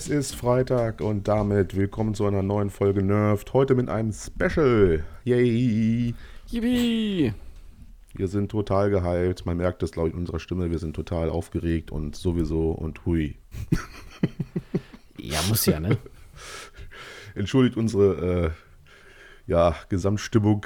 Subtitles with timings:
[0.00, 3.52] Es ist Freitag und damit willkommen zu einer neuen Folge Nerved.
[3.52, 5.04] Heute mit einem Special.
[5.24, 6.14] Yay!
[6.46, 7.34] Yippie!
[8.14, 9.44] Wir sind total geheilt.
[9.44, 10.70] Man merkt es, glaube ich, in unserer Stimme.
[10.70, 13.36] Wir sind total aufgeregt und sowieso und hui.
[15.18, 15.98] Ja, muss ja, ne?
[17.34, 18.50] Entschuldigt unsere äh,
[19.46, 20.64] ja, Gesamtstimmung.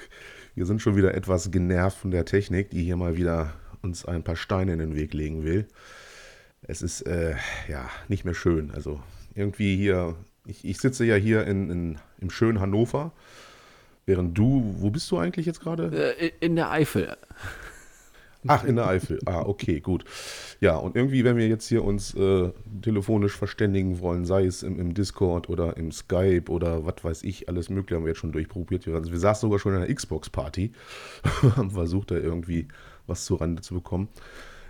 [0.54, 4.22] Wir sind schon wieder etwas genervt von der Technik, die hier mal wieder uns ein
[4.22, 5.66] paar Steine in den Weg legen will.
[6.62, 7.34] Es ist äh,
[7.68, 8.70] ja nicht mehr schön.
[8.70, 9.02] Also
[9.34, 13.12] irgendwie hier, ich, ich sitze ja hier in, in, im schönen Hannover,
[14.06, 16.16] während du, wo bist du eigentlich jetzt gerade?
[16.18, 17.16] Äh, In der Eifel.
[18.46, 19.20] Ach, in der Eifel.
[19.24, 20.04] Ah, okay, gut.
[20.60, 22.50] Ja, und irgendwie, wenn wir jetzt hier uns äh,
[22.82, 27.48] telefonisch verständigen wollen, sei es im, im Discord oder im Skype oder was weiß ich,
[27.48, 28.86] alles Mögliche haben wir jetzt schon durchprobiert.
[28.88, 30.72] Also wir saßen sogar schon in einer Xbox-Party,
[31.56, 32.68] haben versucht, da irgendwie
[33.06, 34.08] was zu Rande zu bekommen.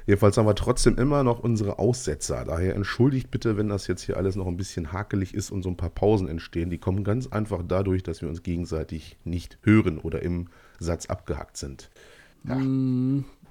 [0.07, 2.45] Jedenfalls haben wir trotzdem immer noch unsere Aussetzer.
[2.45, 5.71] Daher entschuldigt bitte, wenn das jetzt hier alles noch ein bisschen hakelig ist und so
[5.71, 6.69] ein paar Pausen entstehen.
[6.69, 11.57] Die kommen ganz einfach dadurch, dass wir uns gegenseitig nicht hören oder im Satz abgehackt
[11.57, 11.91] sind.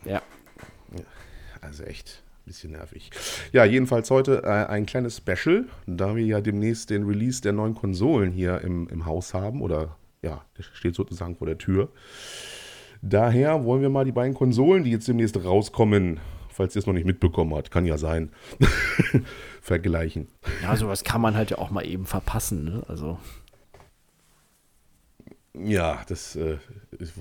[0.06, 0.12] Ja.
[0.12, 0.22] ja.
[1.62, 3.10] Also echt ein bisschen nervig.
[3.52, 7.74] Ja, jedenfalls heute äh, ein kleines Special, da wir ja demnächst den Release der neuen
[7.74, 11.90] Konsolen hier im, im Haus haben oder ja, der steht sozusagen vor der Tür.
[13.02, 16.20] Daher wollen wir mal die beiden Konsolen, die jetzt demnächst rauskommen,
[16.54, 18.32] falls ihr es noch nicht mitbekommen habt, kann ja sein,
[19.62, 20.28] vergleichen.
[20.62, 22.84] Ja, sowas kann man halt ja auch mal eben verpassen, ne?
[22.88, 23.18] Also.
[25.56, 26.58] Ja, das äh,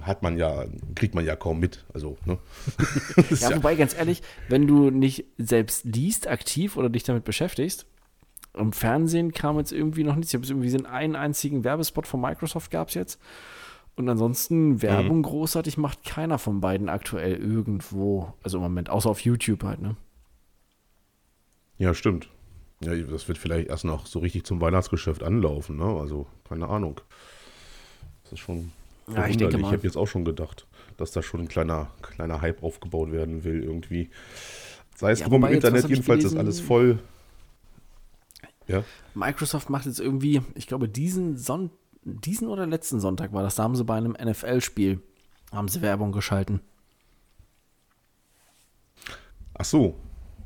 [0.03, 1.84] hat man ja, kriegt man ja kaum mit.
[1.93, 2.38] Also, ne?
[3.31, 7.87] Ja, ja, wobei, ganz ehrlich, wenn du nicht selbst liest, aktiv oder dich damit beschäftigst,
[8.54, 10.32] im Fernsehen kam jetzt irgendwie noch nichts.
[10.32, 13.20] Ich habe irgendwie so einen einzigen Werbespot von Microsoft gab es jetzt.
[13.94, 15.22] Und ansonsten Werbung Mhm.
[15.22, 18.32] großartig macht keiner von beiden aktuell irgendwo.
[18.42, 19.97] Also im Moment, außer auf YouTube halt, ne?
[21.78, 22.28] ja, stimmt.
[22.84, 25.84] Ja, das wird vielleicht erst noch so richtig zum Weihnachtsgeschäft anlaufen, ne?
[25.84, 27.00] Also, keine Ahnung.
[28.25, 28.72] Das ist schon
[29.14, 30.66] Ja, ich denke Ich habe jetzt auch schon gedacht,
[30.97, 34.10] dass da schon ein kleiner, kleiner Hype aufgebaut werden will, irgendwie.
[34.97, 36.98] Sei es Ja, drum im Internet, jedenfalls ist alles voll.
[38.69, 41.70] Ja, Microsoft macht jetzt irgendwie, ich glaube, diesen Son
[42.04, 45.00] diesen oder letzten Sonntag war das, da haben sie bei einem NFL-Spiel,
[45.52, 46.60] haben sie Werbung geschalten.
[49.54, 49.94] ach so,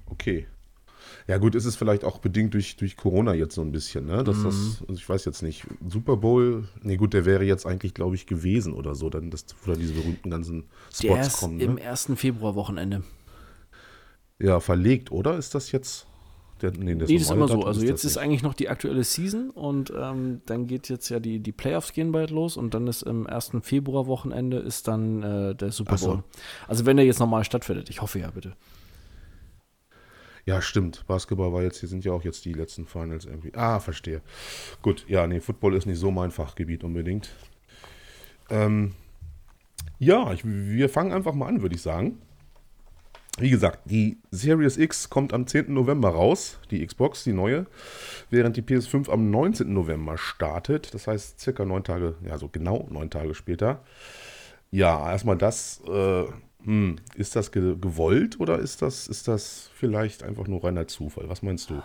[0.06, 0.46] okay.
[1.28, 4.22] Ja gut, ist es vielleicht auch bedingt durch, durch Corona jetzt so ein bisschen, ne?
[4.22, 4.86] Dass das, Mhm.
[4.88, 8.26] also ich weiß jetzt nicht, Super Bowl, nee gut, der wäre jetzt eigentlich, glaube ich,
[8.26, 10.68] gewesen oder so, dann das, wo da diese berühmten ganzen
[11.02, 11.60] Der Spots ist kommen.
[11.60, 11.80] im Ne?
[11.80, 13.02] ersten Februarwochenende.
[14.38, 15.36] Ja, verlegt, oder?
[15.36, 16.06] Ist das jetzt?
[16.62, 17.64] Der, nee, das, Nee, das ist immer so.
[17.64, 21.40] Also jetzt ist eigentlich noch die aktuelle Season und ähm, dann geht jetzt ja die,
[21.40, 25.70] die Playoffs gehen bald los und dann ist im ersten Februarwochenende ist dann äh, der
[25.70, 26.06] Super Ach so.
[26.06, 26.24] Bowl.
[26.66, 27.90] Also wenn der jetzt normal stattfindet.
[27.90, 28.56] Ich hoffe ja, bitte.
[30.46, 31.04] Ja, stimmt.
[31.08, 33.52] Basketball war jetzt, hier sind ja auch jetzt die letzten Finals irgendwie.
[33.54, 34.22] Ah, verstehe.
[34.80, 37.30] Gut, ja, nee, Football ist nicht so mein Fachgebiet unbedingt.
[38.48, 38.94] Ähm,
[39.98, 42.18] ja, ich, wir fangen einfach mal an, würde ich sagen.
[43.38, 45.72] Wie gesagt, die Series X kommt am 10.
[45.72, 47.66] November raus, die Xbox, die neue,
[48.30, 49.70] während die PS5 am 19.
[49.72, 50.94] November startet.
[50.94, 53.82] Das heißt, circa neun Tage, ja, so genau neun Tage später.
[54.70, 55.82] Ja, erstmal das.
[55.86, 56.24] Äh,
[56.64, 61.28] hm, ist das ge gewollt oder ist das, ist das vielleicht einfach nur reiner Zufall?
[61.28, 61.82] Was meinst du?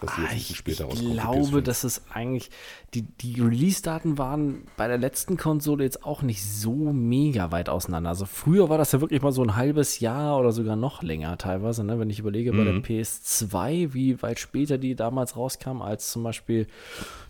[0.00, 1.60] Dass die jetzt Ah, Ich, später ich rauskommt, glaube, PS5?
[1.62, 2.50] dass es eigentlich,
[2.94, 8.10] die, die Release-Daten waren bei der letzten Konsole jetzt auch nicht so mega weit auseinander.
[8.10, 11.36] Also früher war das ja wirklich mal so ein halbes Jahr oder sogar noch länger
[11.38, 11.98] teilweise, ne?
[11.98, 12.82] wenn ich überlege, bei der Mhm.
[12.82, 16.66] PS2, wie weit später die damals rauskam, als zum Beispiel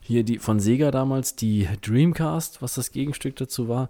[0.01, 3.89] hier die von Sega damals, die Dreamcast, was das Gegenstück dazu war.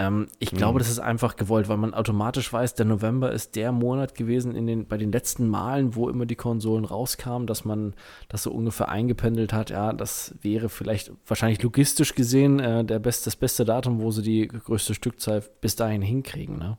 [0.00, 3.70] Ähm, ich glaube, das ist einfach gewollt, weil man automatisch weiß, der November ist der
[3.70, 7.92] Monat gewesen in den, bei den letzten Malen, wo immer die Konsolen rauskamen, dass man
[8.30, 9.68] das so ungefähr eingependelt hat.
[9.68, 14.22] Ja, das wäre vielleicht wahrscheinlich logistisch gesehen äh, der best, das beste Datum, wo sie
[14.22, 16.56] die größte Stückzahl bis dahin hinkriegen.
[16.56, 16.78] Ne?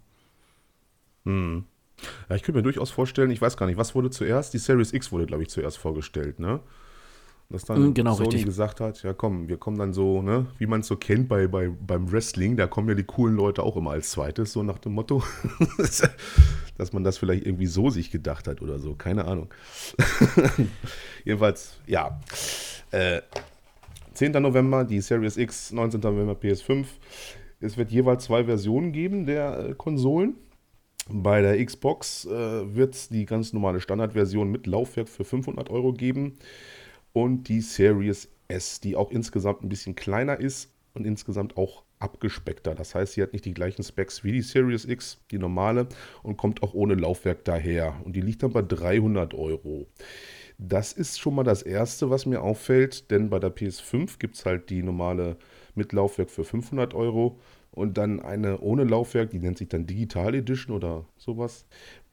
[1.25, 1.65] Hm.
[2.27, 4.55] Ja, ich könnte mir durchaus vorstellen, ich weiß gar nicht, was wurde zuerst?
[4.55, 6.59] Die Series X wurde, glaube ich, zuerst vorgestellt, ne?
[7.51, 8.45] Dass dann Mm, genau, Sony richtig.
[8.45, 11.47] gesagt hat, ja komm, wir kommen dann so, ne, wie man es so kennt bei,
[11.47, 14.79] bei, beim Wrestling, da kommen ja die coolen Leute auch immer als zweites, so nach
[14.79, 15.23] dem Motto.
[16.77, 19.53] Dass man das vielleicht irgendwie so sich gedacht hat oder so, keine Ahnung.
[21.25, 22.19] Jedenfalls, ja.
[22.91, 23.21] Äh,
[24.13, 24.31] 10.
[24.33, 25.99] November die Series X, 19.
[26.01, 26.85] November PS5.
[27.59, 30.35] Es wird jeweils zwei Versionen geben der äh, Konsolen.
[31.09, 32.29] Bei der Xbox äh,
[32.75, 36.37] wird es die ganz normale Standardversion mit Laufwerk für 500 Euro geben
[37.13, 42.75] und die Series S, die auch insgesamt ein bisschen kleiner ist und insgesamt auch abgespeckter.
[42.75, 45.87] Das heißt, sie hat nicht die gleichen Specs wie die Series X, die normale,
[46.23, 47.95] und kommt auch ohne Laufwerk daher.
[48.03, 49.87] Und die liegt dann bei 300 Euro.
[50.57, 54.45] Das ist schon mal das Erste, was mir auffällt, denn bei der PS5 gibt es
[54.45, 55.37] halt die normale
[55.75, 57.39] mit Laufwerk für 500 Euro
[57.71, 61.65] und dann eine ohne Laufwerk, die nennt sich dann Digital Edition oder sowas,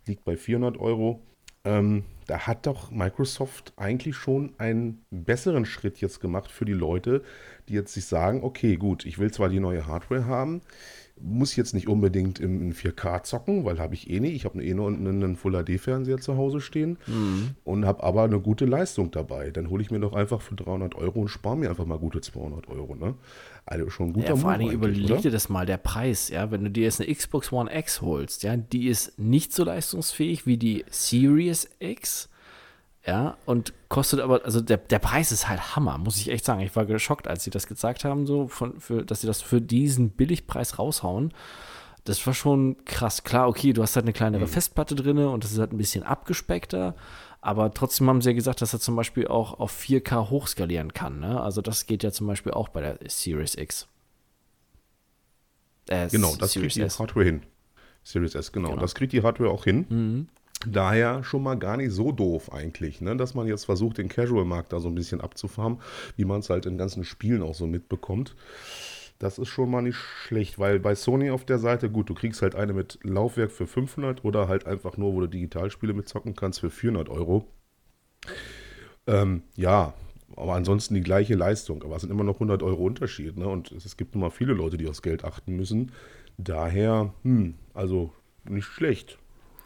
[0.06, 1.20] liegt bei 400 Euro.
[1.68, 7.22] Ähm, da hat doch Microsoft eigentlich schon einen besseren Schritt jetzt gemacht für die Leute,
[7.68, 10.62] die jetzt sich sagen, okay, gut, ich will zwar die neue Hardware haben,
[11.20, 14.34] muss jetzt nicht unbedingt im 4K zocken, weil habe ich eh nicht.
[14.34, 17.50] Ich habe eh nur einen Full HD-Fernseher zu Hause stehen mhm.
[17.64, 19.50] und habe aber eine gute Leistung dabei.
[19.50, 22.20] Dann hole ich mir doch einfach für 300 Euro und spare mir einfach mal gute
[22.20, 22.94] 200 Euro.
[22.94, 23.14] Ne?
[23.66, 26.50] Also schon ein guter ja, Vor allen Dingen überleg dir das mal, der Preis, ja,
[26.50, 30.46] wenn du dir jetzt eine Xbox One X holst, ja, die ist nicht so leistungsfähig
[30.46, 32.28] wie die Series X
[33.08, 36.60] ja, und kostet aber, also der, der Preis ist halt Hammer, muss ich echt sagen.
[36.60, 39.62] Ich war geschockt, als sie das gezeigt haben, so, von, für, dass sie das für
[39.62, 41.32] diesen Billigpreis raushauen.
[42.04, 43.24] Das war schon krass.
[43.24, 44.48] Klar, okay, du hast halt eine kleinere mhm.
[44.48, 46.96] Festplatte drin und das ist halt ein bisschen abgespeckter,
[47.40, 51.18] aber trotzdem haben sie ja gesagt, dass er zum Beispiel auch auf 4K hochskalieren kann.
[51.18, 51.40] Ne?
[51.40, 53.88] Also das geht ja zum Beispiel auch bei der Series X.
[55.88, 56.98] Äh, genau, das Series kriegt die S.
[56.98, 57.42] Hardware hin.
[58.02, 58.68] Series S, genau.
[58.68, 58.82] genau.
[58.82, 59.86] Das kriegt die Hardware auch hin.
[59.88, 60.28] Mhm.
[60.66, 63.16] Daher schon mal gar nicht so doof eigentlich, ne?
[63.16, 65.80] dass man jetzt versucht, den Casual-Markt da so ein bisschen abzufarmen,
[66.16, 68.34] wie man es halt in ganzen Spielen auch so mitbekommt.
[69.20, 72.42] Das ist schon mal nicht schlecht, weil bei Sony auf der Seite, gut, du kriegst
[72.42, 76.60] halt eine mit Laufwerk für 500 oder halt einfach nur, wo du Digitalspiele mitzocken kannst,
[76.60, 77.46] für 400 Euro.
[79.06, 79.94] Ähm, ja,
[80.36, 81.82] aber ansonsten die gleiche Leistung.
[81.82, 83.36] Aber es sind immer noch 100 Euro Unterschied.
[83.36, 83.48] Ne?
[83.48, 85.92] Und es gibt immer viele Leute, die aufs Geld achten müssen.
[86.36, 88.12] Daher, hm, also
[88.44, 89.18] nicht schlecht.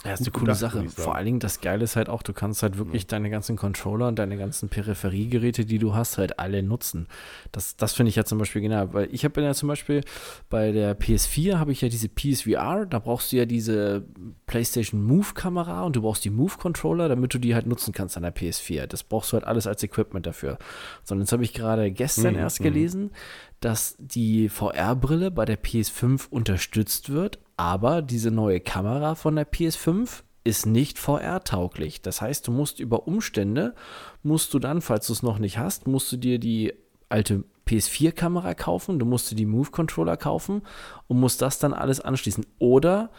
[0.05, 0.89] Ja, ist eine coole Sache.
[0.89, 3.09] Vor allen Dingen, das Geile ist halt auch, du kannst halt wirklich ja.
[3.09, 7.07] deine ganzen Controller und deine ganzen Peripheriegeräte, die du hast, halt alle nutzen.
[7.53, 10.03] Das, das finde ich ja zum Beispiel genau, weil ich habe ja zum Beispiel
[10.51, 14.05] bei der PS4 habe ich ja diese PSVR, da brauchst du ja diese
[14.47, 18.35] PlayStation Move-Kamera und du brauchst die Move-Controller, damit du die halt nutzen kannst an der
[18.35, 18.87] PS4.
[18.87, 20.59] Das brauchst du halt alles als Equipment dafür.
[21.05, 22.41] Sondern jetzt habe ich gerade gestern mhm.
[22.41, 22.65] erst mhm.
[22.65, 23.11] gelesen,
[23.61, 30.23] dass die VR-Brille bei der PS5 unterstützt wird, aber diese neue Kamera von der PS5
[30.45, 32.03] ist nicht VR-tauglich.
[32.03, 33.75] Das heißt, du musst über Umstände,
[34.23, 36.73] musst du dann, falls du es noch nicht hast, musst du dir die
[37.09, 40.63] alte PS4-Kamera kaufen, du musst dir die Move-Controller kaufen
[41.07, 42.45] und musst das dann alles anschließen.
[42.59, 43.11] Oder,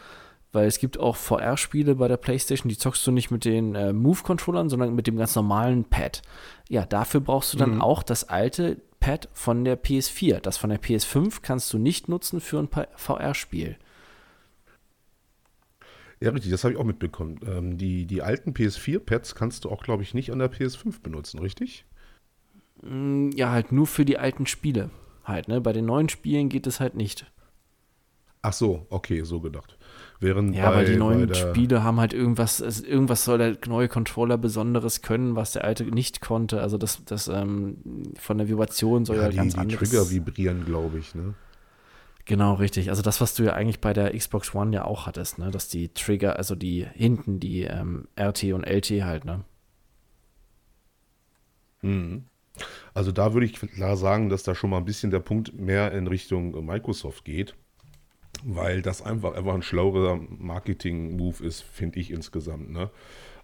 [0.52, 3.94] weil es gibt auch VR-Spiele bei der PlayStation, die zockst du nicht mit den äh,
[3.94, 6.22] Move-Controllern, sondern mit dem ganz normalen Pad.
[6.70, 7.82] Ja, dafür brauchst du dann mhm.
[7.82, 10.40] auch das alte Pad von der PS4.
[10.40, 13.78] Das von der PS5 kannst du nicht nutzen für ein VR-Spiel.
[16.24, 17.38] Ja, richtig, das habe ich auch mitbekommen.
[17.46, 21.40] Ähm, die, die alten PS4-Pads kannst du auch, glaube ich, nicht an der PS5 benutzen,
[21.40, 21.86] richtig?
[22.81, 24.89] Mm, ja, halt nur für die alten Spiele.
[25.25, 25.60] Halt, ne?
[25.60, 27.30] Bei den neuen Spielen geht es halt nicht.
[28.42, 29.77] Ach so, okay, so gedacht.
[30.22, 34.38] Während ja, bei, weil die neuen Spiele haben halt irgendwas, irgendwas soll der neue Controller
[34.38, 36.62] Besonderes können, was der alte nicht konnte.
[36.62, 39.89] Also das, das ähm, von der Vibration soll ja, ja die, ganz die anderes.
[39.89, 41.34] Trigger vibrieren, glaube ich, ne?
[42.25, 42.89] Genau, richtig.
[42.89, 45.51] Also das, was du ja eigentlich bei der Xbox One ja auch hattest, ne?
[45.51, 49.44] Dass die Trigger, also die hinten, die ähm, RT und LT halt, ne?
[51.82, 52.25] Mhm.
[52.94, 55.92] Also da würde ich klar sagen, dass da schon mal ein bisschen der Punkt mehr
[55.92, 57.56] in Richtung Microsoft geht,
[58.44, 62.72] weil das einfach, einfach ein schlauerer Marketing-Move ist, finde ich insgesamt.
[62.72, 62.89] Ne?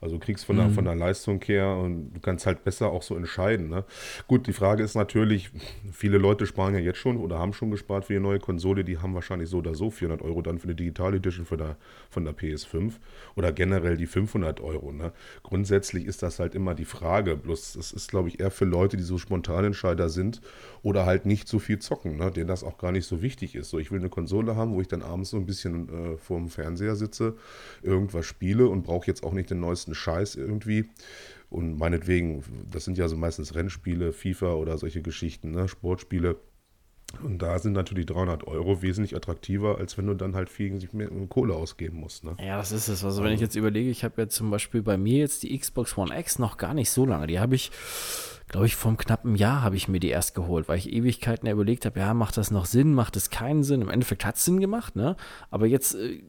[0.01, 0.59] Also du kriegst von, mhm.
[0.59, 3.69] der, von der Leistung her und du kannst halt besser auch so entscheiden.
[3.69, 3.83] Ne?
[4.27, 5.51] Gut, die Frage ist natürlich,
[5.91, 8.97] viele Leute sparen ja jetzt schon oder haben schon gespart für die neue Konsole, die
[8.97, 11.77] haben wahrscheinlich so oder so 400 Euro dann für eine Digital Edition von der,
[12.09, 12.93] von der PS5
[13.35, 14.91] oder generell die 500 Euro.
[14.91, 15.11] Ne?
[15.43, 18.95] Grundsätzlich ist das halt immer die Frage, bloß es ist glaube ich eher für Leute,
[18.95, 20.41] die so Spontanentscheider sind
[20.81, 22.31] oder halt nicht so viel zocken, ne?
[22.31, 23.69] denen das auch gar nicht so wichtig ist.
[23.69, 26.37] So, ich will eine Konsole haben, wo ich dann abends so ein bisschen äh, vor
[26.37, 27.35] dem Fernseher sitze,
[27.81, 30.89] irgendwas spiele und brauche jetzt auch nicht den neuesten neuesten Scheiß irgendwie.
[31.49, 35.67] Und meinetwegen, das sind ja so meistens Rennspiele, FIFA oder solche Geschichten, ne?
[35.67, 36.37] Sportspiele.
[37.23, 41.09] Und da sind natürlich 300 Euro wesentlich attraktiver, als wenn du dann halt viel mehr
[41.27, 42.23] Kohle ausgeben musst.
[42.23, 42.37] Ne?
[42.39, 43.03] Ja, das ist es.
[43.03, 45.97] Also, wenn ich jetzt überlege, ich habe ja zum Beispiel bei mir jetzt die Xbox
[45.97, 47.25] One X noch gar nicht so lange.
[47.25, 47.71] Die habe ich,
[48.47, 51.49] glaube ich, vor einem knappen Jahr habe ich mir die erst geholt, weil ich Ewigkeiten
[51.49, 53.81] überlegt habe, ja, macht das noch Sinn, macht das keinen Sinn?
[53.81, 55.15] Im Endeffekt hat es Sinn gemacht, ne?
[55.49, 56.21] Aber jetzt äh,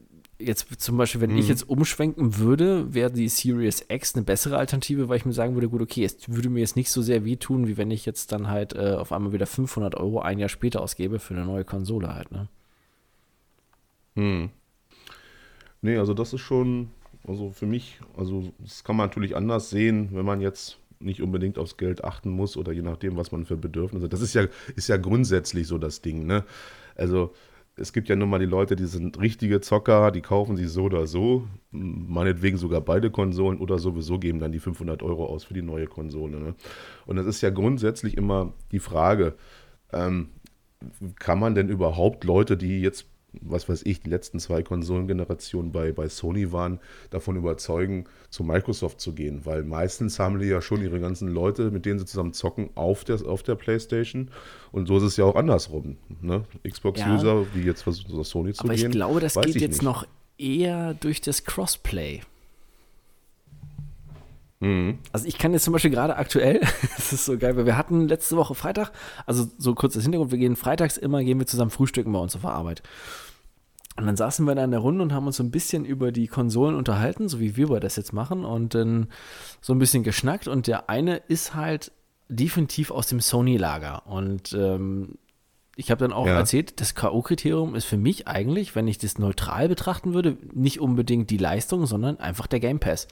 [0.45, 1.37] jetzt zum Beispiel, wenn mhm.
[1.37, 5.55] ich jetzt umschwenken würde, wäre die Series X eine bessere Alternative, weil ich mir sagen
[5.55, 8.31] würde, gut, okay, es würde mir jetzt nicht so sehr wehtun, wie wenn ich jetzt
[8.31, 11.63] dann halt äh, auf einmal wieder 500 Euro ein Jahr später ausgebe für eine neue
[11.63, 12.47] Konsole halt, ne?
[14.15, 14.49] Hm.
[15.81, 16.89] Nee, also das ist schon,
[17.27, 21.57] also für mich, also das kann man natürlich anders sehen, wenn man jetzt nicht unbedingt
[21.57, 24.13] aufs Geld achten muss oder je nachdem, was man für Bedürfnisse hat.
[24.13, 24.45] Das ist ja,
[24.75, 26.43] ist ja grundsätzlich so das Ding, ne?
[26.95, 27.33] Also
[27.81, 30.83] es gibt ja nun mal die Leute, die sind richtige Zocker, die kaufen sich so
[30.83, 35.53] oder so, meinetwegen sogar beide Konsolen oder sowieso geben dann die 500 Euro aus für
[35.53, 36.39] die neue Konsole.
[36.39, 36.55] Ne?
[37.05, 39.35] Und das ist ja grundsätzlich immer die Frage,
[39.91, 40.29] ähm,
[41.19, 45.91] kann man denn überhaupt Leute, die jetzt was weiß ich, die letzten zwei Konsolengenerationen bei,
[45.91, 49.45] bei Sony waren, davon überzeugen, zu Microsoft zu gehen.
[49.45, 53.03] Weil meistens haben die ja schon ihre ganzen Leute, mit denen sie zusammen zocken, auf
[53.03, 54.31] der, auf der Playstation.
[54.71, 55.97] Und so ist es ja auch andersrum.
[56.21, 56.43] Ne?
[56.67, 58.85] Xbox-User, ja, die jetzt versuchen, zu Sony zu aber gehen.
[58.85, 59.83] Aber ich glaube, das geht jetzt nicht.
[59.83, 60.05] noch
[60.37, 62.21] eher durch das Crossplay.
[64.61, 64.99] Mhm.
[65.11, 66.59] Also ich kann jetzt zum Beispiel gerade aktuell,
[66.95, 68.91] das ist so geil, weil wir hatten letzte Woche Freitag,
[69.25, 72.35] also so kurz das Hintergrund, wir gehen freitags immer, gehen wir zusammen frühstücken bei uns
[72.35, 72.83] auf der Arbeit.
[73.97, 76.11] Und dann saßen wir da in der Runde und haben uns so ein bisschen über
[76.11, 79.07] die Konsolen unterhalten, so wie wir das jetzt machen, und dann
[79.59, 80.47] so ein bisschen geschnackt.
[80.47, 81.91] Und der eine ist halt
[82.29, 84.07] definitiv aus dem Sony-Lager.
[84.07, 85.17] Und ähm,
[85.75, 86.37] ich habe dann auch ja.
[86.37, 91.29] erzählt, das K.O.-Kriterium ist für mich eigentlich, wenn ich das neutral betrachten würde, nicht unbedingt
[91.29, 93.07] die Leistung, sondern einfach der Game Pass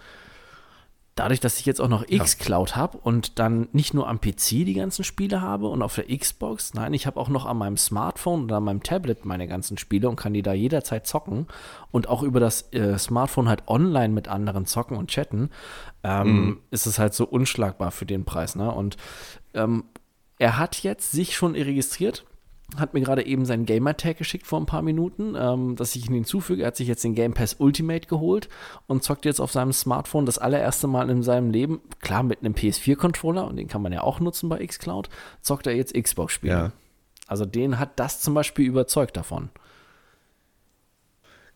[1.15, 4.73] dadurch, dass ich jetzt auch noch X-Cloud habe und dann nicht nur am PC die
[4.73, 8.45] ganzen Spiele habe und auf der Xbox, nein, ich habe auch noch an meinem Smartphone
[8.45, 11.47] oder an meinem Tablet meine ganzen Spiele und kann die da jederzeit zocken
[11.91, 15.49] und auch über das äh, Smartphone halt online mit anderen zocken und chatten,
[16.03, 16.59] ähm, mhm.
[16.71, 18.55] ist es halt so unschlagbar für den Preis.
[18.55, 18.71] Ne?
[18.71, 18.95] Und
[19.53, 19.83] ähm,
[20.37, 22.25] er hat jetzt sich schon registriert
[22.77, 26.13] hat mir gerade eben seinen Gamer-Tag geschickt vor ein paar Minuten, ähm, dass ich ihn
[26.13, 26.63] hinzufüge.
[26.63, 28.49] Er hat sich jetzt den Game Pass Ultimate geholt
[28.87, 32.53] und zockt jetzt auf seinem Smartphone das allererste Mal in seinem Leben, klar mit einem
[32.53, 35.09] PS4-Controller, und den kann man ja auch nutzen bei Xcloud,
[35.41, 36.53] zockt er jetzt Xbox-Spiele.
[36.53, 36.71] Ja.
[37.27, 39.49] Also den hat das zum Beispiel überzeugt davon.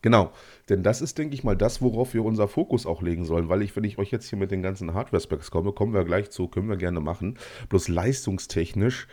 [0.03, 0.33] Genau,
[0.67, 3.61] denn das ist, denke ich mal, das, worauf wir unser Fokus auch legen sollen, weil
[3.61, 6.49] ich, wenn ich euch jetzt hier mit den ganzen Hardware-Specs komme, kommen wir gleich zu,
[6.49, 7.37] können wir gerne machen.
[7.69, 9.07] Bloß leistungstechnisch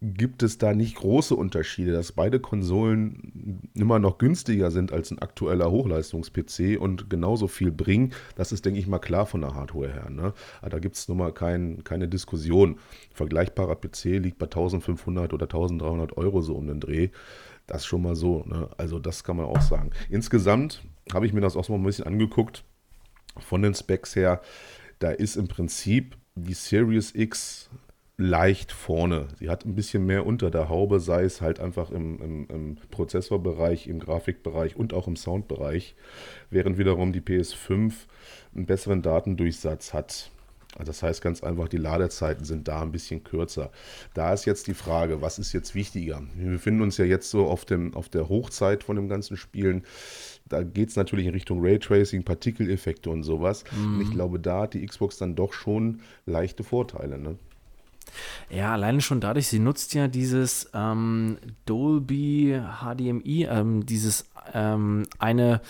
[0.00, 5.18] gibt es da nicht große Unterschiede, dass beide Konsolen immer noch günstiger sind als ein
[5.18, 8.12] aktueller Hochleistungs-PC und genauso viel bringen.
[8.36, 10.10] Das ist, denke ich mal, klar von der Hardware her.
[10.10, 10.32] Ne?
[10.60, 12.78] Aber da gibt es nun mal kein, keine Diskussion.
[13.12, 17.08] Vergleichbarer PC liegt bei 1500 oder 1300 Euro so um den Dreh.
[17.66, 18.44] Das schon mal so.
[18.46, 18.68] Ne?
[18.76, 19.90] Also das kann man auch sagen.
[20.10, 22.64] Insgesamt habe ich mir das auch mal ein bisschen angeguckt.
[23.38, 24.42] Von den Specs her,
[25.00, 27.68] da ist im Prinzip die Series X
[28.20, 29.28] leicht vorne.
[29.38, 32.76] Sie hat ein bisschen mehr unter der Haube, sei es halt einfach im, im, im,
[32.90, 35.94] Prozessorbereich, im Grafikbereich und auch im Soundbereich,
[36.50, 37.92] während wiederum die PS5
[38.54, 40.32] einen besseren Datendurchsatz hat.
[40.74, 43.70] Also das heißt ganz einfach, die Ladezeiten sind da ein bisschen kürzer.
[44.14, 46.22] Da ist jetzt die Frage, was ist jetzt wichtiger?
[46.36, 49.84] Wir befinden uns ja jetzt so auf, dem, auf der Hochzeit von dem ganzen Spielen.
[50.46, 53.64] Da geht es natürlich in Richtung Raytracing, Partikeleffekte und sowas.
[53.76, 53.94] Mhm.
[53.94, 57.18] Und ich glaube, da hat die Xbox dann doch schon leichte Vorteile.
[57.18, 57.38] Ne?
[58.50, 65.60] Ja, alleine schon dadurch, sie nutzt ja dieses ähm, Dolby HDMI, ähm, dieses ähm, eine,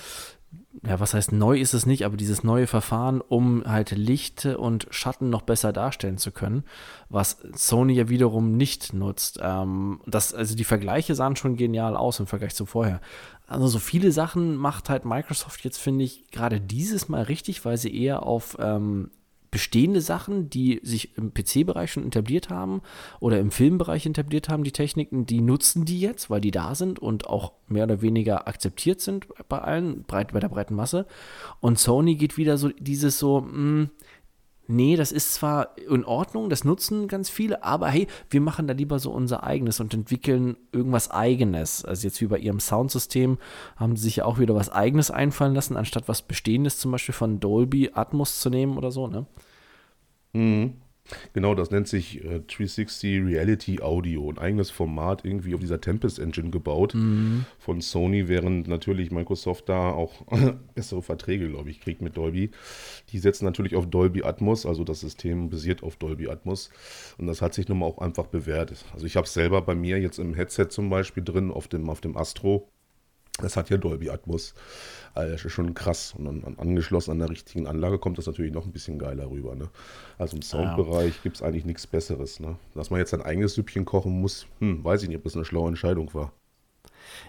[0.86, 4.86] ja, was heißt neu ist es nicht, aber dieses neue Verfahren, um halt Licht und
[4.90, 6.64] Schatten noch besser darstellen zu können,
[7.08, 9.40] was Sony ja wiederum nicht nutzt.
[9.42, 13.00] Ähm, das, also die Vergleiche sahen schon genial aus im Vergleich zu vorher.
[13.46, 17.78] Also so viele Sachen macht halt Microsoft jetzt, finde ich, gerade dieses Mal richtig, weil
[17.78, 19.10] sie eher auf ähm,
[19.50, 22.82] bestehende Sachen, die sich im PC-Bereich schon etabliert haben
[23.20, 26.98] oder im Filmbereich etabliert haben, die Techniken, die nutzen die jetzt, weil die da sind
[26.98, 31.06] und auch mehr oder weniger akzeptiert sind bei allen, breit, bei der breiten Masse.
[31.60, 33.90] Und Sony geht wieder so dieses so, mh, hm,
[34.68, 38.74] nee, das ist zwar in Ordnung, das nutzen ganz viele, aber hey, wir machen da
[38.74, 41.84] lieber so unser eigenes und entwickeln irgendwas eigenes.
[41.84, 43.38] Also jetzt wie bei ihrem Soundsystem
[43.76, 47.14] haben sie sich ja auch wieder was eigenes einfallen lassen, anstatt was Bestehendes zum Beispiel
[47.14, 49.26] von Dolby Atmos zu nehmen oder so, ne?
[50.34, 50.74] Mhm.
[51.32, 56.18] Genau, das nennt sich äh, 360 Reality Audio, ein eigenes Format irgendwie auf dieser Tempest
[56.18, 57.44] Engine gebaut mhm.
[57.58, 60.22] von Sony, während natürlich Microsoft da auch
[60.74, 62.50] bessere Verträge, glaube ich, kriegt mit Dolby.
[63.10, 66.70] Die setzen natürlich auf Dolby Atmos, also das System basiert auf Dolby Atmos
[67.16, 68.84] und das hat sich nun mal auch einfach bewährt.
[68.92, 71.88] Also ich habe es selber bei mir jetzt im Headset zum Beispiel drin, auf dem,
[71.88, 72.68] auf dem Astro.
[73.40, 74.54] Das hat ja Dolby Atmos.
[75.14, 76.14] Also das ist schon krass.
[76.16, 79.54] Und dann angeschlossen an der richtigen Anlage kommt das natürlich noch ein bisschen geiler rüber.
[79.54, 79.68] Ne?
[80.18, 81.22] Also im Soundbereich ja.
[81.22, 82.40] gibt es eigentlich nichts Besseres.
[82.40, 82.56] Ne?
[82.74, 85.44] Dass man jetzt ein eigenes Süppchen kochen muss, hm, weiß ich nicht, ob das eine
[85.44, 86.32] schlaue Entscheidung war.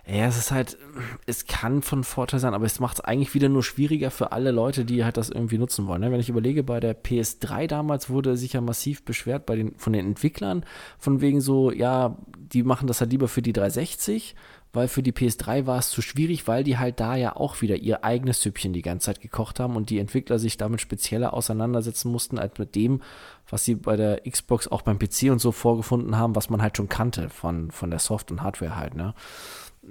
[0.05, 0.77] Ja, es ist halt,
[1.25, 4.51] es kann von Vorteil sein, aber es macht es eigentlich wieder nur schwieriger für alle
[4.51, 6.01] Leute, die halt das irgendwie nutzen wollen.
[6.01, 6.11] Ne?
[6.11, 9.93] Wenn ich überlege, bei der PS3 damals wurde sich ja massiv beschwert bei den, von
[9.93, 10.65] den Entwicklern,
[10.97, 14.35] von wegen so, ja, die machen das halt lieber für die 360,
[14.71, 17.75] weil für die PS3 war es zu schwierig, weil die halt da ja auch wieder
[17.75, 22.11] ihr eigenes Süppchen die ganze Zeit gekocht haben und die Entwickler sich damit spezieller auseinandersetzen
[22.11, 23.01] mussten als mit dem,
[23.49, 26.77] was sie bei der Xbox auch beim PC und so vorgefunden haben, was man halt
[26.77, 29.13] schon kannte von, von der Soft- und Hardware halt, ne?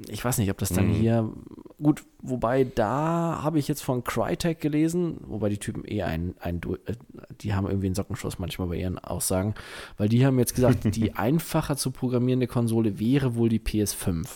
[0.06, 0.92] Ich weiß nicht, ob das dann mhm.
[0.92, 1.32] hier
[1.82, 6.60] gut, wobei da habe ich jetzt von Crytek gelesen, wobei die Typen eh ein, ein
[6.86, 6.92] äh,
[7.40, 9.54] die haben irgendwie einen Sockenschuss manchmal bei ihren Aussagen,
[9.96, 14.26] weil die haben jetzt gesagt, die einfacher zu programmierende Konsole wäre wohl die PS5.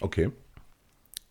[0.00, 0.30] Okay.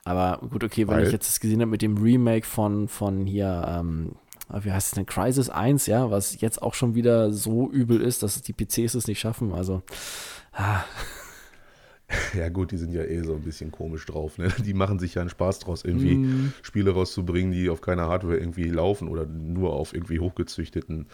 [0.06, 3.26] Aber gut, okay, wenn Weil, ich jetzt das gesehen habe mit dem Remake von, von
[3.26, 4.14] hier, ähm,
[4.62, 8.24] wie heißt es denn, Crisis 1, ja, was jetzt auch schon wieder so übel ist,
[8.24, 9.54] dass die PCs es nicht schaffen.
[9.54, 9.82] Also,
[10.54, 10.84] ah.
[12.34, 14.40] Ja, gut, die sind ja eh so ein bisschen komisch drauf.
[14.40, 14.52] Ne?
[14.66, 16.54] Die machen sich ja einen Spaß draus, irgendwie mm.
[16.64, 21.06] Spiele rauszubringen, die auf keiner Hardware irgendwie laufen oder nur auf irgendwie hochgezüchteten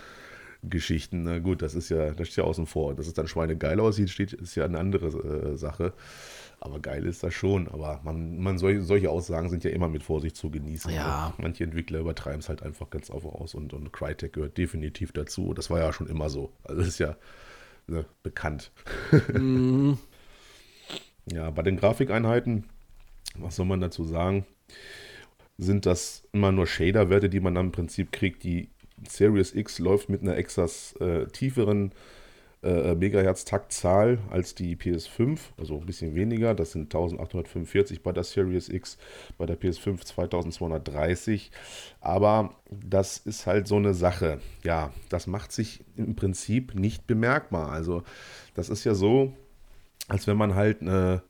[0.70, 1.24] Geschichten.
[1.24, 2.96] Na gut, das ist ja, das steht ja außen vor.
[2.96, 5.94] Dass es dann schweinegeil aussieht, steht, ist ja eine andere äh, Sache.
[6.60, 7.68] Aber geil ist das schon.
[7.68, 10.94] Aber man, man soll, solche Aussagen sind ja immer mit Vorsicht zu genießen.
[10.94, 11.28] Ja.
[11.28, 15.12] Also manche Entwickler übertreiben es halt einfach ganz einfach aus und, und Crytek gehört definitiv
[15.12, 15.54] dazu.
[15.54, 16.52] Das war ja schon immer so.
[16.64, 17.16] Also das ist ja
[17.88, 18.72] ne, bekannt.
[19.34, 19.98] Mhm.
[21.32, 22.66] ja, bei den Grafikeinheiten,
[23.36, 24.46] was soll man dazu sagen?
[25.58, 28.44] Sind das immer nur Shader-Werte, die man dann im Prinzip kriegt.
[28.44, 28.70] Die
[29.06, 31.92] Series X läuft mit einer etwas äh, tieferen
[32.66, 36.56] äh, Megahertz-Taktzahl als die PS5, also ein bisschen weniger.
[36.56, 38.98] Das sind 1845 bei der Series X,
[39.38, 41.52] bei der PS5 2230.
[42.02, 44.40] Aber das ist halt so eine Sache.
[44.64, 47.72] Ja, das macht sich im Prinzip nicht bemerkbar.
[47.72, 48.04] Also,
[48.56, 49.34] das ist ja so,
[50.08, 51.22] als wenn man halt eine.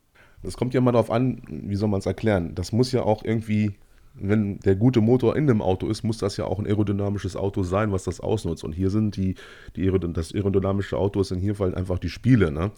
[0.42, 2.54] Das kommt ja mal darauf an, wie soll man es erklären?
[2.54, 3.74] Das muss ja auch irgendwie
[4.18, 7.64] wenn der gute Motor in dem Auto ist, muss das ja auch ein aerodynamisches Auto
[7.64, 8.64] sein, was das ausnutzt.
[8.64, 9.36] Und hier sind die,
[9.76, 12.52] die das aerodynamische Auto ist in hier Fall einfach die Spiele.
[12.52, 12.72] Ne?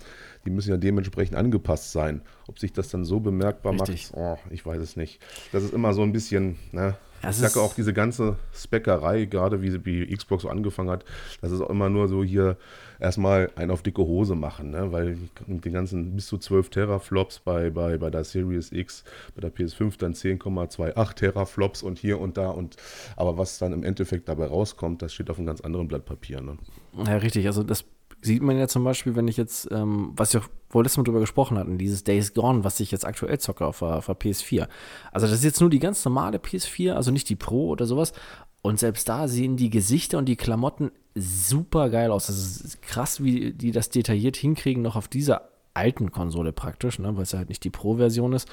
[0.45, 2.21] Die müssen ja dementsprechend angepasst sein.
[2.47, 4.11] Ob sich das dann so bemerkbar Richtig.
[4.11, 5.19] macht, oh, ich weiß es nicht.
[5.51, 6.95] Das ist immer so ein bisschen, ne?
[7.23, 11.05] Ich sage auch diese ganze Speckerei, gerade wie, wie Xbox so angefangen hat,
[11.41, 12.57] das ist auch immer nur so hier
[12.99, 14.91] erstmal einen auf dicke Hose machen, ne?
[14.91, 19.03] weil die ganzen bis zu 12 Teraflops bei, bei, bei der Series X,
[19.35, 22.75] bei der PS5 dann 10,28 Teraflops und hier und da und
[23.15, 26.41] aber was dann im Endeffekt dabei rauskommt, das steht auf einem ganz anderen Blatt Papier.
[26.41, 26.57] Ne?
[27.05, 27.85] Ja, richtig, also das
[28.21, 31.19] sieht man ja zum Beispiel, wenn ich jetzt, ähm, was auch wohl letztes Mal drüber
[31.19, 34.67] gesprochen hatten, dieses Days Gone, was ich jetzt aktuell zocke auf, auf der PS4.
[35.11, 38.13] Also das ist jetzt nur die ganz normale PS4, also nicht die Pro oder sowas.
[38.61, 42.27] Und selbst da sehen die Gesichter und die Klamotten super geil aus.
[42.27, 47.15] Das ist krass, wie die das detailliert hinkriegen, noch auf dieser alten Konsole praktisch, ne,
[47.15, 48.49] weil es ja halt nicht die Pro-Version ist,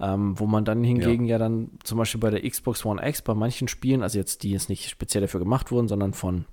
[0.00, 1.32] ähm, wo man dann hingegen ja.
[1.32, 1.38] ja.
[1.38, 4.68] dann zum Beispiel bei der Xbox One X bei manchen Spielen, also jetzt die jetzt
[4.68, 6.44] nicht speziell dafür gemacht wurden, sondern von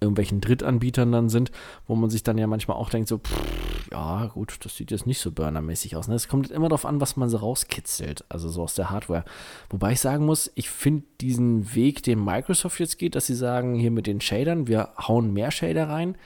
[0.00, 1.50] irgendwelchen Drittanbietern dann sind,
[1.86, 5.06] wo man sich dann ja manchmal auch denkt, so, pff, ja, gut, das sieht jetzt
[5.06, 6.08] nicht so burnermäßig aus.
[6.08, 6.14] Ne?
[6.14, 9.24] Es kommt immer darauf an, was man so rauskitzelt, also so aus der Hardware.
[9.70, 13.74] Wobei ich sagen muss, ich finde diesen Weg, den Microsoft jetzt geht, dass sie sagen,
[13.74, 16.16] hier mit den Shadern, wir hauen mehr Shader rein,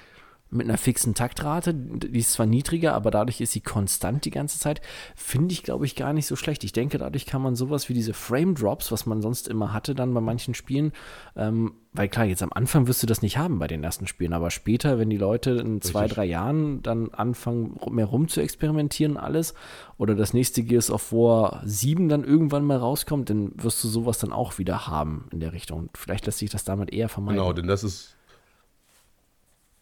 [0.51, 1.73] mit einer fixen Taktrate.
[1.75, 4.81] Die ist zwar niedriger, aber dadurch ist sie konstant die ganze Zeit.
[5.15, 6.65] Finde ich, glaube ich, gar nicht so schlecht.
[6.65, 9.95] Ich denke, dadurch kann man sowas wie diese Frame Drops, was man sonst immer hatte,
[9.95, 10.93] dann bei manchen Spielen,
[11.37, 14.33] ähm, weil klar, jetzt am Anfang wirst du das nicht haben bei den ersten Spielen,
[14.33, 15.91] aber später, wenn die Leute in Richtig.
[15.91, 19.55] zwei, drei Jahren dann anfangen, mehr rum zu experimentieren alles,
[19.99, 24.19] oder das nächste Gears of War 7 dann irgendwann mal rauskommt, dann wirst du sowas
[24.19, 25.91] dann auch wieder haben in der Richtung.
[25.95, 27.39] Vielleicht lässt sich das damit eher vermeiden.
[27.39, 28.17] Genau, denn das ist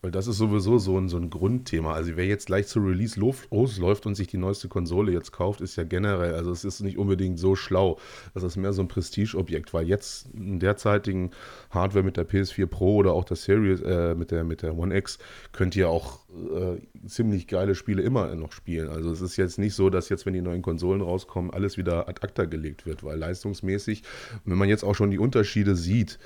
[0.00, 1.92] weil das ist sowieso so ein, so ein Grundthema.
[1.92, 5.74] Also wer jetzt gleich zu Release losläuft und sich die neueste Konsole jetzt kauft, ist
[5.74, 7.98] ja generell, also es ist nicht unbedingt so schlau.
[8.32, 11.32] Das ist mehr so ein Prestigeobjekt, weil jetzt in derzeitigen
[11.70, 14.96] Hardware mit der PS4 Pro oder auch der Series, äh, mit, der, mit der One
[14.96, 15.18] X,
[15.50, 18.90] könnt ihr auch äh, ziemlich geile Spiele immer noch spielen.
[18.90, 22.08] Also es ist jetzt nicht so, dass jetzt, wenn die neuen Konsolen rauskommen, alles wieder
[22.08, 24.04] ad acta gelegt wird, weil leistungsmäßig,
[24.44, 26.20] wenn man jetzt auch schon die Unterschiede sieht,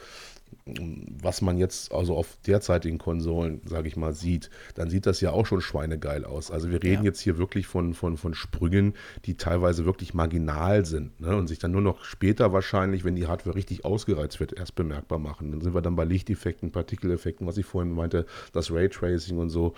[0.67, 5.31] was man jetzt also auf derzeitigen Konsolen, sage ich mal, sieht, dann sieht das ja
[5.31, 6.51] auch schon schweinegeil aus.
[6.51, 7.11] Also wir reden ja.
[7.11, 11.37] jetzt hier wirklich von, von, von Sprüngen, die teilweise wirklich marginal sind ne?
[11.37, 15.19] und sich dann nur noch später wahrscheinlich, wenn die Hardware richtig ausgereizt wird, erst bemerkbar
[15.19, 15.51] machen.
[15.51, 19.75] Dann sind wir dann bei Lichteffekten, Partikeleffekten, was ich vorhin meinte, das Raytracing und so.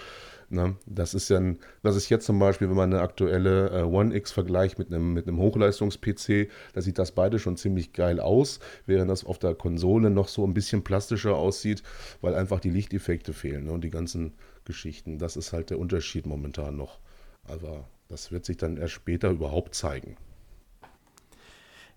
[0.55, 0.77] Ne?
[0.87, 1.41] Das ist ja,
[1.83, 5.13] das ist jetzt zum Beispiel, wenn man eine aktuelle äh, One X vergleicht mit einem,
[5.13, 9.55] mit einem Hochleistungs-PC, da sieht das beide schon ziemlich geil aus, während das auf der
[9.55, 11.83] Konsole noch so ein bisschen plastischer aussieht,
[12.21, 13.73] weil einfach die Lichteffekte fehlen ne?
[13.73, 14.33] und die ganzen
[14.65, 15.19] Geschichten.
[15.19, 16.99] Das ist halt der Unterschied momentan noch.
[17.47, 20.17] Aber das wird sich dann erst später überhaupt zeigen.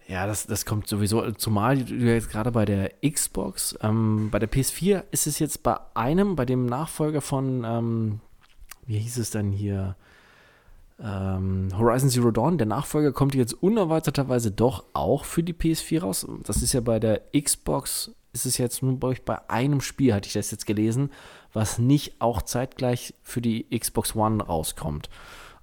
[0.08, 5.04] Ja, das, das kommt sowieso, zumal jetzt gerade bei der Xbox, ähm, bei der PS4
[5.12, 8.22] ist es jetzt bei einem, bei dem Nachfolger von ähm,
[8.88, 9.96] wie hieß es dann hier?
[11.04, 16.28] ähm, Horizon Zero Dawn, der Nachfolger, kommt jetzt unerwarteterweise doch auch für die PS4 raus.
[16.44, 20.28] Das ist ja bei der Xbox, ist es jetzt nur bei, bei einem Spiel, hatte
[20.28, 21.12] ich das jetzt gelesen,
[21.54, 25.10] was nicht auch zeitgleich für die Xbox One rauskommt.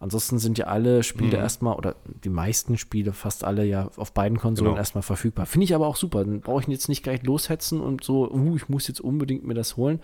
[0.00, 1.42] Ansonsten sind ja alle Spiele mhm.
[1.42, 4.78] erstmal, oder die meisten Spiele, fast alle ja auf beiden Konsolen genau.
[4.78, 5.46] erstmal verfügbar.
[5.46, 6.24] Finde ich aber auch super.
[6.24, 9.54] Dann brauche ich jetzt nicht gleich loshetzen und so, uh, ich muss jetzt unbedingt mir
[9.54, 10.00] das holen.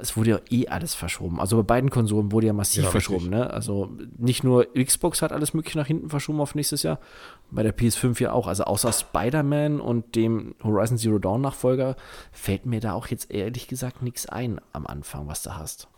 [0.00, 1.40] Es wurde ja eh alles verschoben.
[1.40, 3.30] Also bei beiden Konsolen wurde ja massiv ja, verschoben.
[3.30, 3.50] Ne?
[3.50, 6.98] Also nicht nur Xbox hat alles mögliche nach hinten verschoben auf nächstes Jahr,
[7.50, 8.46] bei der PS5 ja auch.
[8.46, 11.96] Also außer Spider-Man und dem Horizon Zero Dawn Nachfolger
[12.32, 15.88] fällt mir da auch jetzt ehrlich gesagt nichts ein am Anfang, was du hast.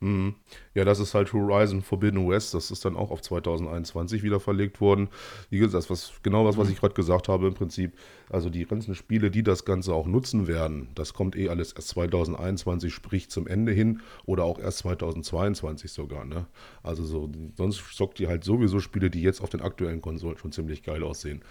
[0.00, 0.36] Mhm.
[0.72, 2.54] Ja, das ist halt Horizon Forbidden West.
[2.54, 5.08] Das ist dann auch auf 2021 wieder verlegt worden.
[5.50, 6.72] Wie gesagt, das was, genau das, was mhm.
[6.72, 7.92] ich gerade gesagt habe im Prinzip.
[8.30, 11.88] Also die ganzen Spiele, die das Ganze auch nutzen werden, das kommt eh alles erst
[11.88, 16.24] 2021, sprich zum Ende hin oder auch erst 2022 sogar.
[16.24, 16.46] Ne?
[16.82, 20.52] Also so, sonst zockt ihr halt sowieso Spiele, die jetzt auf den aktuellen Konsolen schon
[20.52, 21.44] ziemlich geil aussehen.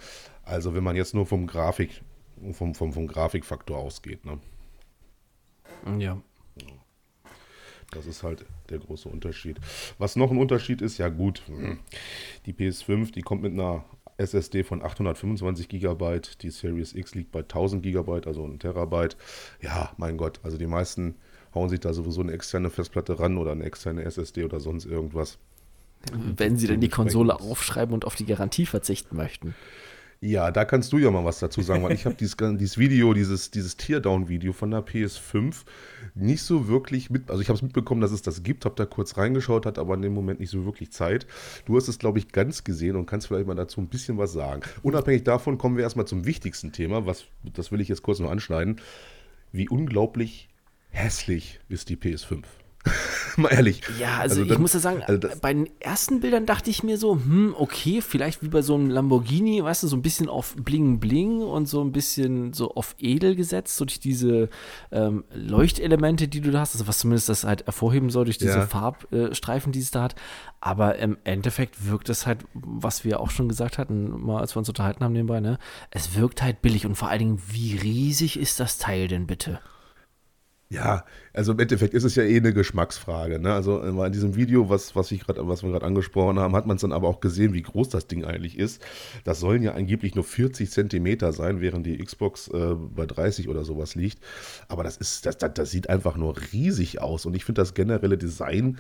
[0.44, 2.02] Also wenn man jetzt nur vom Grafik,
[2.54, 4.26] vom, vom, vom Grafikfaktor ausgeht.
[4.26, 4.40] Ne?
[6.00, 6.20] Ja.
[7.92, 9.58] Das ist halt der große Unterschied.
[9.98, 11.42] Was noch ein Unterschied ist, ja gut,
[12.46, 13.84] die PS5, die kommt mit einer
[14.18, 19.18] SSD von 825 GB, die Series X liegt bei 1000 GB, also ein Terabyte.
[19.62, 21.16] Ja, mein Gott, also die meisten
[21.56, 25.40] hauen sich da sowieso eine externe Festplatte ran oder eine externe SSD oder sonst irgendwas.
[26.14, 29.56] Wenn sie dann die Konsole aufschreiben und auf die Garantie verzichten möchten.
[30.22, 33.14] Ja, da kannst du ja mal was dazu sagen, weil ich habe dieses, dieses Video,
[33.14, 35.64] dieses, dieses Teardown-Video von der PS5
[36.14, 38.86] nicht so wirklich mit, also ich habe es mitbekommen, dass es das gibt, habe da
[38.86, 41.26] kurz reingeschaut, hat aber in dem Moment nicht so wirklich Zeit.
[41.66, 44.34] Du hast es, glaube ich, ganz gesehen und kannst vielleicht mal dazu ein bisschen was
[44.34, 44.62] sagen.
[44.84, 48.30] Unabhängig davon kommen wir erstmal zum wichtigsten Thema, was, das will ich jetzt kurz noch
[48.30, 48.82] anschneiden.
[49.54, 50.50] Wie unglaublich
[50.90, 52.44] hässlich ist die PS5.
[53.38, 53.82] Mal ehrlich.
[54.00, 56.98] Ja, also, also ich muss ja sagen, also bei den ersten Bildern dachte ich mir
[56.98, 60.56] so, hm, okay, vielleicht wie bei so einem Lamborghini, weißt du, so ein bisschen auf
[60.56, 64.50] Bling Bling und so ein bisschen so auf edel gesetzt, so durch diese
[64.92, 68.60] ähm, Leuchtelemente, die du da hast, also was zumindest das halt hervorheben soll durch diese
[68.60, 68.68] ja.
[68.68, 70.16] Farbstreifen, die es da hat.
[70.62, 74.60] Aber im Endeffekt wirkt es halt, was wir auch schon gesagt hatten, mal als wir
[74.60, 75.58] uns unterhalten haben nebenbei, ne,
[75.92, 79.60] es wirkt halt billig und vor allen Dingen, wie riesig ist das Teil denn bitte?
[80.72, 81.04] Ja,
[81.34, 83.40] also im Endeffekt ist es ja eh eine Geschmacksfrage.
[83.40, 83.52] Ne?
[83.52, 86.76] Also in diesem Video, was, was, ich grad, was wir gerade angesprochen haben, hat man
[86.76, 88.80] es dann aber auch gesehen, wie groß das Ding eigentlich ist.
[89.24, 93.64] Das sollen ja angeblich nur 40 Zentimeter sein, während die Xbox äh, bei 30 oder
[93.66, 94.24] sowas liegt.
[94.68, 97.26] Aber das ist, das, das, das sieht einfach nur riesig aus.
[97.26, 98.78] Und ich finde das generelle Design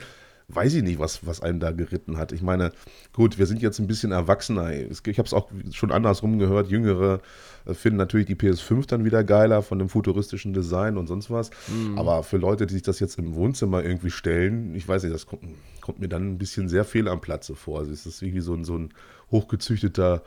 [0.49, 2.31] weiß ich nicht, was, was einen da geritten hat.
[2.31, 2.71] Ich meine,
[3.13, 4.71] gut, wir sind jetzt ein bisschen erwachsener.
[4.71, 6.69] Ich habe es auch schon andersrum gehört.
[6.69, 7.21] Jüngere
[7.65, 11.51] äh, finden natürlich die PS5 dann wieder geiler von dem futuristischen Design und sonst was.
[11.67, 11.97] Mhm.
[11.97, 15.27] Aber für Leute, die sich das jetzt im Wohnzimmer irgendwie stellen, ich weiß nicht, das
[15.27, 15.43] kommt,
[15.81, 17.79] kommt mir dann ein bisschen sehr fehl am Platze vor.
[17.79, 18.89] Also es ist irgendwie so ein, so ein
[19.31, 20.23] hochgezüchteter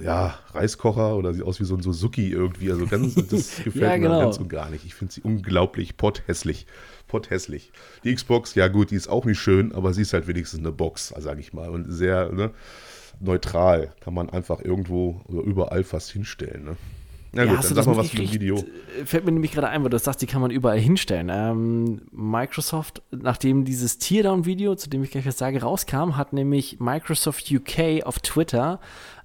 [0.00, 2.70] ja, Reiskocher oder sieht aus wie so ein Suzuki irgendwie.
[2.70, 4.18] Also ganz, das gefällt ja, genau.
[4.18, 4.86] mir ganz und gar nicht.
[4.86, 6.66] Ich finde sie unglaublich potthässlich.
[7.08, 7.72] Potthässlich.
[8.04, 10.72] Die Xbox, ja gut, die ist auch nicht schön, aber sie ist halt wenigstens eine
[10.72, 11.68] Box, sage ich mal.
[11.68, 12.52] Und sehr ne,
[13.20, 13.92] neutral.
[14.00, 16.64] Kann man einfach irgendwo oder überall fast hinstellen.
[16.64, 16.76] Ne?
[17.34, 18.62] Na gut, ja, dann sag mal was für ein Video.
[19.04, 21.30] Fällt mir nämlich gerade ein, weil du sagst, die kann man überall hinstellen.
[21.30, 27.50] Ähm, Microsoft, nachdem dieses Teardown-Video, zu dem ich gleich was sage, rauskam, hat nämlich Microsoft
[27.50, 28.80] UK auf Twitter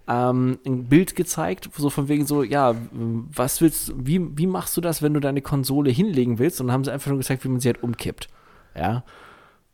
[0.07, 4.81] ähm, ein Bild gezeigt, so von wegen so, ja, was willst wie, wie machst du
[4.81, 6.61] das, wenn du deine Konsole hinlegen willst?
[6.61, 8.27] Und dann haben sie einfach nur gezeigt, wie man sie halt umkippt.
[8.75, 9.03] Ja.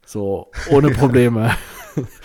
[0.06, 1.56] So, ohne Probleme.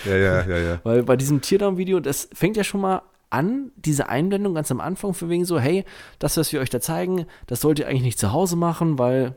[0.04, 0.80] ja, ja, ja, ja.
[0.84, 5.12] Weil bei diesem Teardown-Video, das fängt ja schon mal an, diese Einblendung ganz am Anfang,
[5.12, 5.84] von wegen so, hey,
[6.18, 9.36] das, was wir euch da zeigen, das sollt ihr eigentlich nicht zu Hause machen, weil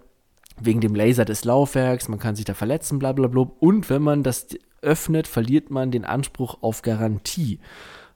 [0.60, 3.48] wegen dem Laser des Laufwerks, man kann sich da verletzen, bla bla bla.
[3.60, 4.48] Und wenn man das
[4.82, 7.60] öffnet, verliert man den Anspruch auf Garantie.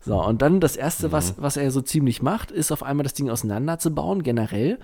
[0.06, 1.12] So, und dann das Erste, mhm.
[1.14, 4.80] was, was er so ziemlich macht, ist auf einmal das Ding auseinanderzubauen, generell,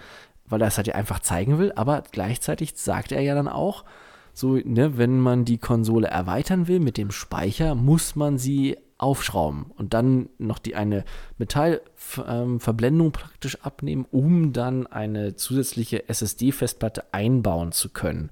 [0.47, 3.85] weil er es halt ja einfach zeigen will, aber gleichzeitig sagt er ja dann auch,
[4.33, 9.65] so, ne, wenn man die Konsole erweitern will mit dem Speicher, muss man sie aufschrauben
[9.77, 11.03] und dann noch die eine
[11.37, 18.29] Metallverblendung ähm, praktisch abnehmen, um dann eine zusätzliche SSD-Festplatte einbauen zu können.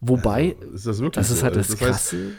[0.00, 2.32] Wobei, also, ist das, wirklich das ist halt das, das Krasse.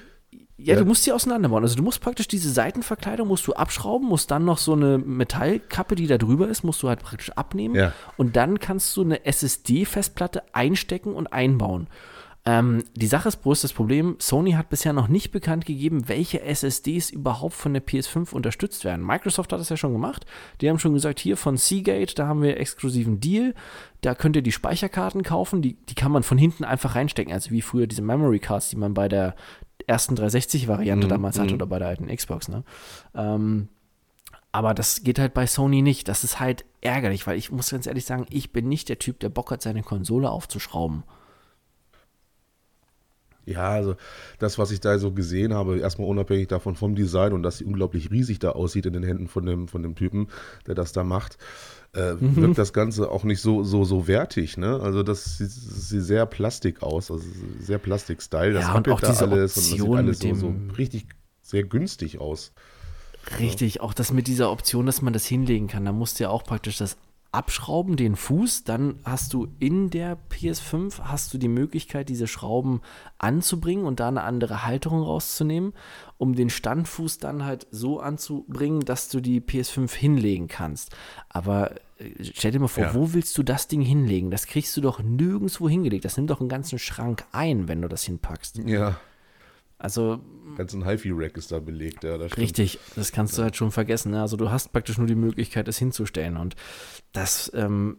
[0.62, 1.63] Ja, ja, du musst sie auseinanderbauen.
[1.63, 5.95] Also du musst praktisch diese Seitenverkleidung musst du abschrauben, musst dann noch so eine Metallkappe,
[5.95, 7.76] die da drüber ist, musst du halt praktisch abnehmen.
[7.76, 7.93] Ja.
[8.17, 11.88] Und dann kannst du eine SSD-Festplatte einstecken und einbauen.
[12.45, 16.41] Ähm, die Sache ist bloß das Problem, Sony hat bisher noch nicht bekannt gegeben, welche
[16.41, 19.06] SSDs überhaupt von der PS5 unterstützt werden.
[19.06, 20.26] Microsoft hat das ja schon gemacht.
[20.60, 23.54] Die haben schon gesagt, hier von Seagate, da haben wir exklusiven Deal.
[24.02, 27.34] Da könnt ihr die Speicherkarten kaufen, die, die kann man von hinten einfach reinstecken.
[27.34, 29.36] Also wie früher diese Memory Cards, die man bei der
[29.89, 31.56] ersten 360-Variante Mhm, damals hatte mhm.
[31.56, 32.47] oder bei der alten Xbox.
[32.47, 32.63] Ne?
[33.15, 33.67] Ähm,
[34.52, 36.08] aber das geht halt bei Sony nicht.
[36.08, 39.19] Das ist halt ärgerlich, weil ich muss ganz ehrlich sagen, ich bin nicht der Typ,
[39.19, 41.04] der Bock hat, seine Konsole aufzuschrauben.
[43.50, 43.96] Ja, also
[44.38, 47.66] das, was ich da so gesehen habe, erstmal unabhängig davon vom Design und dass sie
[47.66, 50.28] unglaublich riesig da aussieht in den Händen von dem, von dem Typen,
[50.68, 51.38] der das da macht,
[51.94, 52.36] äh, Mhm.
[52.38, 54.80] wirkt das Ganze auch nicht so, so, so wertig, ne?
[54.80, 57.26] Also das sieht, das sieht sehr Plastik aus, also
[57.60, 60.36] sehr Plastik-Style, das Ja, und auch da diese alles und das sieht Option alles so,
[60.36, 61.08] so richtig
[61.42, 62.54] sehr günstig aus.
[63.40, 65.86] Richtig, auch das mit dieser Option, dass man das hinlegen kann.
[65.86, 66.98] Da musst du ja auch praktisch das
[67.32, 72.82] abschrauben, den Fuß, dann hast du in der PS5 hast du die Möglichkeit, diese Schrauben
[73.20, 75.74] anzubringen und da eine andere Halterung rauszunehmen,
[76.18, 80.96] um den Standfuß dann halt so anzubringen, dass du die PS5 hinlegen kannst.
[81.30, 82.94] Aber äh, stell dir mal vor, Ja.
[82.96, 84.32] wo willst du das Ding hinlegen?
[84.32, 86.06] Das kriegst du doch nirgendwo hingelegt.
[86.06, 88.58] Das nimmt doch einen ganzen Schrank ein, wenn du das hinpackst.
[88.65, 89.00] Ja,
[89.80, 90.20] Also
[90.56, 92.38] ganz ein HiFi-Rack ist da belegt, ja, das.
[92.38, 94.12] Richtig, das kannst du halt schon vergessen.
[94.12, 94.22] Ne?
[94.22, 96.38] Also du hast praktisch nur die Möglichkeit, das hinzustellen.
[96.38, 96.56] Und
[97.13, 97.98] das ähm,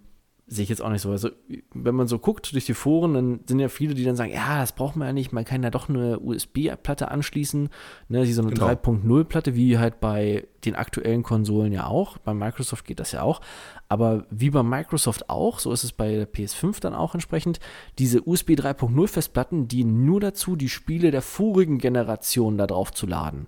[0.53, 1.13] sehe ich jetzt auch nicht so.
[1.13, 1.31] Also
[1.73, 4.59] wenn man so guckt durch die Foren, dann sind ja viele, die dann sagen, ja,
[4.59, 7.69] das braucht man ja nicht, man kann ja doch eine USB-Platte anschließen,
[8.09, 8.67] ne, so eine Genau.
[8.67, 12.19] 3.0-Platte, wie halt bei den aktuellen Konsolen ja auch.
[12.19, 13.41] Bei Microsoft geht das ja auch.
[13.89, 17.61] Aber wie bei Microsoft auch, so ist es bei der PS5 dann auch entsprechend,
[18.01, 23.07] diese USB 3.0 Festplatten dienen nur dazu, die Spiele der vorigen Generation da drauf zu
[23.07, 23.47] laden.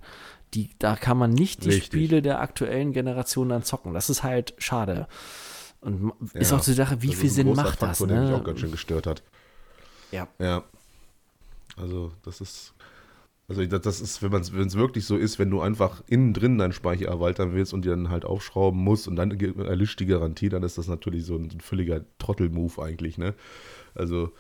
[0.55, 1.87] Die, da kann man nicht die Richtig.
[1.87, 3.93] Spiele der aktuellen Generation dann zocken.
[3.93, 5.09] Das ist halt schade.
[5.83, 8.01] Und ist Ja, auch die Sache, wie viel Sinn macht das?
[8.01, 8.37] Faktor, der mich Ne?
[8.37, 9.23] auch ganz schön gestört hat.
[10.11, 10.29] Ja.
[10.39, 10.65] Ja.
[11.77, 12.75] Also, das ist.
[13.49, 14.33] Also, das, ist, wenn
[14.67, 17.91] es wirklich so ist, wenn du einfach innen drin deinen Speicher erweitern willst und dir
[17.91, 21.51] dann halt aufschrauben musst und dann erlischt die Garantie, dann ist das natürlich so ein,
[21.53, 23.35] ein völliger Trottel-Move eigentlich, ne?
[23.95, 24.33] Also,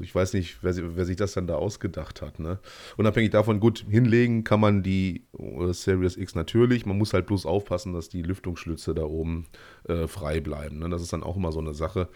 [0.00, 2.58] ich weiß nicht, wer, wer sich das dann da ausgedacht hat, ne?
[2.96, 5.24] Unabhängig davon, gut, hinlegen kann man die
[5.70, 6.84] Series X natürlich.
[6.84, 9.46] Man muss halt bloß aufpassen, dass die Lüftungsschlitze da oben
[9.84, 10.78] äh, frei bleiben.
[10.78, 10.90] Ne?
[10.90, 12.08] Das ist dann auch immer so eine Sache.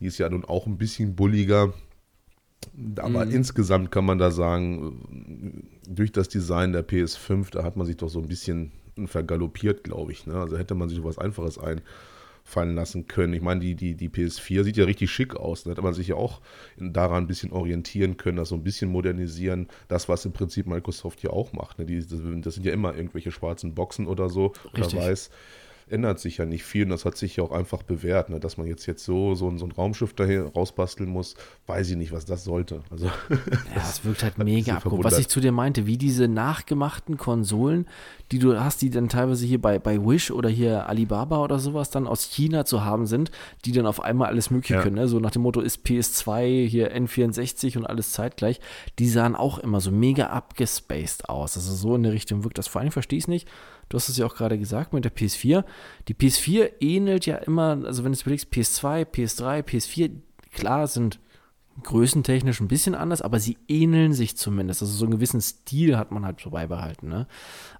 [0.00, 1.72] Die ist ja nun auch ein bisschen bulliger.
[2.96, 7.96] Aber insgesamt kann man da sagen, durch das Design der PS5, da hat man sich
[7.96, 8.72] doch so ein bisschen
[9.04, 10.26] vergaloppiert, glaube ich.
[10.26, 10.34] Ne?
[10.34, 11.58] Also hätte man sich was Einfaches
[12.46, 13.34] einfallen lassen können.
[13.34, 15.64] Ich meine, die, die, die PS4 sieht ja richtig schick aus.
[15.64, 16.40] Da hätte man sich ja auch
[16.78, 19.68] daran ein bisschen orientieren können, das so ein bisschen modernisieren.
[19.88, 21.78] Das, was im Prinzip Microsoft ja auch macht.
[21.78, 21.86] Ne?
[21.86, 24.94] Die, das, das sind ja immer irgendwelche schwarzen Boxen oder so Richtig.
[24.94, 25.30] oder weiß
[25.88, 28.40] ändert sich ja nicht viel und das hat sich ja auch einfach bewährt, ne?
[28.40, 31.96] dass man jetzt, jetzt so, so, ein- so ein Raumschiff dahin rausbasteln muss, weiß ich
[31.96, 32.80] nicht, was das sollte.
[32.90, 33.12] Also, Ja,
[33.74, 35.04] das wirkt halt mega abgehoben.
[35.04, 37.86] Was ich zu dir meinte, wie diese nachgemachten Konsolen,
[38.32, 41.90] die du hast, die dann teilweise hier bei, bei Wish oder hier Alibaba oder sowas
[41.90, 43.30] dann aus China zu haben sind,
[43.64, 44.82] die dann auf einmal alles Mögliche Ja.
[44.82, 44.96] können.
[44.96, 45.06] Ne?
[45.06, 48.60] So nach dem Motto ist PS2, hier N64 und alles zeitgleich.
[48.98, 51.56] Die sahen auch immer so mega abgespaced aus.
[51.56, 52.66] Also so in der Richtung wirkt das.
[52.66, 53.46] Vor allem verstehe ich es nicht.
[53.88, 55.64] Du hast es ja auch gerade gesagt mit der PS4.
[56.08, 60.10] Die PS4 ähnelt ja immer, also wenn du es überlegst, PS2, PS3, PS4,
[60.52, 61.20] klar sind
[61.82, 64.82] größentechnisch ein bisschen anders, aber sie ähneln sich zumindest.
[64.82, 67.08] Also so einen gewissen Stil hat man halt so beibehalten.
[67.08, 67.26] Ne?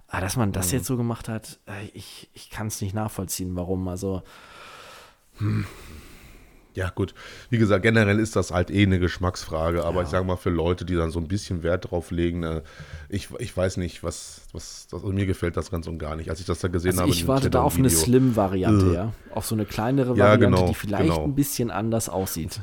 [0.07, 3.55] Aber dass man das jetzt so gemacht hat, äh, ich, ich kann es nicht nachvollziehen,
[3.55, 3.87] warum.
[3.87, 4.23] Also
[6.77, 7.15] ja, gut.
[7.49, 10.03] Wie gesagt, generell ist das halt eh eine Geschmacksfrage, aber Ja.
[10.03, 12.61] ich sage mal, für Leute, die dann so ein bisschen Wert drauf legen, äh,
[13.09, 16.29] ich, ich weiß nicht, was, was das, also mir gefällt das ganz und gar nicht.
[16.29, 18.93] Als ich das da gesehen Also habe, ich warte da auf eine Slim-Variante, Äh.
[18.93, 19.13] ja.
[19.33, 21.23] Auf so eine kleinere Ja, Variante, genau, die vielleicht genau.
[21.23, 22.61] ein bisschen anders aussieht.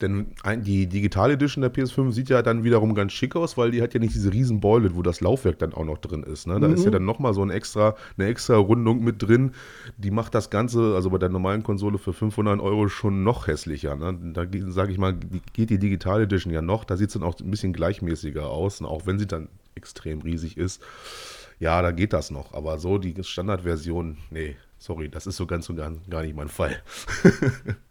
[0.00, 0.26] Denn
[0.58, 3.94] die Digital Edition der PS5 sieht ja dann wiederum ganz schick aus, weil die hat
[3.94, 6.46] ja nicht diese riesen Beule, wo das Laufwerk dann auch noch drin ist.
[6.46, 6.60] Ne?
[6.60, 9.52] Da ist ja dann nochmal so ein extra, eine extra Rundung mit drin.
[9.96, 13.96] Die macht das Ganze, also bei der normalen Konsole für 500 Euro schon noch hässlicher.
[13.96, 14.18] Ne?
[14.34, 15.14] Da sage ich mal,
[15.54, 16.84] geht die Digital Edition ja noch.
[16.84, 18.88] Da sieht es dann auch ein bisschen gleichmäßiger aus, ne?
[18.88, 20.82] auch wenn sie dann extrem riesig ist.
[21.58, 22.52] Ja, da geht das noch.
[22.52, 26.48] Aber so die Standardversion, nee, sorry, das ist so ganz und gar, gar nicht mein
[26.48, 26.82] Fall.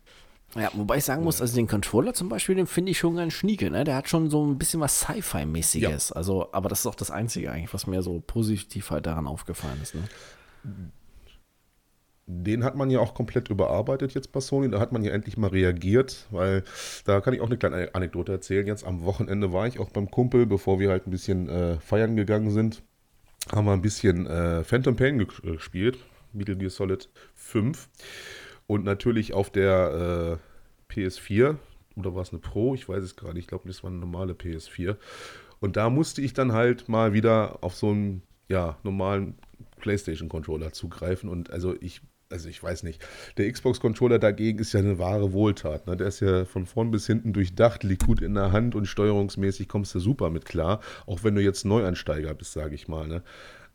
[0.55, 3.33] Ja, wobei ich sagen muss, also den Controller zum Beispiel, den finde ich schon ganz
[3.33, 3.83] schnieke, ne?
[3.83, 6.11] Der hat schon so ein bisschen was Sci-Fi-mäßiges.
[6.13, 9.79] Also, aber das ist auch das Einzige eigentlich, was mir so positiv halt daran aufgefallen
[9.81, 10.03] ist, ne?
[12.27, 14.71] Den hat man ja auch komplett überarbeitet jetzt bei Sony.
[14.71, 16.63] Da hat man ja endlich mal reagiert, weil
[17.05, 18.65] da kann ich auch eine kleine Anekdote erzählen.
[18.65, 22.15] Jetzt am Wochenende war ich auch beim Kumpel, bevor wir halt ein bisschen äh, feiern
[22.15, 22.81] gegangen sind.
[23.51, 25.99] Haben wir ein bisschen äh, Phantom Pain ge- gespielt,
[26.33, 27.89] Metal Gear Solid 5.
[28.67, 30.39] Und natürlich auf der
[30.89, 31.57] äh, PS4,
[31.95, 32.75] oder war es eine Pro?
[32.75, 33.43] Ich weiß es gar nicht.
[33.43, 34.97] Ich glaube, das war eine normale PS4.
[35.59, 39.35] Und da musste ich dann halt mal wieder auf so einen ja, normalen
[39.79, 41.29] PlayStation-Controller zugreifen.
[41.29, 42.01] Und also ich
[42.31, 43.05] also ich weiß nicht.
[43.37, 45.87] Der Xbox-Controller dagegen ist ja eine wahre Wohltat.
[45.87, 45.95] Ne?
[45.95, 49.67] Der ist ja von vorn bis hinten durchdacht, liegt gut in der Hand und steuerungsmäßig
[49.67, 50.81] kommst du super mit klar.
[51.05, 53.07] Auch wenn du jetzt Neuansteiger bist, sage ich mal.
[53.07, 53.21] Ne?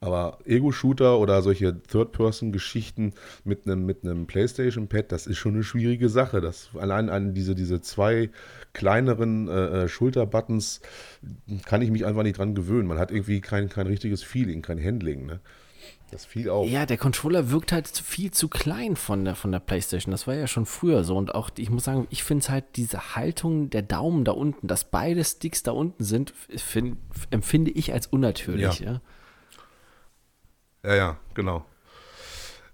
[0.02, 3.12] Aber Ego-Shooter oder solche Third-Person-Geschichten
[3.44, 6.40] mit einem mit PlayStation-Pad, das ist schon eine schwierige Sache.
[6.40, 8.30] Das, allein an diese, diese zwei
[8.72, 10.80] kleineren äh, äh, Schulterbuttons
[11.66, 12.88] kann ich mich einfach nicht dran gewöhnen.
[12.88, 15.26] Man hat irgendwie kein, kein richtiges Feeling, kein Handling.
[15.26, 15.40] Ne?
[16.10, 16.68] Das fiel auf.
[16.68, 20.12] Ja, der Controller wirkt halt viel zu klein von der, von der PlayStation.
[20.12, 21.14] Das war ja schon früher so.
[21.16, 24.66] Und auch, ich muss sagen, ich finde es halt diese Haltung der Daumen da unten,
[24.66, 26.96] dass beide Sticks da unten sind, find,
[27.30, 28.80] empfinde ich als unnatürlich.
[28.80, 28.92] Ja.
[28.92, 29.00] ja.
[30.84, 31.64] Ja, ja, genau.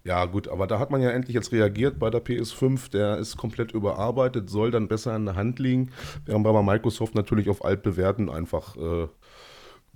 [0.04, 2.92] Ja, gut, aber da hat man ja endlich jetzt reagiert bei der PS5.
[2.92, 5.90] Der ist komplett überarbeitet, soll dann besser in der Hand liegen.
[6.24, 9.08] Während bei Microsoft natürlich auf altbewährten einfach äh,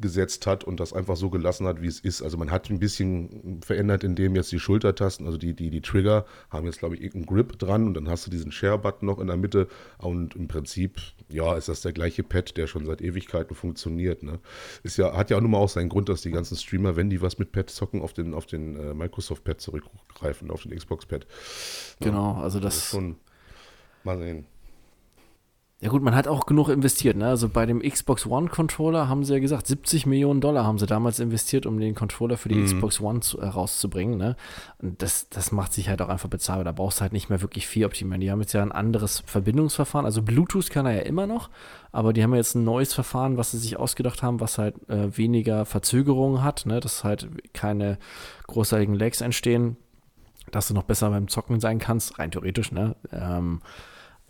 [0.00, 2.22] gesetzt hat und das einfach so gelassen hat, wie es ist.
[2.22, 6.24] Also man hat ein bisschen verändert, indem jetzt die Schultertasten, also die, die, die Trigger,
[6.50, 9.26] haben jetzt, glaube ich, irgendeinen Grip dran und dann hast du diesen Share-Button noch in
[9.26, 13.54] der Mitte und im Prinzip, ja, ist das der gleiche Pad, der schon seit Ewigkeiten
[13.54, 14.22] funktioniert.
[14.22, 14.40] Ne?
[14.82, 17.10] Ist ja, hat ja auch nun mal auch seinen Grund, dass die ganzen Streamer, wenn
[17.10, 21.26] die was mit Pad zocken, auf den, auf den äh, Microsoft-Pad zurückgreifen, auf den Xbox-Pad.
[22.00, 23.16] Genau, also das, schon,
[24.04, 24.46] mal sehen.
[25.82, 27.16] Ja gut, man hat auch genug investiert.
[27.16, 27.26] Ne?
[27.26, 30.84] Also bei dem Xbox One Controller haben sie ja gesagt, 70 Millionen Dollar haben sie
[30.84, 32.66] damals investiert, um den Controller für die mhm.
[32.66, 34.18] Xbox One zu, äh, rauszubringen.
[34.18, 34.36] Ne?
[34.82, 36.64] Und das, das macht sich halt auch einfach bezahlbar.
[36.64, 38.20] Da brauchst du halt nicht mehr wirklich viel optimieren.
[38.20, 40.04] Die haben jetzt ja ein anderes Verbindungsverfahren.
[40.04, 41.48] Also Bluetooth kann er ja immer noch,
[41.92, 45.16] aber die haben jetzt ein neues Verfahren, was sie sich ausgedacht haben, was halt äh,
[45.16, 46.80] weniger Verzögerungen hat, ne?
[46.80, 47.96] dass halt keine
[48.48, 49.78] großartigen Lags entstehen,
[50.50, 52.70] dass du noch besser beim Zocken sein kannst, rein theoretisch.
[52.70, 52.96] Ne?
[53.12, 53.62] Ähm,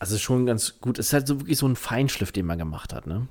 [0.00, 0.98] also schon ganz gut.
[0.98, 3.28] Es ist halt so wirklich so ein Feinschliff, den man gemacht hat, ne?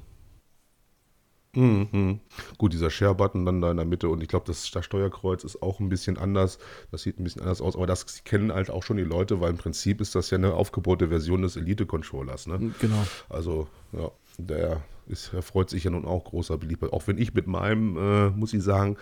[1.55, 2.19] Mhm.
[2.59, 5.63] Gut, dieser Share-Button dann da in der Mitte und ich glaube, das, das Steuerkreuz ist
[5.63, 6.59] auch ein bisschen anders.
[6.91, 9.49] Das sieht ein bisschen anders aus, aber das kennen halt auch schon die Leute, weil
[9.49, 12.45] im Prinzip ist das ja eine aufgebaute Version des Elite-Controllers.
[12.45, 12.71] Ne?
[12.79, 13.03] Genau.
[13.29, 16.93] Also, ja, der ist, erfreut sich ja nun auch großer Beliebtheit.
[16.93, 18.97] Auch wenn ich mit meinem, äh, muss ich sagen,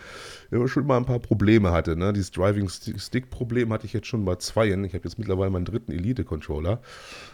[0.66, 1.96] schon mal ein paar Probleme hatte.
[1.96, 2.14] Ne?
[2.14, 4.84] Dieses Driving-Stick-Problem hatte ich jetzt schon bei zweien.
[4.84, 6.82] Ich habe jetzt mittlerweile meinen dritten Elite-Controller.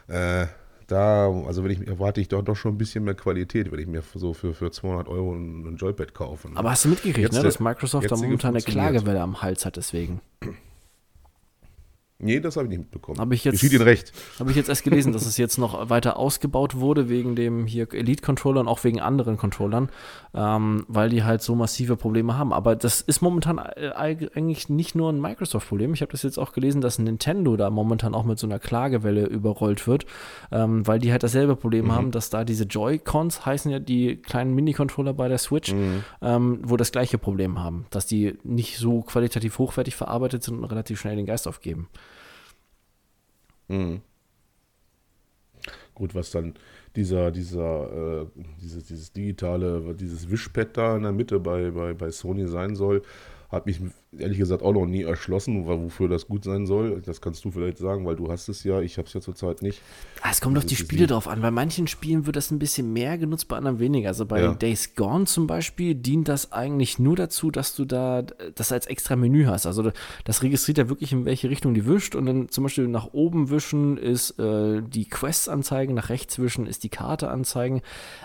[0.08, 0.48] Äh,
[0.88, 3.88] da, also wenn ich erwarte ich doch, doch schon ein bisschen mehr Qualität, wenn ich
[3.88, 6.50] mir so für, für 200 Euro ein, ein Joypad kaufe.
[6.50, 6.58] Ne?
[6.58, 10.22] Aber hast du mitgekriegt, ne, dass Microsoft da momentan eine Klagewelle am Hals hat deswegen?
[12.24, 13.20] Nee, das habe ich nicht mitbekommen.
[13.20, 14.14] Habe ich jetzt, Ihnen recht.
[14.40, 17.94] Habe ich jetzt erst gelesen, dass es jetzt noch weiter ausgebaut wurde wegen dem hier
[17.94, 19.90] Elite-Controller und auch wegen anderen Controllern,
[20.34, 22.54] ähm, weil die halt so massive Probleme haben.
[22.54, 25.94] Aber das ist momentan äh, eigentlich nicht nur ein Microsoft-Problem.
[25.94, 29.26] Ich habe das jetzt auch gelesen, dass Nintendo da momentan auch mit so einer Klagewelle
[29.26, 30.06] überrollt wird,
[30.52, 31.92] ähm, weil die halt dasselbe Problem mhm.
[31.92, 36.04] haben, dass da diese Joy-Cons heißen ja die kleinen Mini-Controller bei der Switch, mhm.
[36.22, 40.64] ähm, wo das gleiche Problem haben, dass die nicht so qualitativ hochwertig verarbeitet sind und
[40.64, 41.90] relativ schnell den Geist aufgeben.
[43.74, 44.02] Mhm.
[45.96, 46.54] Gut, was dann
[46.96, 48.26] dieser, dieser, äh,
[48.62, 53.02] dieses, dieses digitale, dieses Wischpad da in der Mitte bei, bei, bei Sony sein soll,
[53.50, 53.80] hat mich
[54.20, 57.02] ehrlich gesagt auch noch nie erschlossen, wofür das gut sein soll.
[57.02, 59.62] Das kannst du vielleicht sagen, weil du hast es ja, ich habe es ja zurzeit
[59.62, 59.82] nicht.
[60.22, 61.42] Ah, es kommt auf die Spiele drauf an.
[61.42, 64.10] Bei manchen Spielen wird das ein bisschen mehr genutzt, bei anderen weniger.
[64.10, 64.54] Also bei ja.
[64.54, 69.16] Days Gone zum Beispiel dient das eigentlich nur dazu, dass du da das als extra
[69.16, 69.66] Menü hast.
[69.66, 69.92] Also
[70.24, 73.50] das registriert ja wirklich, in welche Richtung die wischt und dann zum Beispiel nach oben
[73.50, 77.82] wischen ist äh, die Quests anzeigen, nach rechts wischen ist die Karte anzeigen.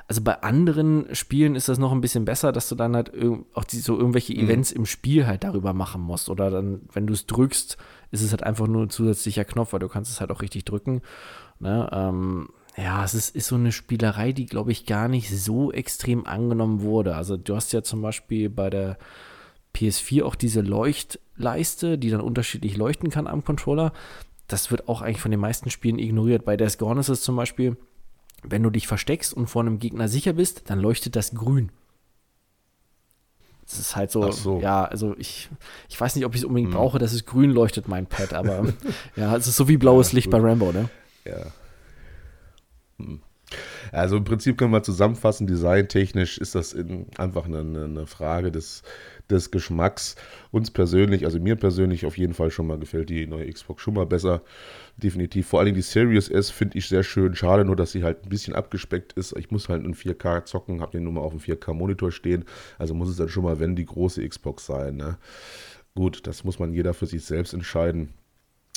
[0.07, 3.13] Also bei anderen Spielen ist das noch ein bisschen besser, dass du dann halt
[3.55, 4.41] auch die, so irgendwelche mhm.
[4.41, 6.29] Events im Spiel halt darüber machen musst.
[6.29, 7.79] Oder dann, wenn du es drückst,
[8.11, 10.67] ist es halt einfach nur ein zusätzlicher Knopf, weil du kannst es halt auch richtig
[10.67, 11.01] drücken.
[11.59, 11.89] Ne?
[11.91, 16.27] Ähm, ja, es ist, ist so eine Spielerei, die, glaube ich, gar nicht so extrem
[16.27, 17.17] angenommen wurde.
[17.17, 18.99] Also du hast ja zum Beispiel bei der
[19.75, 23.93] PS4 auch diese Leuchtleiste, die dann unterschiedlich leuchten kann am Controller.
[24.47, 26.45] Das wird auch eigentlich von den meisten Spielen ignoriert.
[26.45, 27.77] Bei Death Gone ist es zum Beispiel,
[28.43, 31.71] wenn du dich versteckst und vor einem Gegner sicher bist, dann leuchtet das grün.
[33.69, 34.61] Das ist halt so, so.
[34.61, 35.51] ja, also ich,
[35.91, 36.79] ich weiß nicht, ob ich es unbedingt hm.
[36.79, 38.67] brauche, dass es grün leuchtet, mein Pad, aber
[39.17, 40.41] ja, es ist so wie blaues ja, Licht gut.
[40.41, 40.89] bei Rambo, ne?
[41.27, 41.53] Ja.
[42.99, 43.21] Hm.
[43.93, 48.83] Also im Prinzip können wir zusammenfassen, designtechnisch ist das in, einfach eine, eine, Frage des,
[49.31, 50.17] des Geschmacks.
[50.51, 53.95] Uns persönlich, also mir persönlich auf jeden Fall schon mal gefällt die neue Xbox schon
[53.95, 54.43] mal besser
[54.97, 55.49] definitiv.
[55.49, 57.35] Vor allem die Series S finde ich sehr schön.
[57.35, 59.37] Schade nur, dass sie halt ein bisschen abgespeckt ist.
[59.37, 62.45] Ich muss halt in 4K zocken, habe den nur mal auf dem 4K-Monitor stehen.
[62.79, 64.97] Also muss es dann schon mal, wenn die große Xbox sein.
[64.97, 65.19] Ne?
[65.95, 68.15] Gut, das muss man jeder für sich selbst entscheiden.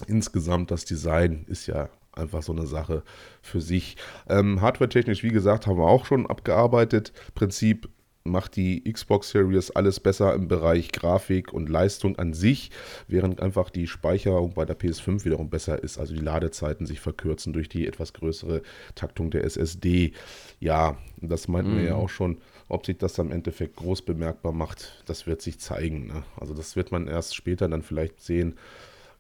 [0.08, 3.04] Insgesamt das Design ist ja einfach so eine Sache
[3.41, 3.97] für sich.
[4.28, 7.14] Ähm, Hardware-technisch, wie gesagt, haben wir auch schon abgearbeitet.
[7.36, 7.89] Prinzip
[8.24, 12.72] macht die Xbox Series alles besser im Bereich Grafik und Leistung an sich,
[13.07, 17.53] während einfach die Speicherung bei der PS5 wiederum besser ist, also die Ladezeiten sich verkürzen
[17.53, 18.61] durch die etwas größere
[18.95, 20.13] Taktung der SSD.
[20.59, 21.78] Ja, das meinten mhm.
[21.78, 22.01] wir ja mhm.
[22.01, 22.38] auch schon.
[22.67, 26.07] Ob sich das am Endeffekt groß bemerkbar macht, das wird sich zeigen.
[26.07, 26.24] Ne?
[26.39, 28.55] Also das wird man erst später dann vielleicht sehen.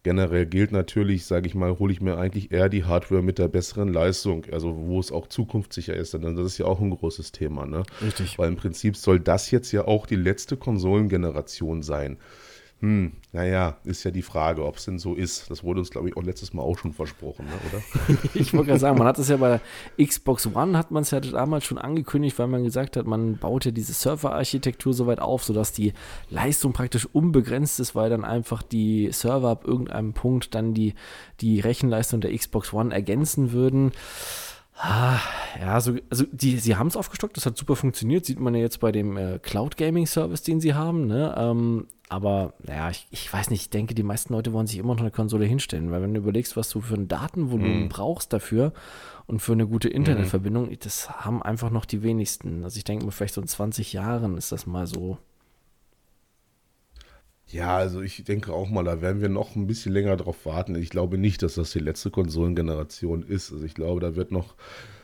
[0.03, 3.47] Generell gilt natürlich, sage ich mal, hole ich mir eigentlich eher die Hardware mit der
[3.47, 6.15] besseren Leistung, also wo es auch zukunftssicher ist.
[6.15, 7.67] Denn das ist ja auch ein großes Thema.
[7.67, 7.83] Ne?
[8.01, 8.39] Richtig.
[8.39, 12.17] Weil im Prinzip soll das jetzt ja auch die letzte Konsolengeneration sein.
[12.81, 15.51] Hm, naja, ist ja die Frage, ob es denn so ist.
[15.51, 18.17] Das wurde uns, glaube ich, auch letztes Mal auch schon versprochen, ne, oder?
[18.33, 19.61] ich wollte gerade sagen, man hat es ja bei
[20.03, 23.65] Xbox One, hat man es ja damals schon angekündigt, weil man gesagt hat, man baut
[23.65, 25.93] ja diese Serverarchitektur so weit auf, sodass die
[26.31, 30.95] Leistung praktisch unbegrenzt ist, weil dann einfach die Server ab irgendeinem Punkt dann die,
[31.39, 33.91] die Rechenleistung der Xbox One ergänzen würden.
[34.75, 35.19] Ah,
[35.59, 38.61] ja, also, also die, sie haben es aufgestockt, das hat super funktioniert, sieht man ja
[38.61, 41.07] jetzt bei dem äh, Cloud Gaming Service, den sie haben.
[41.07, 41.35] Ne?
[41.37, 44.93] Ähm, aber naja, ich, ich, weiß nicht, ich denke, die meisten Leute wollen sich immer
[44.93, 47.89] noch eine Konsole hinstellen, weil wenn du überlegst, was du für ein Datenvolumen mhm.
[47.89, 48.73] brauchst dafür
[49.27, 50.77] und für eine gute Internetverbindung, mhm.
[50.79, 52.63] das haben einfach noch die wenigsten.
[52.63, 55.19] Also ich denke mal, vielleicht so in 20 Jahren ist das mal so.
[57.51, 60.75] Ja, also ich denke auch mal, da werden wir noch ein bisschen länger drauf warten.
[60.75, 63.51] Ich glaube nicht, dass das die letzte Konsolengeneration ist.
[63.51, 64.55] Also ich glaube, da wird noch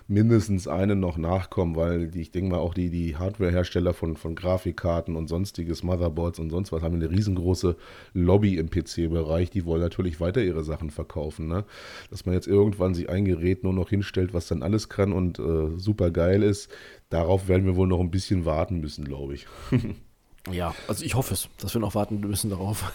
[0.08, 4.36] mindestens eine noch nachkommen, weil die, ich denke mal auch die, die Hardware-Hersteller von, von
[4.36, 7.76] Grafikkarten und sonstiges, Motherboards und sonst was haben eine riesengroße
[8.14, 9.50] Lobby im PC-Bereich.
[9.50, 11.50] Die wollen natürlich weiter ihre Sachen verkaufen.
[11.50, 11.66] Ne?
[12.10, 15.40] Dass man jetzt irgendwann sich ein Gerät nur noch hinstellt, was dann alles kann und
[15.40, 16.72] äh, super geil ist,
[17.10, 19.48] darauf werden wir wohl noch ein bisschen warten müssen, glaube ich.
[20.52, 22.92] ja, also ich hoffe es, dass wir noch warten müssen darauf.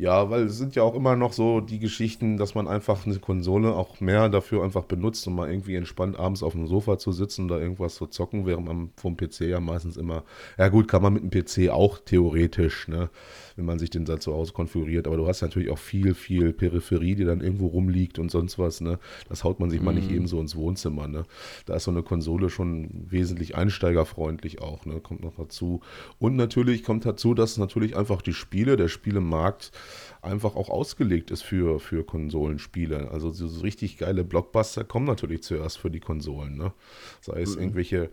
[0.00, 3.18] Ja, weil es sind ja auch immer noch so die Geschichten, dass man einfach eine
[3.18, 7.12] Konsole auch mehr dafür einfach benutzt, um mal irgendwie entspannt abends auf dem Sofa zu
[7.12, 10.24] sitzen oder irgendwas zu zocken, während man vom PC ja meistens immer,
[10.56, 13.10] ja gut, kann man mit dem PC auch theoretisch, ne,
[13.56, 16.54] wenn man sich den da zu Hause konfiguriert, aber du hast natürlich auch viel, viel
[16.54, 18.98] Peripherie, die dann irgendwo rumliegt und sonst was, ne,
[19.28, 19.84] das haut man sich mhm.
[19.84, 20.16] mal nicht mhm.
[20.16, 21.24] eben so ins Wohnzimmer, ne,
[21.66, 25.82] da ist so eine Konsole schon wesentlich einsteigerfreundlich auch, ne, kommt noch dazu
[26.18, 29.72] und natürlich kommt dazu, dass natürlich einfach die Spiele, der Spielemarkt
[30.22, 33.10] einfach auch ausgelegt ist für, für Konsolenspiele.
[33.10, 36.56] Also so richtig geile Blockbuster kommen natürlich zuerst für die Konsolen.
[36.56, 36.72] Ne?
[37.20, 37.62] Sei es mhm.
[37.62, 38.10] irgendwelche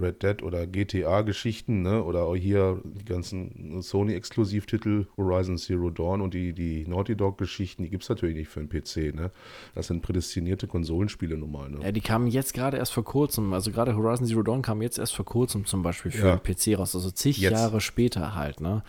[0.00, 2.02] Red Dead oder GTA-Geschichten, ne?
[2.02, 7.90] Oder auch hier die ganzen Sony-Exklusivtitel, Horizon Zero Dawn und die, die Naughty Dog-Geschichten, die
[7.90, 9.30] gibt es natürlich nicht für den PC, ne?
[9.74, 11.78] Das sind prädestinierte Konsolenspiele normal, ne?
[11.82, 14.98] Ja, die kamen jetzt gerade erst vor kurzem, also gerade Horizon Zero Dawn kam jetzt
[14.98, 16.36] erst vor kurzem zum Beispiel für ja.
[16.36, 17.52] den PC raus, also zig jetzt.
[17.52, 18.82] Jahre später halt, ne?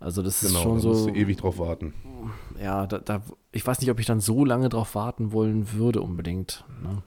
[0.00, 0.88] Also das genau, ist schon da so.
[0.88, 1.94] Musst du ewig drauf warten.
[2.60, 3.22] Ja, da, da,
[3.52, 6.64] ich weiß nicht, ob ich dann so lange drauf warten wollen würde unbedingt.
[6.82, 7.02] Ne?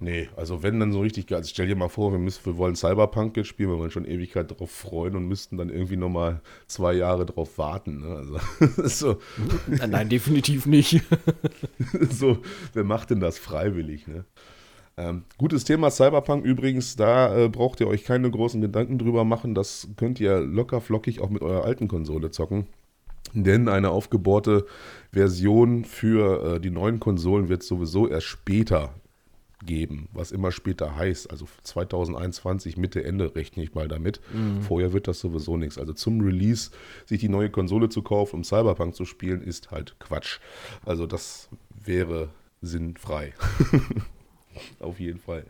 [0.00, 1.38] Nee, also wenn dann so richtig geil.
[1.38, 4.04] Also stell dir mal vor, wir, müssen, wir wollen Cyberpunk jetzt spielen, wir wollen schon
[4.04, 8.00] Ewigkeit darauf freuen und müssten dann irgendwie nochmal zwei Jahre drauf warten.
[8.00, 8.16] Ne?
[8.16, 8.38] Also,
[8.88, 9.18] so.
[9.66, 11.02] Nein, definitiv nicht.
[12.10, 12.38] so,
[12.72, 14.06] wer macht denn das freiwillig?
[14.08, 14.24] Ne?
[14.96, 19.54] Ähm, gutes Thema Cyberpunk übrigens, da äh, braucht ihr euch keine großen Gedanken drüber machen.
[19.54, 22.66] Das könnt ihr locker flockig auch mit eurer alten Konsole zocken.
[23.32, 24.66] Denn eine aufgebohrte
[25.12, 28.94] Version für äh, die neuen Konsolen wird sowieso erst später
[29.64, 31.30] geben, was immer später heißt.
[31.30, 34.20] Also 2021, Mitte, Ende rechne ich mal damit.
[34.32, 34.62] Mhm.
[34.62, 35.78] Vorher wird das sowieso nichts.
[35.78, 36.70] Also zum Release
[37.06, 40.38] sich die neue Konsole zu kaufen, um Cyberpunk zu spielen, ist halt Quatsch.
[40.84, 42.30] Also das wäre
[42.60, 43.32] sinnfrei.
[44.80, 45.44] Auf jeden Fall.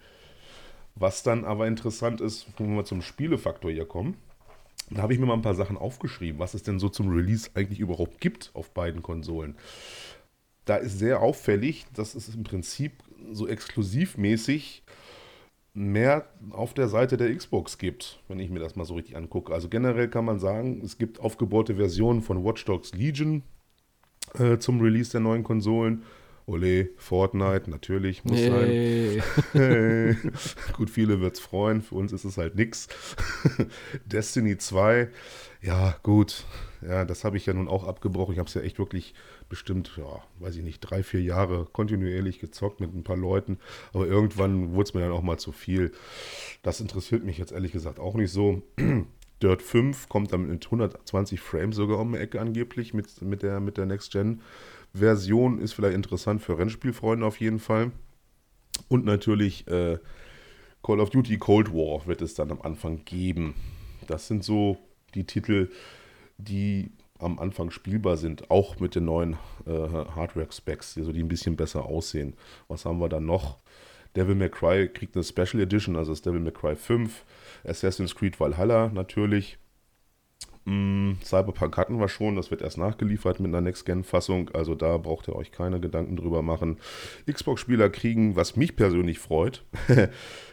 [0.95, 4.17] Was dann aber interessant ist, wenn wir zum Spielefaktor hier kommen,
[4.91, 7.51] da habe ich mir mal ein paar Sachen aufgeschrieben, was es denn so zum Release
[7.55, 9.57] eigentlich überhaupt gibt auf beiden Konsolen.
[10.67, 12.93] Da ist sehr auffällig, dass es im Prinzip
[13.33, 14.83] so exklusivmäßig
[15.75, 19.53] mehr auf der Seite der Xbox gibt, wenn ich mir das mal so richtig angucke.
[19.53, 23.43] Also generell kann man sagen, es gibt aufgebohrte Versionen von Watch Dogs Legion
[24.39, 26.05] äh, zum Release der neuen Konsolen.
[26.47, 29.23] Ole, Fortnite, natürlich, muss hey.
[29.55, 30.33] sein.
[30.77, 32.89] Gut, viele wird es freuen, für uns ist es halt nix.
[34.05, 35.09] Destiny 2,
[35.63, 36.45] ja, gut.
[36.87, 38.35] Ja, das habe ich ja nun auch abgebrochen.
[38.35, 39.15] Ich habe es ja echt wirklich
[39.49, 43.59] bestimmt, ja, weiß ich nicht, drei, vier Jahre kontinuierlich gezockt mit ein paar Leuten.
[43.95, 45.93] Aber irgendwann wurde es mir dann auch mal zu viel.
[46.63, 48.61] Das interessiert mich jetzt ehrlich gesagt auch nicht so.
[49.43, 53.61] Dirt 5 kommt dann mit 120 Frames sogar um die Ecke angeblich mit, mit der,
[53.61, 53.87] mit der
[54.95, 55.59] Next-Gen-Version.
[55.59, 57.93] Ist vielleicht interessant für Rennspielfreunde auf jeden Fall.
[58.89, 59.99] Und natürlich äh,
[60.83, 63.55] Call of Duty Cold War wird es dann am Anfang geben.
[64.07, 64.79] Das sind so
[65.15, 65.71] die Titel,
[66.39, 69.35] die am Anfang spielbar sind, auch mit den neuen
[69.67, 72.35] äh, Hardware-Specs, also die ein bisschen besser aussehen.
[72.69, 73.59] Was haben wir dann noch?
[74.17, 77.25] Devil May Cry kriegt eine Special Edition, also das Devil May Cry 5,
[77.65, 79.59] Assassin's Creed Valhalla natürlich.
[80.67, 85.29] Mm, Cyberpunk hatten wir schon, das wird erst nachgeliefert mit einer Next-Gen-Fassung, also da braucht
[85.29, 86.79] ihr euch keine Gedanken drüber machen.
[87.31, 89.63] Xbox-Spieler kriegen, was mich persönlich freut,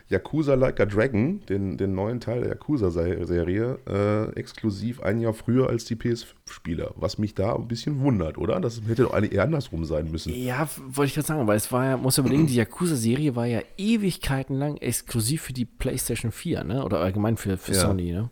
[0.10, 5.70] Yakuza Like a Dragon, den, den neuen Teil der Yakuza-Serie, äh, exklusiv ein Jahr früher
[5.70, 8.60] als die PS5-Spieler, was mich da ein bisschen wundert, oder?
[8.60, 10.34] Das hätte doch eigentlich eher andersrum sein müssen.
[10.36, 13.46] Ja, wollte ich gerade sagen, weil es war ja, muss ja überlegen, die Yakuza-Serie war
[13.46, 16.84] ja Ewigkeiten lang exklusiv für die PlayStation 4, ne?
[16.84, 17.80] Oder allgemein für, für Ja.
[17.80, 18.30] Sony, ne?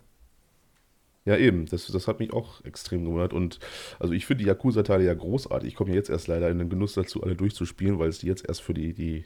[1.29, 3.33] Ja, eben, das, das hat mich auch extrem gewundert.
[3.33, 3.59] Und
[3.99, 5.69] also ich finde die Yakuza-Teile ja großartig.
[5.69, 8.47] Ich komme jetzt erst leider in den Genuss dazu, alle durchzuspielen, weil es die jetzt
[8.47, 9.25] erst für die, die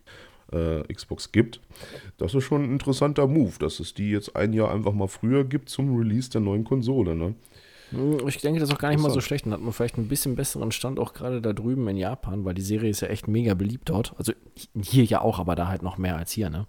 [0.51, 1.61] äh, Xbox gibt.
[2.17, 5.45] Das ist schon ein interessanter Move, dass es die jetzt ein Jahr einfach mal früher
[5.45, 7.15] gibt zum Release der neuen Konsole.
[7.15, 7.35] Ne?
[7.91, 9.45] Hm, Ich denke, das ist auch gar nicht mal so schlecht.
[9.45, 12.53] Dann hat man vielleicht ein bisschen besseren Stand auch gerade da drüben in Japan, weil
[12.53, 14.13] die Serie ist ja echt mega beliebt dort.
[14.17, 14.33] Also
[14.81, 16.67] hier ja auch, aber da halt noch mehr als hier, ne?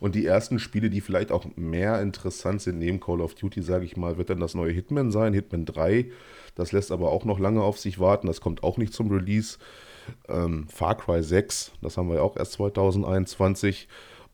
[0.00, 3.84] Und die ersten Spiele, die vielleicht auch mehr interessant sind neben Call of Duty, sage
[3.84, 6.10] ich mal, wird dann das neue Hitman sein, Hitman 3.
[6.54, 8.26] Das lässt aber auch noch lange auf sich warten.
[8.26, 9.58] Das kommt auch nicht zum Release.
[10.28, 13.88] Ähm, Far Cry 6, das haben wir ja auch erst 2021.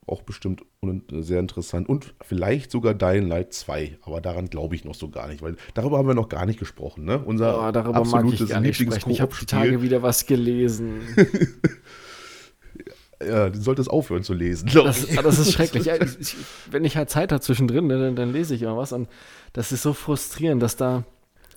[0.07, 0.63] Auch bestimmt
[1.11, 1.89] sehr interessant.
[1.89, 3.99] Und vielleicht sogar Dying Light 2.
[4.03, 6.59] Aber daran glaube ich noch so gar nicht, weil darüber haben wir noch gar nicht
[6.59, 7.05] gesprochen.
[7.05, 7.19] Ne?
[7.25, 9.11] Unser Oh, darüber mag ich gar nicht sprechen.
[9.11, 11.01] Ich habe die Tage wieder was gelesen.
[13.23, 14.71] Ja, du solltest aufhören zu lesen.
[14.73, 15.87] Das, das ist schrecklich.
[15.87, 16.37] Ja, ich,
[16.71, 18.93] wenn ich halt Zeit habe zwischendrin, ne, dann, dann lese ich immer was.
[18.93, 19.09] Und
[19.53, 21.05] das ist so frustrierend, dass da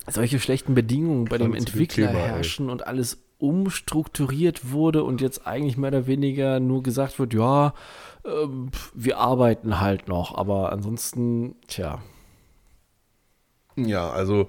[0.08, 2.28] solche schlechten Bedingungen bei dem Entwickler Thema, ey.
[2.28, 7.74] herrschen und alles umstrukturiert wurde und jetzt eigentlich mehr oder weniger nur gesagt wird, ja,
[8.24, 12.02] ähm, wir arbeiten halt noch, aber ansonsten, tja.
[13.76, 14.48] Ja, also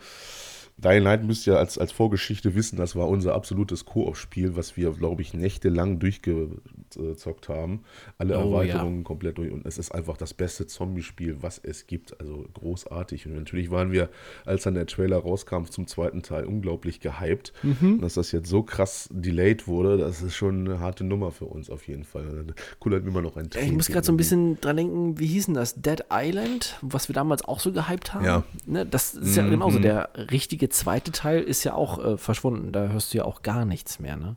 [0.82, 4.92] Dying Light müsst ihr als, als Vorgeschichte wissen, das war unser absolutes Koop-Spiel, was wir,
[4.92, 7.82] glaube ich, nächtelang durchgezockt haben.
[8.18, 9.52] Alle Oh, Erweiterungen komplett durch.
[9.52, 12.20] Und es ist einfach das beste Zombie-Spiel, was es gibt.
[12.20, 13.26] Also großartig.
[13.26, 14.10] Und natürlich waren wir,
[14.46, 17.54] als dann der Trailer rauskam zum zweiten Teil, unglaublich gehypt.
[17.64, 18.00] Mhm.
[18.02, 21.70] Dass das jetzt so krass delayed wurde, das ist schon eine harte Nummer für uns
[21.70, 22.46] auf jeden Fall.
[22.48, 25.28] Da kullert immer noch ein Ja, Ich muss gerade so ein bisschen dran denken, wie
[25.28, 25.76] hieß denn das?
[25.82, 28.26] Dead Island, was wir damals auch so gehypt haben.
[28.26, 28.44] Ja.
[28.66, 29.50] Ne, das ist ja Mhm.
[29.52, 29.80] genauso.
[29.80, 32.72] Der richtige zweite Teil ist ja auch äh, verschwunden.
[32.72, 34.36] Da hörst du ja auch gar nichts mehr, ne?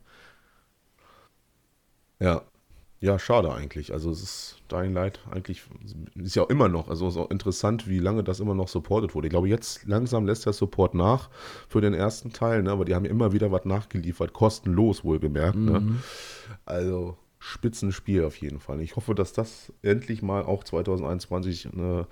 [2.18, 2.42] Ja.
[3.00, 3.92] Ja, schade eigentlich.
[3.92, 5.62] Also es ist Dying Light eigentlich
[6.14, 8.68] ist ja auch immer noch, also es ist auch interessant, wie lange das immer noch
[8.68, 9.26] supportet wurde.
[9.26, 11.28] Ich glaube, jetzt langsam lässt der Support nach
[11.68, 12.70] für den ersten Teil, ne?
[12.70, 15.56] aber die haben ja immer wieder was nachgeliefert, kostenlos wohlgemerkt.
[15.56, 15.96] Ne?
[16.64, 18.80] Also Spitzenspiel auf jeden Fall.
[18.80, 22.06] Ich hoffe, dass das endlich mal auch 2021 eine,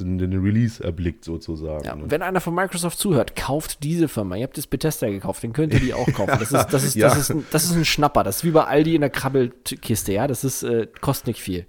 [0.00, 1.84] den, den Release erblickt sozusagen.
[1.84, 4.36] Ja, wenn einer von Microsoft zuhört, kauft diese Firma.
[4.36, 6.36] Ihr habt das Bethesda gekauft, den könnt ihr die auch kaufen.
[6.38, 7.08] Das ist, das ist, Ja.
[7.08, 8.24] das ist, ein, das ist ein Schnapper.
[8.24, 10.26] Das ist wie bei Aldi in der Krabbelkiste, ja.
[10.26, 11.66] Das ist, äh, kostet nicht viel.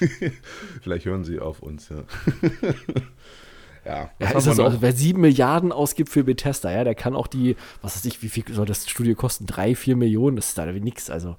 [0.82, 1.96] Vielleicht hören sie auf uns, ja.
[3.84, 6.94] ja, Ja, ist das haben wir so, wer sieben Milliarden ausgibt für Bethesda, ja, der
[6.94, 9.46] kann auch die, was weiß ich, wie viel soll das Studio kosten?
[9.46, 11.10] Drei, vier Millionen, das ist da wie nix.
[11.10, 11.36] Also,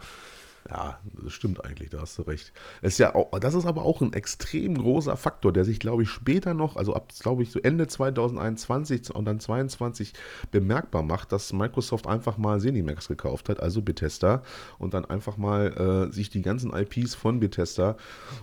[0.70, 2.52] Ja, das stimmt eigentlich, da hast du recht.
[2.82, 6.04] Es ist ja auch, das ist aber auch ein extrem großer Faktor, der sich, glaube
[6.04, 10.14] ich, später noch, also ab, glaube ich, so Ende 2021 und dann 22
[10.52, 14.44] bemerkbar macht, dass Microsoft einfach mal Zenimax gekauft hat, also Bethesda,
[14.78, 17.96] und dann einfach mal äh, sich die ganzen IPs von Bethesda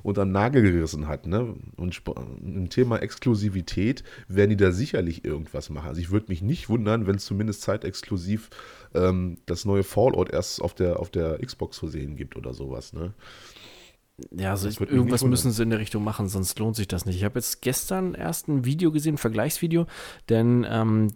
[0.02, 1.26] unter den Nagel gerissen hat.
[1.26, 1.54] Ne?
[1.76, 2.02] Und
[2.42, 5.88] im Thema Exklusivität werden die da sicherlich irgendwas machen.
[5.88, 8.48] Also ich würde mich nicht wundern, wenn es zumindest zeitexklusiv
[8.94, 12.92] ähm, das neue Fallout erst auf der, auf der Xbox zu sehen gibt oder sowas.
[12.92, 13.14] Ne?
[14.30, 17.16] ja, also mich irgendwas müssen sie in der Richtung machen, sonst lohnt sich das nicht.
[17.16, 19.86] Ich habe jetzt gestern erst ein Video gesehen, ein Vergleichsvideo,
[20.28, 21.08] denn ähm,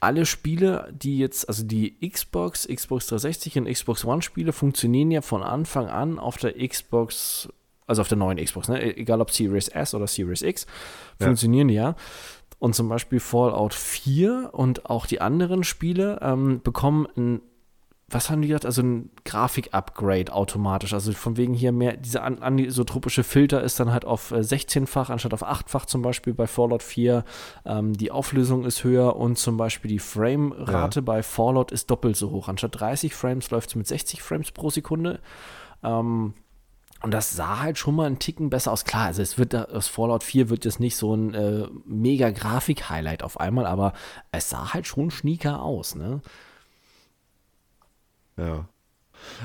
[0.00, 5.20] alle Spiele, die jetzt, also die Xbox, Xbox 360 und Xbox One Spiele funktionieren ja
[5.20, 7.48] von Anfang an auf der Xbox,
[7.86, 8.96] also auf der neuen Xbox, ne?
[8.96, 10.66] egal ob Series S oder Series X,
[11.20, 11.94] funktionieren ja.
[12.62, 17.40] Und zum Beispiel Fallout 4 und auch die anderen Spiele ähm, bekommen ein
[18.08, 18.66] was haben die gesagt?
[18.66, 20.92] Also ein Grafik-Upgrade automatisch.
[20.92, 25.08] Also von wegen hier mehr, diese an, anisotropische Filter ist dann halt auf äh, 16-fach
[25.10, 27.24] anstatt auf 8-fach zum Beispiel bei Fallout 4.
[27.64, 31.04] Ähm, die Auflösung ist höher und zum Beispiel die Frame-Rate Ja.
[31.04, 32.48] bei Fallout ist doppelt so hoch.
[32.48, 35.18] Anstatt 30 Frames läuft es mit 60 Frames pro Sekunde.
[35.82, 36.34] Ähm,
[37.02, 38.84] und das sah halt schon mal einen Ticken besser aus.
[38.84, 42.30] Klar, also es wird da, aus Fallout 4 wird jetzt nicht so ein äh, mega
[42.30, 43.92] Grafik-Highlight auf einmal, aber
[44.30, 46.20] es sah halt schon schnieker aus, ne?
[48.36, 48.68] Ja.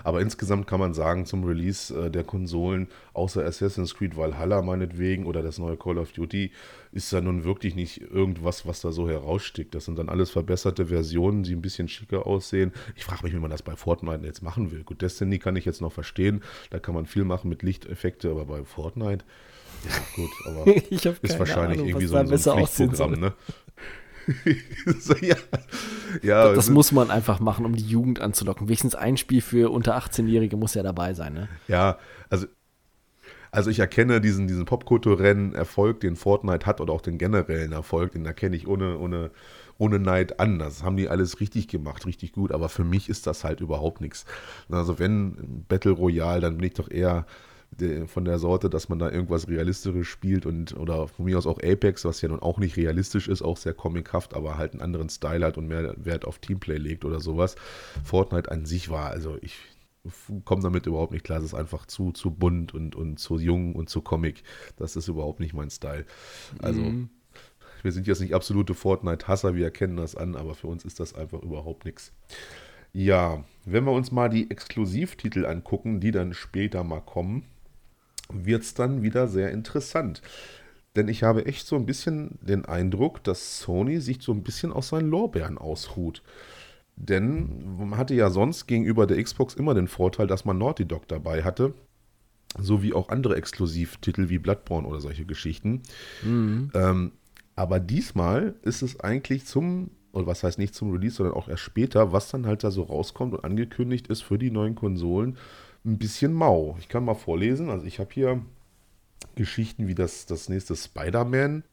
[0.04, 5.26] Aber insgesamt kann man sagen, zum Release äh, der Konsolen, außer Assassin's Creed Valhalla meinetwegen
[5.26, 6.52] oder das neue Call of Duty,
[6.92, 9.76] ist da nun wirklich nicht irgendwas, was da so heraussticht.
[9.76, 12.72] Das sind dann alles verbesserte Versionen, die ein bisschen schicker aussehen.
[12.96, 14.84] Ich frage mich, wie man das bei Fortnite jetzt machen will.
[14.84, 16.44] Gut, Destiny kann ich jetzt noch verstehen.
[16.70, 19.26] Da kann man viel machen mit Lichteffekte, aber bei Fortnite,
[19.86, 20.68] ja gut, aber
[21.22, 23.34] ist wahrscheinlich Ahnung, irgendwie so, da so ein Pflichtprogramm, ne?
[25.00, 25.36] so, ja,
[26.22, 28.68] ja, Das es sind- muss man einfach machen, um die Jugend anzulocken.
[28.68, 31.48] Wenigstens ein Spiel für unter 18-Jährige muss ja dabei sein, ne?
[31.68, 31.98] Ja,
[32.30, 32.48] also,
[33.52, 38.12] also ich erkenne diesen, diesen popkulturellen Erfolg, den Fortnite hat oder auch den generellen Erfolg,
[38.12, 39.32] den erkenne ich ohne, ohne,
[39.78, 40.60] ohne Neid an.
[40.60, 44.02] Das haben die alles richtig gemacht, richtig gut, aber für mich ist das halt überhaupt
[44.02, 44.26] nichts.
[44.70, 47.26] Also wenn Battle Royale, dann bin ich doch eher
[48.08, 51.60] von der Sorte, dass man da irgendwas realistisches spielt und oder von mir aus auch
[51.62, 55.10] Apex, was ja nun auch nicht realistisch ist, auch sehr comichaft, aber halt einen anderen
[55.10, 57.56] Style hat und mehr Wert auf Teamplay legt oder sowas.
[58.04, 59.58] Fortnite an sich war, also ich
[60.46, 61.40] komme damit überhaupt nicht klar.
[61.40, 64.44] Es ist einfach zu, zu bunt und, und zu jung und zu Comic.
[64.78, 66.06] Das ist überhaupt nicht mein Style.
[66.60, 66.82] Also,
[67.84, 71.14] wir sind jetzt nicht absolute Fortnite-Hasser, wir erkennen das an, aber für uns ist das
[71.14, 72.14] einfach überhaupt nichts.
[72.94, 77.44] Ja, wenn wir uns mal die Exklusivtitel angucken, die dann später mal kommen,
[78.30, 80.22] wird es dann wieder sehr interessant.
[80.96, 84.74] Denn ich habe echt so ein bisschen den Eindruck, dass Sony sich so ein bisschen
[84.74, 86.24] aus seinen Lorbeeren ausruht.
[86.96, 91.08] Denn man hatte ja sonst gegenüber der Xbox immer den Vorteil, dass man Naughty Dog
[91.08, 91.74] dabei hatte.
[92.60, 95.84] So wie auch andere Exklusivtitel wie Bloodborne oder solche Geschichten.
[96.74, 97.12] Ähm,
[97.56, 101.62] aber diesmal ist es eigentlich zum, oder was heißt nicht zum Release, sondern auch erst
[101.62, 105.38] später, was dann halt da so rauskommt und angekündigt ist für die neuen Konsolen,
[105.88, 106.76] ein bisschen mau.
[106.80, 107.70] Ich kann mal vorlesen.
[107.70, 108.42] Also ich habe hier
[109.36, 111.64] Geschichten wie das, das nächste Spider-Man.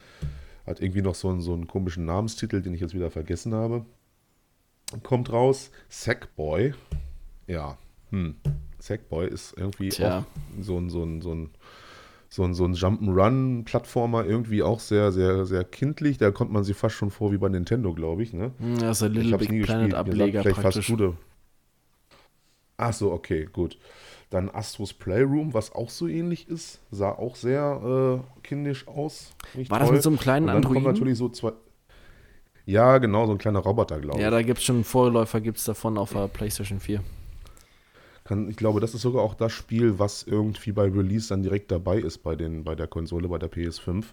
[0.65, 3.85] Hat irgendwie noch so einen, so einen komischen Namenstitel, den ich jetzt wieder vergessen habe.
[5.03, 5.69] Kommt raus.
[5.89, 6.73] Sackboy.
[7.47, 7.77] Ja.
[8.09, 8.35] Hm.
[8.79, 10.19] Sackboy ist irgendwie Tja.
[10.19, 10.23] auch
[10.61, 11.49] so ein, so ein, so ein,
[12.29, 14.25] so ein, so ein Jump'n'Run-Plattformer.
[14.25, 16.17] Irgendwie auch sehr, sehr, sehr kindlich.
[16.17, 18.33] Da kommt man sich fast schon vor wie bei Nintendo, glaube ich.
[18.33, 18.51] Ne?
[18.79, 19.93] Das ist ein Ich Little Big Planet gespielt.
[19.93, 20.87] Ableger vielleicht fast praktisch.
[20.87, 21.17] gute.
[22.77, 23.77] Ach so, okay, gut.
[24.29, 29.33] Dann Astros Playroom, was auch so ähnlich ist, sah auch sehr äh, kindisch aus.
[29.53, 29.95] Nicht War das toll.
[29.95, 31.53] mit so einem kleinen Und dann kommen natürlich so zwei.
[32.65, 34.23] Ja, genau, so ein kleiner Roboter, glaube ich.
[34.23, 37.01] Ja, da gibt es schon Vorläufer, gibt es davon auf der PlayStation 4.
[38.25, 41.71] Kann, ich glaube, das ist sogar auch das Spiel, was irgendwie bei Release dann direkt
[41.71, 44.03] dabei ist bei, den, bei der Konsole, bei der PS5,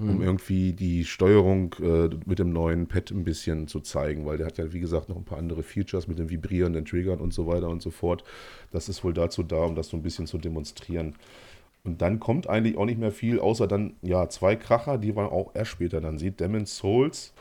[0.00, 4.48] um irgendwie die Steuerung äh, mit dem neuen Pad ein bisschen zu zeigen, weil der
[4.48, 7.46] hat ja, wie gesagt, noch ein paar andere Features mit den vibrierenden Triggern und so
[7.46, 8.24] weiter und so fort.
[8.72, 11.14] Das ist wohl dazu da, um das so ein bisschen zu demonstrieren.
[11.84, 15.26] Und dann kommt eigentlich auch nicht mehr viel, außer dann, ja, zwei Kracher, die man
[15.26, 16.40] auch erst später dann sieht.
[16.40, 17.32] Demon's Souls,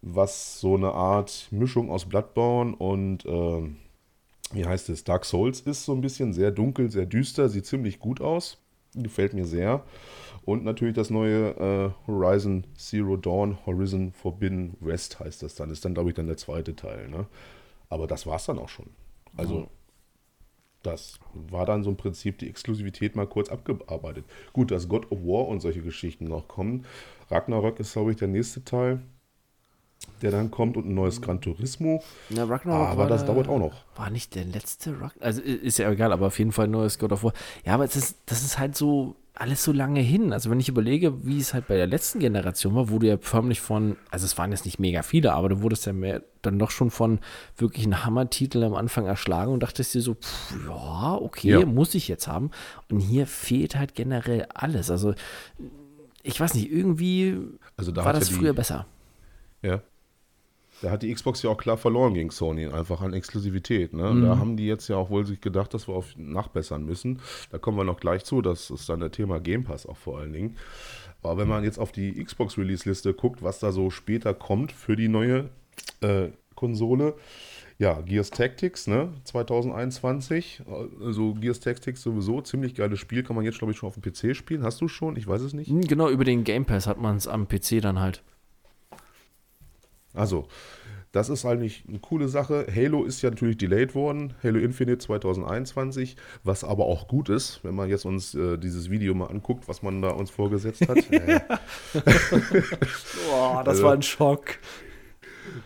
[0.00, 3.76] was so eine Art Mischung aus Bloodborne und ähm,
[4.52, 7.98] wie heißt es, Dark Souls ist so ein bisschen sehr dunkel, sehr düster, sieht ziemlich
[7.98, 8.58] gut aus.
[8.94, 9.82] Gefällt mir sehr.
[10.44, 15.70] Und natürlich das neue äh, Horizon Zero Dawn, Horizon Forbidden West heißt das dann.
[15.70, 17.08] Ist dann, glaube ich, dann der zweite Teil.
[17.08, 17.26] Ne?
[17.88, 18.86] Aber das war es dann auch schon.
[19.36, 19.68] Also,
[20.84, 24.26] das war dann so im Prinzip die Exklusivität mal kurz abgearbeitet.
[24.52, 26.84] Gut, dass God of War und solche Geschichten noch kommen.
[27.30, 29.00] Ragnarök ist, glaube ich, der nächste Teil,
[30.22, 32.02] der dann kommt und ein neues Gran Turismo.
[32.30, 33.74] Ja, Ragnarok Aber das da- dauert auch noch.
[33.96, 35.12] War nicht der letzte Rock?
[35.20, 37.32] Also ist ja egal, aber auf jeden Fall neues God of War.
[37.64, 40.32] Ja, aber es ist, das ist halt so alles so lange hin.
[40.32, 43.18] Also wenn ich überlege, wie es halt bei der letzten Generation war, wo du ja
[43.20, 46.56] förmlich von, also es waren jetzt nicht mega viele, aber du wurdest ja mehr, dann
[46.58, 47.18] doch schon von
[47.56, 51.66] wirklichen Hammertiteln am Anfang erschlagen und dachtest dir so, pff, ja, okay, Ja.
[51.66, 52.52] muss ich jetzt haben.
[52.90, 54.88] Und hier fehlt halt generell alles.
[54.88, 55.14] Also
[56.22, 57.36] ich weiß nicht, irgendwie
[57.76, 58.86] Also da war das ja die, früher besser.
[59.64, 59.80] Ja.
[60.82, 63.92] Da hat die Xbox ja auch klar verloren gegen Sony, einfach an Exklusivität.
[63.92, 64.10] Ne?
[64.10, 64.22] Mhm.
[64.22, 67.20] Da haben die jetzt ja auch wohl sich gedacht, dass wir auf nachbessern müssen.
[67.50, 68.42] Da kommen wir noch gleich zu.
[68.42, 70.56] Das ist dann der Thema Game Pass auch vor allen Dingen.
[71.22, 74.94] Aber wenn man jetzt auf die Xbox Release-Liste guckt, was da so später kommt für
[74.94, 75.48] die neue
[76.02, 77.14] äh, Konsole,
[77.78, 80.62] ja, Gears Tactics, ne, 2021.
[81.02, 84.02] Also Gears Tactics sowieso, ziemlich geiles Spiel, kann man jetzt, glaube ich, schon auf dem
[84.02, 84.62] PC spielen.
[84.62, 85.16] Hast du schon?
[85.16, 85.70] Ich weiß es nicht.
[85.70, 88.22] Hm, Genau, über den Game Pass hat man es am PC dann halt.
[90.14, 90.46] Also,
[91.12, 92.66] das ist eigentlich eine coole Sache.
[92.74, 97.74] Halo ist ja natürlich delayed worden, Halo Infinite 2021, was aber auch gut ist, wenn
[97.74, 100.98] man jetzt uns äh, dieses Video mal anguckt, was man da uns vorgesetzt hat.
[103.28, 104.56] Boah, das Also- war ein Schock.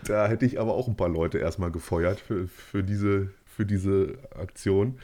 [0.05, 4.17] da hätte ich aber auch ein paar Leute erstmal gefeuert für, für, diese, für diese
[4.35, 4.99] Aktion.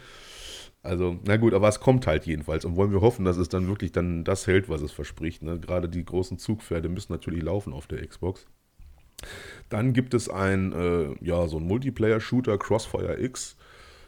[0.84, 3.68] Also, na gut, aber es kommt halt jedenfalls und wollen wir hoffen, dass es dann
[3.68, 5.41] wirklich dann das hält, was es verspricht.
[5.41, 5.60] Ne?
[5.60, 8.46] Gerade die großen Zugpferde müssen natürlich laufen auf der Xbox.
[9.70, 13.55] Dann gibt es ein, äh, ja, so ein Multiplayer-Shooter, Crossfire X.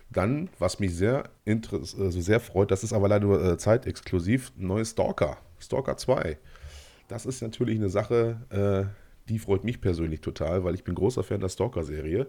[0.10, 5.38] Dann, was mich sehr, also sehr freut, das ist aber leider äh, zeitexklusiv, neues Stalker,
[5.60, 6.38] Stalker 2.
[7.08, 11.24] Das ist natürlich eine Sache, äh, die freut mich persönlich total, weil ich bin großer
[11.24, 12.28] Fan der Stalker-Serie.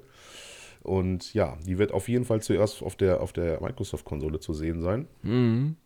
[0.83, 4.81] Und ja, die wird auf jeden Fall zuerst auf der, auf der Microsoft-Konsole zu sehen
[4.81, 5.07] sein.
[5.23, 5.77] Mhm.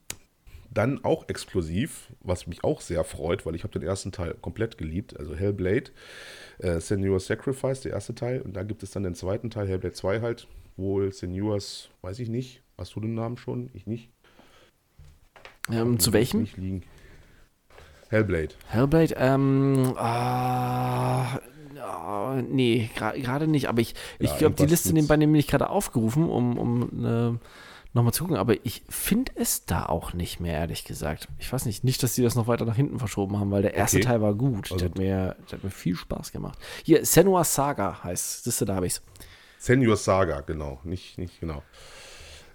[0.72, 4.78] Dann auch exklusiv, was mich auch sehr freut, weil ich habe den ersten Teil komplett
[4.78, 5.90] geliebt, also Hellblade,
[6.58, 8.40] äh, Senua's Sacrifice, der erste Teil.
[8.40, 12.28] Und da gibt es dann den zweiten Teil, Hellblade 2 halt, wohl Senua's, weiß ich
[12.28, 12.62] nicht.
[12.78, 13.70] Hast du den Namen schon?
[13.74, 14.08] Ich nicht.
[15.70, 16.40] Ähm, zu welchem?
[16.40, 16.82] Nicht liegen.
[18.08, 18.54] Hellblade.
[18.68, 21.38] Hellblade, ähm, ah,
[21.76, 26.28] oh, nee, gerade nicht, aber ich, ich ja, glaube, die Liste nebenbei nämlich gerade aufgerufen,
[26.28, 27.38] um, um äh,
[27.94, 31.28] nochmal zu gucken, aber ich finde es da auch nicht mehr, ehrlich gesagt.
[31.38, 33.74] Ich weiß nicht, nicht, dass die das noch weiter nach hinten verschoben haben, weil der
[33.74, 34.06] erste okay.
[34.06, 34.72] Teil war gut.
[34.72, 36.58] Also, der, hat mir, der hat mir viel Spaß gemacht.
[36.84, 39.02] Hier, Senua Saga heißt, siehst du, da habe ich es.
[39.58, 41.62] Senua Saga, genau, nicht, nicht genau.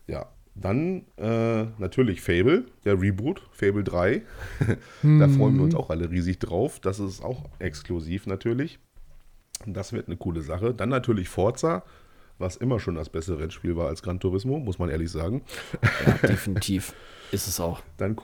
[0.07, 4.23] Ja, dann äh, natürlich Fable, der Reboot, Fable 3.
[5.03, 6.79] da freuen wir uns auch alle riesig drauf.
[6.79, 8.79] Das ist auch exklusiv natürlich.
[9.65, 10.73] Das wird eine coole Sache.
[10.73, 11.83] Dann natürlich Forza,
[12.37, 15.41] was immer schon das bessere Rennspiel war als Gran Turismo, muss man ehrlich sagen.
[16.05, 16.93] Ja, definitiv.
[17.31, 17.81] ist es auch.
[17.97, 18.17] Dann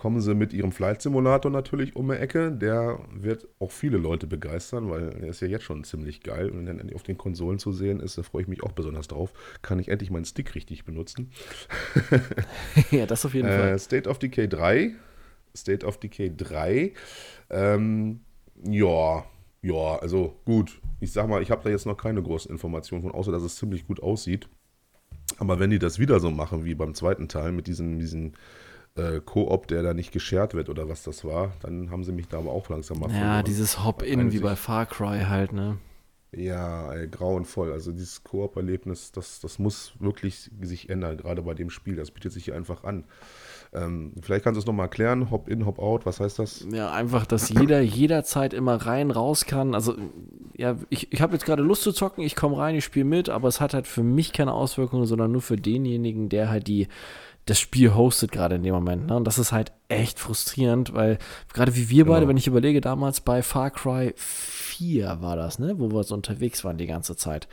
[0.00, 2.50] kommen sie mit ihrem Flight Simulator natürlich um die Ecke.
[2.50, 6.48] Der wird auch viele Leute begeistern, weil er ist ja jetzt schon ziemlich geil.
[6.48, 9.08] Und wenn er auf den Konsolen zu sehen ist, da freue ich mich auch besonders
[9.08, 9.32] drauf.
[9.60, 11.30] Kann ich endlich meinen Stick richtig benutzen.
[12.90, 13.78] ja, das auf jeden äh, Fall.
[13.78, 14.94] State of Decay 3.
[15.54, 16.94] State of Decay 3.
[17.50, 18.20] Ähm,
[18.64, 19.26] ja,
[19.62, 20.80] ja, also gut.
[21.00, 23.56] Ich sag mal, ich habe da jetzt noch keine großen Informationen von, außer dass es
[23.56, 24.48] ziemlich gut aussieht.
[25.38, 28.34] Aber wenn die das wieder so machen wie beim zweiten Teil mit diesem, diesen
[28.96, 32.28] äh, Koop, der da nicht geshared wird oder was das war, dann haben sie mich
[32.28, 33.44] da aber auch langsam mal Ja, verloren.
[33.44, 35.78] dieses Hop-In wie bei Far Cry halt, ne?
[36.32, 37.72] Ja, ey, grauenvoll.
[37.72, 41.96] Also dieses Koop-Erlebnis, das, das muss wirklich sich ändern, gerade bei dem Spiel.
[41.96, 43.04] Das bietet sich hier einfach an.
[43.72, 46.66] Ähm, vielleicht kannst du es nochmal erklären, Hop-In, Hop-Out, was heißt das?
[46.72, 49.74] Ja, einfach, dass jeder jederzeit immer rein, raus kann.
[49.74, 49.94] Also,
[50.56, 53.28] ja, ich, ich habe jetzt gerade Lust zu zocken, ich komme rein, ich spiele mit,
[53.28, 56.88] aber es hat halt für mich keine Auswirkungen, sondern nur für denjenigen, der halt die
[57.46, 59.06] das Spiel hostet gerade in dem Moment.
[59.08, 59.16] Ne?
[59.16, 61.18] Und das ist halt echt frustrierend, weil
[61.52, 62.14] gerade wie wir genau.
[62.14, 65.74] beide, wenn ich überlege, damals bei Far Cry 4 war das, ne?
[65.78, 67.48] wo wir so unterwegs waren die ganze Zeit.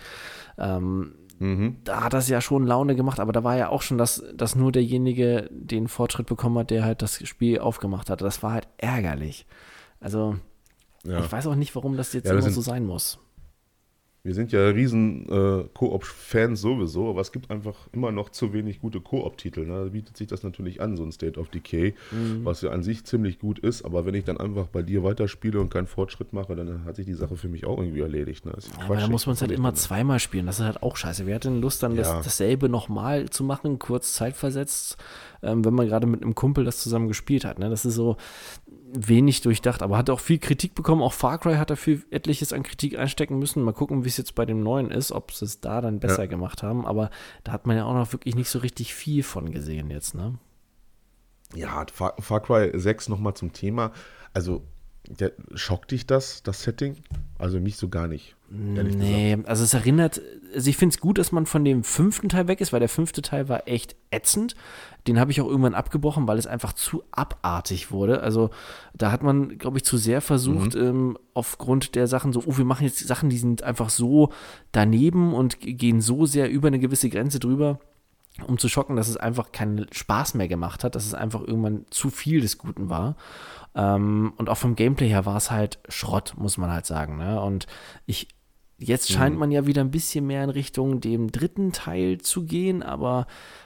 [0.57, 1.77] Ähm, mhm.
[1.83, 4.55] Da hat das ja schon Laune gemacht, aber da war ja auch schon, dass, dass
[4.55, 8.21] nur derjenige den Fortschritt bekommen hat, der halt das Spiel aufgemacht hat.
[8.21, 9.45] Das war halt ärgerlich.
[9.99, 10.37] Also,
[11.03, 11.19] ja.
[11.19, 13.19] ich weiß auch nicht, warum das jetzt ja, immer so sein muss.
[14.23, 18.81] Wir sind ja riesen äh, Koop-Fans sowieso, aber es gibt einfach immer noch zu wenig
[18.81, 19.65] gute Koop-Titel.
[19.65, 19.85] Ne?
[19.85, 22.43] Da bietet sich das natürlich an, so ein State of Decay, mhm.
[22.43, 23.85] was ja an sich ziemlich gut ist.
[23.85, 27.05] Aber wenn ich dann einfach bei dir weiterspiele und keinen Fortschritt mache, dann hat sich
[27.05, 28.45] die Sache für mich auch irgendwie erledigt.
[28.45, 28.53] Ne?
[28.57, 30.45] Ja, aber da muss man es halt immer zweimal spielen.
[30.45, 31.25] Das ist halt auch scheiße.
[31.25, 32.01] Wir hatten Lust, dann ja.
[32.01, 34.97] das, dasselbe nochmal zu machen, kurz zeitversetzt,
[35.41, 37.59] ähm, wenn man gerade mit einem Kumpel das zusammen gespielt hat.
[37.59, 37.69] Ne?
[37.69, 38.17] Das ist so,
[38.93, 41.01] wenig durchdacht, aber hat auch viel Kritik bekommen.
[41.01, 43.63] Auch Far Cry hat dafür etliches an Kritik einstecken müssen.
[43.63, 46.23] Mal gucken, wie es jetzt bei dem neuen ist, ob sie es da dann besser
[46.23, 46.27] ja.
[46.27, 46.85] gemacht haben.
[46.85, 47.09] Aber
[47.43, 50.37] da hat man ja auch noch wirklich nicht so richtig viel von gesehen jetzt, ne?
[51.53, 53.91] Ja, Far, Far Cry 6 nochmal zum Thema.
[54.33, 54.63] Also,
[55.07, 56.95] der, schockt dich das, das Setting?
[57.37, 58.35] Also mich so gar nicht.
[58.49, 59.49] Nee, gesagt.
[59.49, 60.21] also es erinnert,
[60.53, 62.89] also ich finde es gut, dass man von dem fünften Teil weg ist, weil der
[62.89, 64.55] fünfte Teil war echt ätzend.
[65.05, 68.21] Den habe ich auch irgendwann abgebrochen, weil es einfach zu abartig wurde.
[68.21, 68.49] Also
[68.93, 70.81] da hat man, glaube ich, zu sehr versucht, mhm.
[70.81, 74.31] ähm, aufgrund der Sachen so, oh, wir machen jetzt Sachen, die sind einfach so
[74.71, 77.79] daneben und gehen so sehr über eine gewisse Grenze drüber
[78.45, 81.85] um zu schocken, dass es einfach keinen Spaß mehr gemacht hat, dass es einfach irgendwann
[81.89, 83.15] zu viel des Guten war.
[83.75, 87.17] Ähm, und auch vom Gameplay her war es halt Schrott, muss man halt sagen.
[87.17, 87.41] Ne?
[87.41, 87.67] Und
[88.05, 88.27] ich
[88.79, 89.39] Jetzt scheint mhm.
[89.39, 93.25] man ja wieder ein bisschen mehr in Richtung dem dritten Teil zu gehen, aber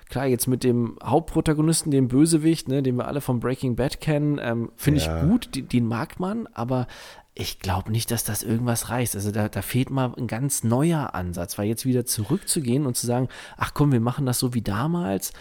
[0.09, 4.39] klar, jetzt mit dem Hauptprotagonisten, dem Bösewicht, ne, den wir alle von Breaking Bad kennen,
[4.41, 5.22] ähm, finde ja.
[5.22, 6.88] ich gut, den, den, mag man, aber
[7.34, 9.15] ich glaube nicht, dass das irgendwas reißt.
[9.15, 13.07] Also da, da fehlt mal ein ganz neuer Ansatz, weil jetzt wieder zurückzugehen und zu
[13.07, 15.32] sagen, ach komm, wir machen das so wie damals,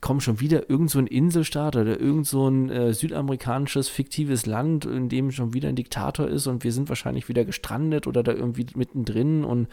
[0.00, 4.84] kommen schon wieder irgend so ein Inselstaat oder irgend so ein äh, südamerikanisches fiktives Land,
[4.84, 8.32] in dem schon wieder ein Diktator ist und wir sind wahrscheinlich wieder gestrandet oder da
[8.32, 9.68] irgendwie mittendrin und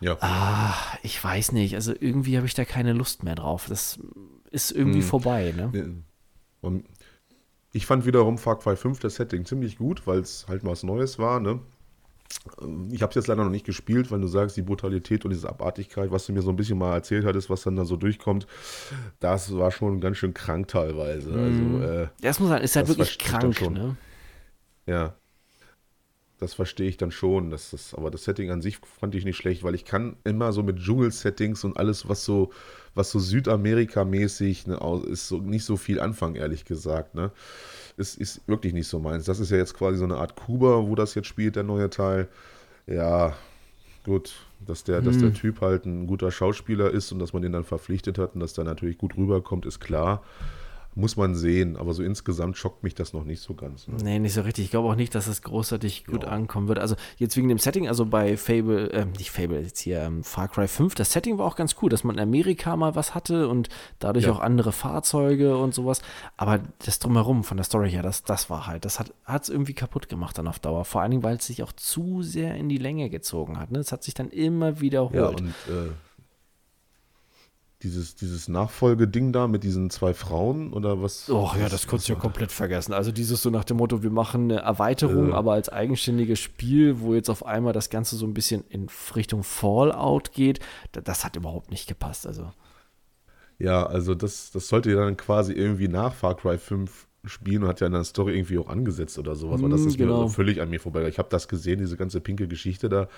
[0.00, 0.16] ja.
[0.20, 1.76] Ah, ich weiß nicht.
[1.76, 3.66] Also irgendwie habe ich da keine Lust mehr drauf.
[3.68, 4.00] Das
[4.50, 5.06] ist irgendwie hm.
[5.06, 6.02] vorbei, ne?
[6.60, 6.84] Und
[7.72, 10.82] ich fand wiederum Far Cry 5 das Setting ziemlich gut, weil es halt mal was
[10.82, 11.60] Neues war, ne?
[12.90, 15.50] Ich habe es jetzt leider noch nicht gespielt, weil du sagst, die Brutalität und diese
[15.50, 18.46] Abartigkeit, was du mir so ein bisschen mal erzählt hattest, was dann da so durchkommt,
[19.20, 21.30] das war schon ganz schön krank teilweise.
[21.30, 21.82] Also, mhm.
[21.82, 23.96] äh, das muss halt, ist halt wirklich krank, ne?
[24.86, 25.14] Ja.
[26.38, 27.50] das verstehe ich dann schon.
[27.50, 30.52] Das, das, aber das Setting an sich fand ich nicht schlecht, weil ich kann immer
[30.52, 32.50] so mit Dschungel-Settings und alles, was so,
[32.94, 34.78] was so Südamerika-mäßig ne,
[35.08, 37.14] ist, so nicht so viel anfangen, ehrlich gesagt.
[37.14, 37.30] Ne?
[37.96, 39.24] Ist, ist wirklich nicht so meins.
[39.24, 41.90] Das ist ja jetzt quasi so eine Art Kuba, wo das jetzt spielt, der neue
[41.90, 42.28] Teil.
[42.86, 43.34] Ja,
[44.04, 44.34] gut,
[44.66, 45.04] dass der, hm.
[45.04, 45.34] dass der hm.
[45.34, 48.54] Typ halt ein guter Schauspieler ist und dass man den dann verpflichtet hat und dass
[48.54, 50.22] der natürlich gut rüberkommt, ist klar.
[50.94, 53.88] Muss man sehen, aber so insgesamt schockt mich das noch nicht so ganz.
[53.88, 53.96] Ne?
[54.02, 54.66] Nee, nicht so richtig.
[54.66, 56.28] Ich glaube auch nicht, dass es großartig gut ja.
[56.28, 56.78] ankommen wird.
[56.78, 60.48] Also jetzt wegen dem Setting, also bei Fable, äh, nicht Fable, jetzt hier ähm, Far
[60.48, 63.48] Cry 5, das Setting war auch ganz cool, dass man in Amerika mal was hatte
[63.48, 63.70] und
[64.00, 64.32] dadurch ja.
[64.32, 66.02] auch andere Fahrzeuge und sowas.
[66.36, 69.12] Aber das drumherum von der Story her, das, das war halt, das hat
[69.42, 70.84] es irgendwie kaputt gemacht dann auf Dauer.
[70.84, 73.70] Vor allen Dingen, weil es sich auch zu sehr in die Länge gezogen hat.
[73.70, 73.78] Ne?
[73.78, 75.14] Es hat sich dann immer wiederholt.
[75.14, 75.90] Ja, und äh
[77.82, 81.28] dieses, dieses Nachfolgeding da mit diesen zwei Frauen oder was?
[81.28, 82.92] Oh ja, das konntest du ja komplett vergessen.
[82.92, 85.34] Also dieses so nach dem Motto, wir machen eine Erweiterung, äh.
[85.34, 89.42] aber als eigenständiges Spiel, wo jetzt auf einmal das Ganze so ein bisschen in Richtung
[89.42, 90.60] Fallout geht,
[90.92, 92.26] das hat überhaupt nicht gepasst.
[92.26, 92.52] Also.
[93.58, 97.68] Ja, also das, das sollte ja dann quasi irgendwie nach Far Cry 5 spielen und
[97.68, 99.60] hat ja in der Story irgendwie auch angesetzt oder sowas.
[99.60, 100.24] Mm, und das ist genau.
[100.24, 101.06] mir völlig an mir vorbei.
[101.08, 103.08] Ich habe das gesehen, diese ganze pinke Geschichte da.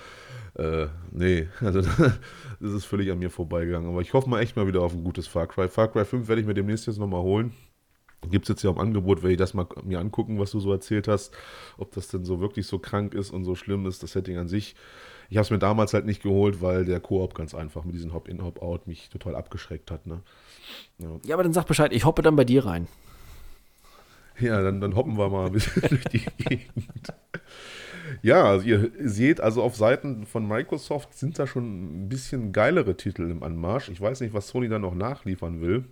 [0.55, 3.89] Äh, nee, also das ist völlig an mir vorbeigegangen.
[3.89, 5.67] Aber ich hoffe mal echt mal wieder auf ein gutes Far Cry.
[5.67, 7.53] Far Cry 5 werde ich mir demnächst jetzt nochmal holen.
[8.29, 10.71] Gibt es jetzt ja im Angebot, werde ich das mal mir angucken, was du so
[10.71, 11.33] erzählt hast.
[11.77, 14.47] Ob das denn so wirklich so krank ist und so schlimm ist, das Setting an
[14.47, 14.75] sich.
[15.29, 18.13] Ich habe es mir damals halt nicht geholt, weil der Koop ganz einfach mit diesem
[18.13, 20.05] Hop-In, Hop-Out mich total abgeschreckt hat.
[20.05, 20.21] Ne?
[20.99, 21.09] Ja.
[21.25, 22.87] ja, aber dann sag Bescheid, ich hoppe dann bei dir rein.
[24.39, 27.13] Ja, dann, dann hoppen wir mal ein bisschen durch die Gegend.
[28.21, 32.97] Ja, also ihr seht, also auf Seiten von Microsoft sind da schon ein bisschen geilere
[32.97, 33.89] Titel im Anmarsch.
[33.89, 35.85] Ich weiß nicht, was Sony da noch nachliefern will.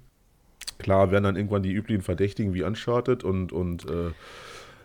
[0.77, 4.11] Klar werden dann irgendwann die üblichen Verdächtigen wie Uncharted und, und äh,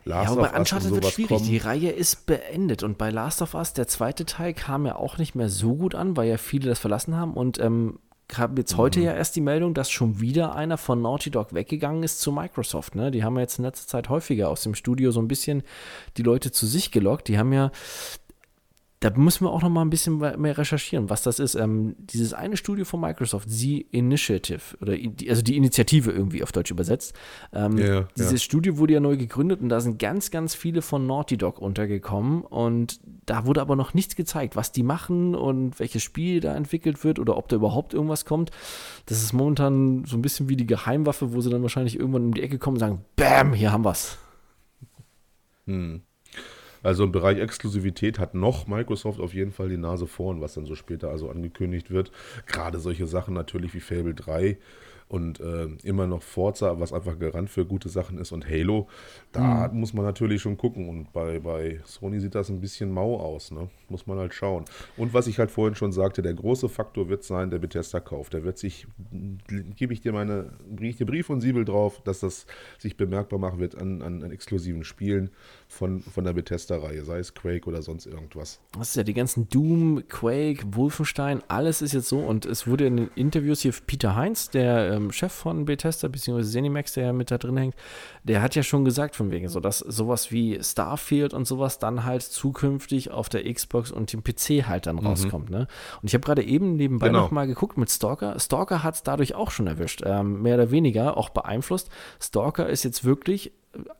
[0.04, 1.28] Last ja, aber bei Uncharted wird schwierig.
[1.28, 1.44] Kommen.
[1.44, 2.82] Die Reihe ist beendet.
[2.82, 5.94] Und bei Last of Us, der zweite Teil, kam ja auch nicht mehr so gut
[5.94, 7.34] an, weil ja viele das verlassen haben.
[7.34, 7.98] Und ähm,
[8.36, 9.06] habe jetzt heute mhm.
[9.06, 12.94] ja erst die Meldung, dass schon wieder einer von Naughty Dog weggegangen ist zu Microsoft.
[12.94, 13.10] Ne?
[13.10, 15.62] Die haben ja jetzt in letzter Zeit häufiger aus dem Studio so ein bisschen
[16.16, 17.28] die Leute zu sich gelockt.
[17.28, 17.70] Die haben ja
[19.00, 21.54] da müssen wir auch noch mal ein bisschen mehr recherchieren, was das ist.
[21.54, 26.50] Ähm, dieses eine Studio von Microsoft, The Initiative, oder die, also die Initiative irgendwie auf
[26.50, 27.14] Deutsch übersetzt.
[27.52, 28.38] Ähm, ja, dieses ja.
[28.38, 32.42] Studio wurde ja neu gegründet und da sind ganz, ganz viele von Naughty Dog untergekommen
[32.42, 37.04] und da wurde aber noch nichts gezeigt, was die machen und welches Spiel da entwickelt
[37.04, 38.50] wird oder ob da überhaupt irgendwas kommt.
[39.06, 42.34] Das ist momentan so ein bisschen wie die Geheimwaffe, wo sie dann wahrscheinlich irgendwann um
[42.34, 44.18] die Ecke kommen und sagen, Bam, hier haben wir's.
[45.66, 46.02] Hm.
[46.82, 50.66] Also im Bereich Exklusivität hat noch Microsoft auf jeden Fall die Nase vorn, was dann
[50.66, 52.10] so später also angekündigt wird.
[52.46, 54.58] Gerade solche Sachen natürlich wie Fable 3
[55.08, 58.88] und äh, immer noch Forza, was einfach Garant für gute Sachen ist und Halo,
[59.32, 59.80] da mhm.
[59.80, 63.50] muss man natürlich schon gucken und bei, bei Sony sieht das ein bisschen mau aus,
[63.50, 63.68] ne?
[63.88, 64.66] muss man halt schauen.
[64.96, 68.44] Und was ich halt vorhin schon sagte, der große Faktor wird sein, der Bethesda-Kauf, der
[68.44, 68.86] wird sich,
[69.76, 72.46] gebe ich dir meine, ich dir Brief und Siebel drauf, dass das
[72.78, 75.30] sich bemerkbar machen wird an, an, an exklusiven Spielen
[75.68, 78.58] von, von der Bethesda-Reihe, sei es Quake oder sonst irgendwas.
[78.72, 82.86] Das ist ja die ganzen Doom, Quake, Wolfenstein, alles ist jetzt so und es wurde
[82.86, 87.12] in den Interviews hier Peter Heinz, der ähm, Chef von Bethesda, beziehungsweise Zenimax, der ja
[87.12, 87.74] mit da drin hängt,
[88.24, 92.04] der hat ja schon gesagt von wegen so, dass sowas wie Starfield und sowas dann
[92.04, 95.06] halt zukünftig auf der Xbox und dem PC halt dann mhm.
[95.06, 95.68] rauskommt, ne?
[96.00, 97.20] Und ich habe gerade eben nebenbei genau.
[97.20, 98.40] noch mal geguckt mit Stalker.
[98.40, 101.90] Stalker hat es dadurch auch schon erwischt, ähm, mehr oder weniger, auch beeinflusst.
[102.20, 103.52] Stalker ist jetzt wirklich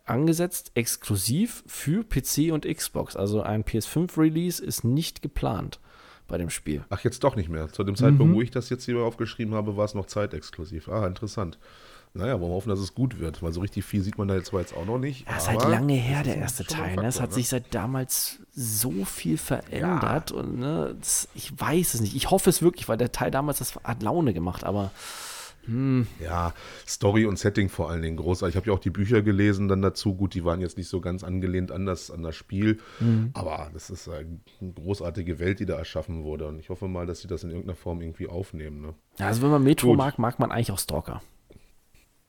[0.04, 3.16] angesetzt exklusiv für PC und Xbox.
[3.16, 5.80] Also ein PS5-Release ist nicht geplant
[6.26, 6.84] bei dem Spiel.
[6.90, 7.68] Ach, jetzt doch nicht mehr.
[7.72, 8.36] Zu dem Zeitpunkt, mhm.
[8.36, 10.88] wo ich das jetzt hier aufgeschrieben habe, war es noch zeitexklusiv.
[10.88, 11.58] Ah, interessant.
[12.14, 14.34] Naja, wollen wir hoffen, dass es gut wird, weil so richtig viel sieht man da
[14.34, 15.28] jetzt zwar jetzt auch noch nicht.
[15.28, 16.86] Ja, ist halt lange her, der erste Teil.
[16.86, 17.08] Faktor, ne?
[17.08, 17.34] Es hat ne?
[17.34, 20.36] sich seit damals so viel verändert ja.
[20.36, 22.16] und ne, das, ich weiß es nicht.
[22.16, 24.90] Ich hoffe es wirklich, weil der Teil damals, das hat Laune gemacht, aber
[25.68, 26.06] hm.
[26.18, 26.54] Ja,
[26.86, 28.54] Story und Setting vor allen Dingen großartig.
[28.54, 30.14] Ich habe ja auch die Bücher gelesen dann dazu.
[30.14, 33.30] Gut, die waren jetzt nicht so ganz angelehnt an das, an das Spiel, mhm.
[33.34, 34.40] aber das ist eine
[34.74, 36.46] großartige Welt, die da erschaffen wurde.
[36.46, 38.80] Und ich hoffe mal, dass sie das in irgendeiner Form irgendwie aufnehmen.
[38.80, 38.94] Ne?
[39.18, 39.98] Ja, also wenn man Metro gut.
[39.98, 41.22] mag, mag man eigentlich auch Stalker.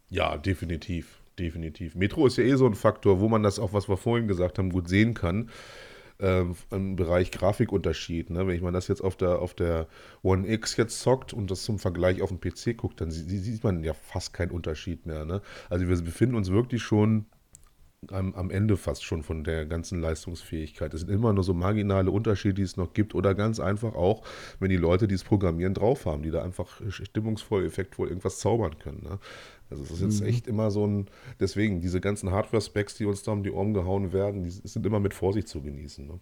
[0.09, 1.19] Ja, definitiv.
[1.39, 1.95] Definitiv.
[1.95, 4.59] Metro ist ja eh so ein Faktor, wo man das auch, was wir vorhin gesagt
[4.59, 5.49] haben, gut sehen kann
[6.19, 8.29] äh, im Bereich Grafikunterschied.
[8.29, 8.47] Ne?
[8.47, 9.87] Wenn ich mal das jetzt auf der, auf der
[10.21, 13.63] One X jetzt zockt und das zum Vergleich auf dem PC guckt, dann sieht, sieht
[13.63, 15.25] man ja fast keinen Unterschied mehr.
[15.25, 15.41] Ne?
[15.69, 17.25] Also wir befinden uns wirklich schon
[18.11, 20.93] am, am, Ende fast schon von der ganzen Leistungsfähigkeit.
[20.93, 24.23] Es sind immer nur so marginale Unterschiede, die es noch gibt oder ganz einfach auch,
[24.59, 28.79] wenn die Leute, die es programmieren, drauf haben, die da einfach stimmungsvoll, effektvoll irgendwas zaubern
[28.79, 29.03] können.
[29.03, 29.19] Ne?
[29.69, 30.27] Also es ist jetzt mhm.
[30.27, 31.07] echt immer so ein,
[31.39, 34.99] deswegen, diese ganzen Hardware-Specs, die uns da um die Ohren gehauen werden, die sind immer
[34.99, 36.07] mit Vorsicht zu genießen.
[36.07, 36.19] Ne?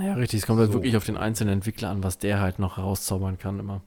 [0.00, 0.40] Ja, richtig.
[0.40, 0.74] Es kommt halt so.
[0.74, 3.82] wirklich auf den einzelnen Entwickler an, was der halt noch herauszaubern kann immer.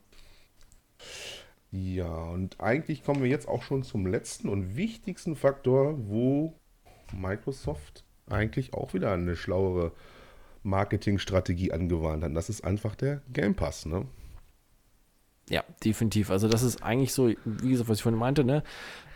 [1.71, 6.53] Ja, und eigentlich kommen wir jetzt auch schon zum letzten und wichtigsten Faktor, wo
[7.13, 9.91] Microsoft eigentlich auch wieder eine schlauere
[10.63, 12.35] Marketingstrategie angewandt hat.
[12.35, 14.05] Das ist einfach der Game Pass, ne?
[15.51, 16.31] Ja, definitiv.
[16.31, 18.63] Also das ist eigentlich so, wie gesagt, was ich vorhin meinte, ne,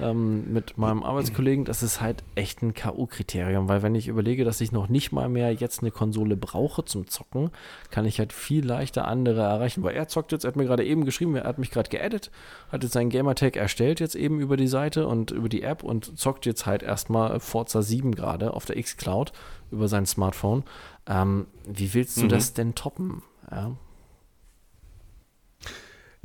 [0.01, 4.59] ähm, mit meinem Arbeitskollegen, das ist halt echt ein K.O.-Kriterium, weil wenn ich überlege, dass
[4.59, 7.51] ich noch nicht mal mehr jetzt eine Konsole brauche zum Zocken,
[7.89, 10.83] kann ich halt viel leichter andere erreichen, weil er zockt jetzt, er hat mir gerade
[10.83, 12.31] eben geschrieben, er hat mich gerade geedit,
[12.69, 16.19] hat jetzt seinen Gamertag erstellt jetzt eben über die Seite und über die App und
[16.19, 19.31] zockt jetzt halt erstmal Forza 7 gerade auf der X-Cloud
[19.71, 20.65] über sein Smartphone.
[21.07, 22.29] Ähm, wie willst du mhm.
[22.29, 23.23] das denn toppen?
[23.49, 23.71] Ja.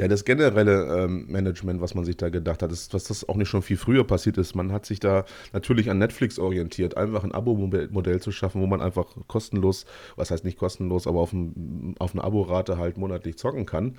[0.00, 3.36] Ja, das generelle ähm, Management, was man sich da gedacht hat, ist, was das auch
[3.36, 4.54] nicht schon viel früher passiert ist.
[4.54, 8.80] Man hat sich da natürlich an Netflix orientiert, einfach ein Abo-Modell zu schaffen, wo man
[8.80, 9.84] einfach kostenlos,
[10.16, 13.98] was heißt nicht kostenlos, aber auf, ein, auf eine Aborate halt monatlich zocken kann.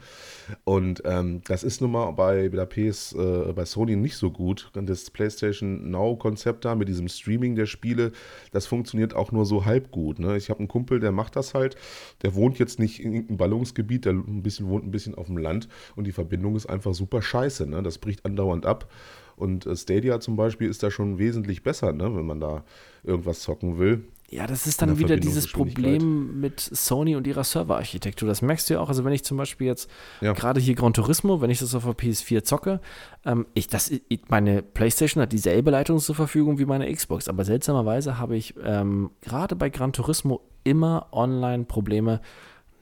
[0.64, 4.32] Und ähm, das ist nun mal bei, bei der PS, äh, bei Sony nicht so
[4.32, 4.72] gut.
[4.74, 8.12] Das PlayStation Now-Konzept da mit diesem Streaming der Spiele,
[8.52, 10.18] das funktioniert auch nur so halb gut.
[10.18, 10.36] Ne?
[10.36, 11.76] Ich habe einen Kumpel, der macht das halt.
[12.24, 15.38] Der wohnt jetzt nicht in irgendeinem Ballungsgebiet, der ein bisschen, wohnt ein bisschen auf dem
[15.38, 17.68] Land und die Verbindung ist einfach super scheiße.
[17.68, 17.84] Ne?
[17.84, 18.92] Das bricht andauernd ab.
[19.36, 22.16] Und äh, Stadia zum Beispiel ist da schon wesentlich besser, ne?
[22.16, 22.64] wenn man da
[23.04, 24.04] irgendwas zocken will.
[24.32, 28.30] Ja, das ist dann wieder dieses Problem mit Sony und ihrer Serverarchitektur.
[28.30, 28.88] Das merkst du ja auch.
[28.88, 30.32] Also, wenn ich zum Beispiel jetzt ja.
[30.32, 32.80] gerade hier Gran Turismo, wenn ich das auf der PS4 zocke,
[33.26, 37.28] ähm, ich, das, ich, meine PlayStation hat dieselbe Leitung zur Verfügung wie meine Xbox.
[37.28, 42.22] Aber seltsamerweise habe ich ähm, gerade bei Gran Turismo immer Online-Probleme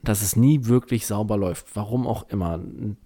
[0.02, 1.74] dass es nie wirklich sauber läuft.
[1.74, 2.54] Warum auch immer.
[2.54, 2.96] Und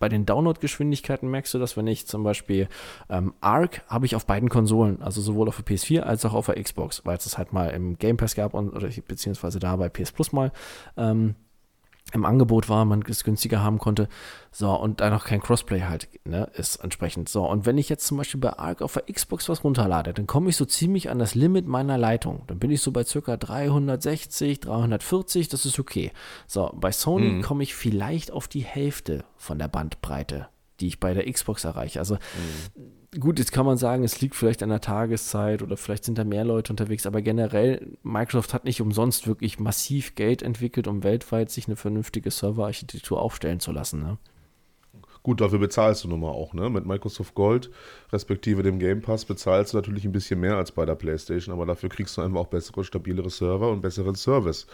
[0.00, 2.68] bei den Download-Geschwindigkeiten merkst du das, wenn ich zum Beispiel
[3.10, 6.46] ähm, Arc habe ich auf beiden Konsolen, also sowohl auf der PS4 als auch auf
[6.46, 9.76] der Xbox, weil es das halt mal im Game Pass gab und oder beziehungsweise da
[9.76, 10.52] bei PS Plus mal.
[10.96, 11.34] Ähm,
[12.12, 14.08] im Angebot war, man es günstiger haben konnte.
[14.50, 17.28] So, und da noch kein Crossplay halt ne, ist entsprechend.
[17.28, 20.26] So, und wenn ich jetzt zum Beispiel bei Arc auf der Xbox was runterlade, dann
[20.26, 22.42] komme ich so ziemlich an das Limit meiner Leitung.
[22.46, 26.10] Dann bin ich so bei circa 360, 340, das ist okay.
[26.46, 27.42] So, bei Sony mhm.
[27.42, 30.48] komme ich vielleicht auf die Hälfte von der Bandbreite
[30.80, 31.98] die ich bei der Xbox erreiche.
[31.98, 32.99] Also mhm.
[33.18, 36.24] Gut, jetzt kann man sagen, es liegt vielleicht an der Tageszeit oder vielleicht sind da
[36.24, 41.50] mehr Leute unterwegs, aber generell, Microsoft hat nicht umsonst wirklich massiv Geld entwickelt, um weltweit
[41.50, 44.00] sich eine vernünftige Serverarchitektur aufstellen zu lassen.
[44.00, 44.18] Ne?
[45.22, 46.70] Gut, dafür bezahlst du nun mal auch, ne?
[46.70, 47.70] Mit Microsoft Gold,
[48.10, 51.66] respektive dem Game Pass, bezahlst du natürlich ein bisschen mehr als bei der PlayStation, aber
[51.66, 54.66] dafür kriegst du einfach auch bessere, stabilere Server und besseren Service.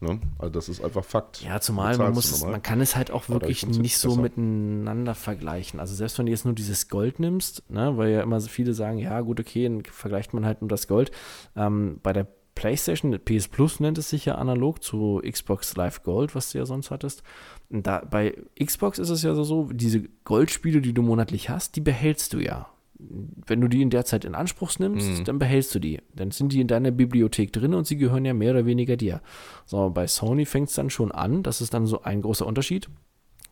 [0.00, 0.20] Ne?
[0.38, 1.42] Also das ist einfach Fakt.
[1.42, 4.22] Ja, zumal man muss, man kann es halt auch wirklich nicht so besser.
[4.22, 5.80] miteinander vergleichen.
[5.80, 8.74] Also selbst wenn du jetzt nur dieses Gold nimmst, ne, weil ja immer so viele
[8.74, 11.10] sagen, ja gut, okay, dann vergleicht man halt nur das Gold.
[11.56, 16.34] Ähm, bei der PlayStation, PS Plus nennt es sich ja analog zu Xbox Live Gold,
[16.34, 17.22] was du ja sonst hattest.
[17.70, 22.32] Da, bei Xbox ist es ja so, diese Goldspiele, die du monatlich hast, die behältst
[22.32, 22.68] du ja.
[22.98, 25.24] Wenn du die in der Zeit in Anspruch nimmst, mhm.
[25.24, 26.00] dann behältst du die.
[26.14, 29.20] Dann sind die in deiner Bibliothek drin und sie gehören ja mehr oder weniger dir.
[29.66, 32.88] So, bei Sony fängt es dann schon an, das ist dann so ein großer Unterschied.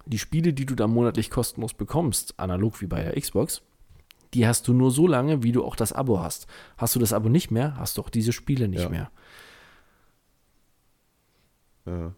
[0.06, 3.62] Die Spiele, die du da monatlich kostenlos bekommst, analog wie bei der Xbox,
[4.34, 6.46] die hast du nur so lange, wie du auch das Abo hast.
[6.76, 8.88] Hast du das Abo nicht mehr, hast du auch diese Spiele nicht ja.
[8.88, 9.10] mehr.
[11.86, 12.14] Ja.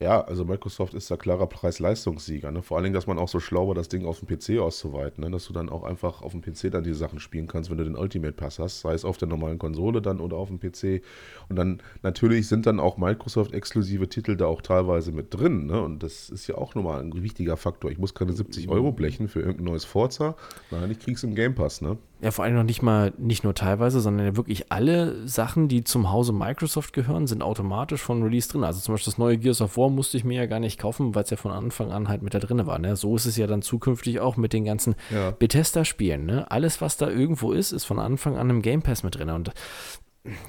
[0.00, 2.52] Ja, also Microsoft ist da klarer Preis-Leistungssieger.
[2.52, 2.62] Ne?
[2.62, 5.24] Vor allen Dingen, dass man auch so schlau war, das Ding auf dem PC auszuweiten.
[5.24, 5.30] Ne?
[5.32, 7.84] Dass du dann auch einfach auf dem PC dann die Sachen spielen kannst, wenn du
[7.84, 8.80] den Ultimate Pass hast.
[8.80, 11.02] Sei es auf der normalen Konsole dann oder auf dem PC.
[11.48, 15.66] Und dann natürlich sind dann auch Microsoft-exklusive Titel da auch teilweise mit drin.
[15.66, 15.82] Ne?
[15.82, 17.90] Und das ist ja auch nochmal ein wichtiger Faktor.
[17.90, 20.36] Ich muss keine 70 Euro blechen für irgendein neues Forza.
[20.70, 21.80] Nein, ich krieg's im Game Pass.
[21.80, 21.98] Ne?
[22.20, 25.84] Ja, vor allem noch nicht mal, nicht nur teilweise, sondern ja wirklich alle Sachen, die
[25.84, 28.64] zum Hause Microsoft gehören, sind automatisch von Release drin.
[28.64, 31.14] Also zum Beispiel das neue Gears of War musste ich mir ja gar nicht kaufen,
[31.14, 32.80] weil es ja von Anfang an halt mit da drin war.
[32.80, 32.96] Ne?
[32.96, 35.30] So ist es ja dann zukünftig auch mit den ganzen ja.
[35.30, 36.26] Bethesda-Spielen.
[36.26, 36.50] Ne?
[36.50, 39.30] Alles, was da irgendwo ist, ist von Anfang an im Game Pass mit drin.
[39.30, 39.52] Und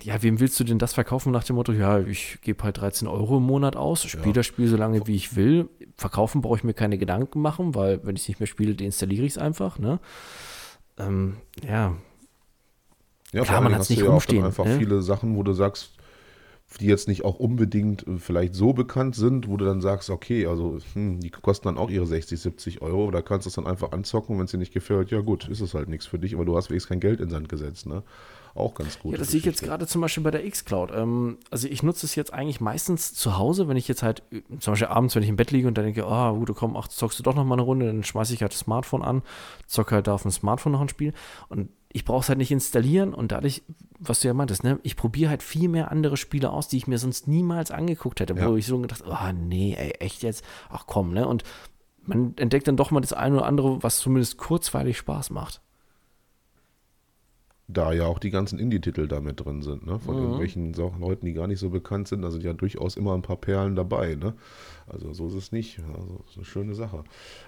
[0.02, 3.08] ja, wem willst du denn das verkaufen nach dem Motto, ja, ich gebe halt 13
[3.08, 4.34] Euro im Monat aus, spiele ja.
[4.34, 5.70] das Spiel so lange, wie ich will.
[5.96, 9.26] Verkaufen brauche ich mir keine Gedanken machen, weil wenn ich es nicht mehr spiele, deinstalliere
[9.26, 9.78] ich es einfach.
[9.78, 10.00] Ne?
[11.00, 11.38] Ähm,
[11.68, 11.95] ja.
[13.32, 14.43] Ja, klar, man hat es nicht ja rumstehen.
[14.43, 14.78] einfach ne?
[14.78, 15.91] viele Sachen, wo du sagst,
[16.80, 20.45] die jetzt nicht auch unbedingt äh, vielleicht so bekannt sind, wo du dann sagst, okay,
[20.45, 23.68] also hm, die kosten dann auch ihre 60, 70 Euro, da kannst du es dann
[23.68, 26.36] einfach anzocken, wenn es dir nicht gefällt, ja gut, ist es halt nichts für dich,
[26.36, 28.04] aber du hast wenigstens kein Geld in Sand gesetzt, ne?
[28.56, 29.14] Auch ganz gut.
[29.14, 30.91] Ja, das sehe ich jetzt gerade zum Beispiel bei der X-Cloud.
[30.93, 34.41] Ähm, also ich nutze es jetzt eigentlich meistens zu Hause, wenn ich jetzt halt, äh,
[34.60, 36.76] zum Beispiel abends, wenn ich im Bett liege und dann denke, ah, oh, gut, komm,
[36.76, 39.22] ach, zockst du doch noch mal eine Runde, dann schmeiße ich halt das Smartphone an,
[39.68, 41.14] zocke halt da auf dem Smartphone noch ein Spiel
[41.47, 43.64] und ich brauche es halt nicht installieren und dadurch,
[43.97, 46.88] was du ja meintest, ne, ich probiere halt viel mehr andere Spiele aus, die ich
[46.88, 48.47] mir sonst niemals angeguckt hätte, ja.
[48.47, 51.43] wo ich so gedacht, oh nee, ey, echt jetzt, ach komm, ne, und
[52.04, 55.62] man entdeckt dann doch mal das eine oder andere, was zumindest kurzweilig Spaß macht
[57.72, 60.00] da ja auch die ganzen Indie-Titel da mit drin sind, ne?
[60.00, 60.22] Von mhm.
[60.24, 62.24] irgendwelchen Leuten, die gar nicht so bekannt sind.
[62.24, 64.34] Da sind ja durchaus immer ein paar Perlen dabei, ne?
[64.88, 65.80] Also so ist es nicht.
[65.96, 67.04] Also ist eine schöne Sache.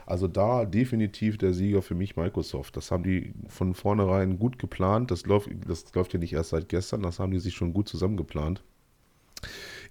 [0.05, 2.77] Also da definitiv der Sieger für mich Microsoft.
[2.77, 5.09] Das haben die von vornherein gut geplant.
[5.09, 7.89] Das läuft, das läuft ja nicht erst seit gestern, das haben die sich schon gut
[7.89, 8.61] zusammengeplant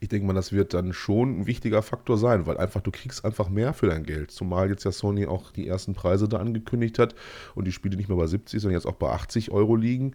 [0.01, 3.22] ich denke mal, das wird dann schon ein wichtiger Faktor sein, weil einfach du kriegst
[3.24, 4.30] einfach mehr für dein Geld.
[4.30, 7.14] Zumal jetzt ja Sony auch die ersten Preise da angekündigt hat
[7.55, 10.14] und die Spiele nicht mehr bei 70, sondern jetzt auch bei 80 Euro liegen,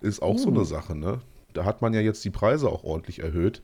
[0.00, 0.38] ist auch uh.
[0.38, 1.20] so eine Sache, ne?
[1.52, 3.62] Da hat man ja jetzt die Preise auch ordentlich erhöht,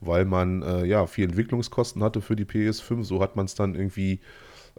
[0.00, 3.04] weil man äh, ja viel Entwicklungskosten hatte für die PS5.
[3.04, 4.20] So hat man es dann irgendwie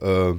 [0.02, 0.34] äh,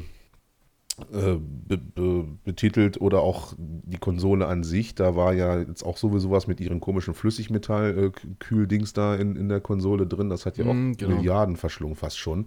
[1.12, 4.94] äh, be, be, betitelt oder auch die Konsole an sich.
[4.94, 9.60] Da war ja jetzt auch sowieso was mit ihren komischen Flüssigmetall-Kühldings da in, in der
[9.60, 10.30] Konsole drin.
[10.30, 11.16] Das hat ja auch mm, genau.
[11.16, 12.46] Milliarden verschlungen fast schon.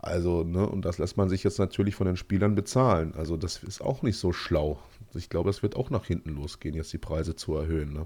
[0.00, 3.14] Also, ne, und das lässt man sich jetzt natürlich von den Spielern bezahlen.
[3.14, 4.80] Also, das ist auch nicht so schlau.
[5.14, 7.92] Ich glaube, es wird auch nach hinten losgehen, jetzt die Preise zu erhöhen.
[7.92, 8.04] Ne?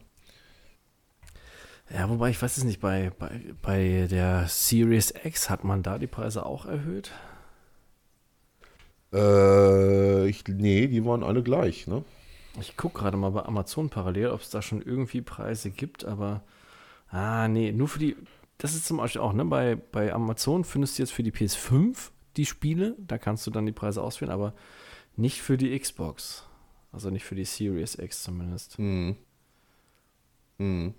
[1.92, 5.98] Ja, wobei ich weiß es nicht, bei, bei, bei der Series X hat man da
[5.98, 7.12] die Preise auch erhöht?
[9.12, 12.04] Äh, ich, nee, die waren alle gleich, ne?
[12.60, 16.42] Ich gucke gerade mal bei Amazon parallel, ob es da schon irgendwie Preise gibt, aber.
[17.08, 18.16] Ah, nee, nur für die.
[18.58, 19.44] Das ist zum Beispiel auch, ne?
[19.44, 23.66] Bei, bei Amazon findest du jetzt für die PS5 die Spiele, da kannst du dann
[23.66, 24.54] die Preise auswählen, aber
[25.16, 26.44] nicht für die Xbox.
[26.92, 28.78] Also nicht für die Series X zumindest.
[28.78, 29.16] Hm.
[30.58, 30.94] Hm.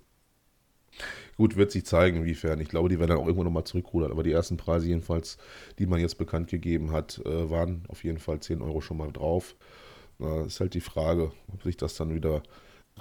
[1.36, 2.60] Gut, wird sich zeigen, inwiefern.
[2.60, 4.10] Ich glaube, die werden dann auch irgendwo nochmal zurückrudern.
[4.12, 5.38] Aber die ersten Preise jedenfalls,
[5.78, 9.12] die man jetzt bekannt gegeben hat, äh, waren auf jeden Fall 10 Euro schon mal
[9.12, 9.56] drauf.
[10.20, 12.42] Äh, ist halt die Frage, ob sich das dann wieder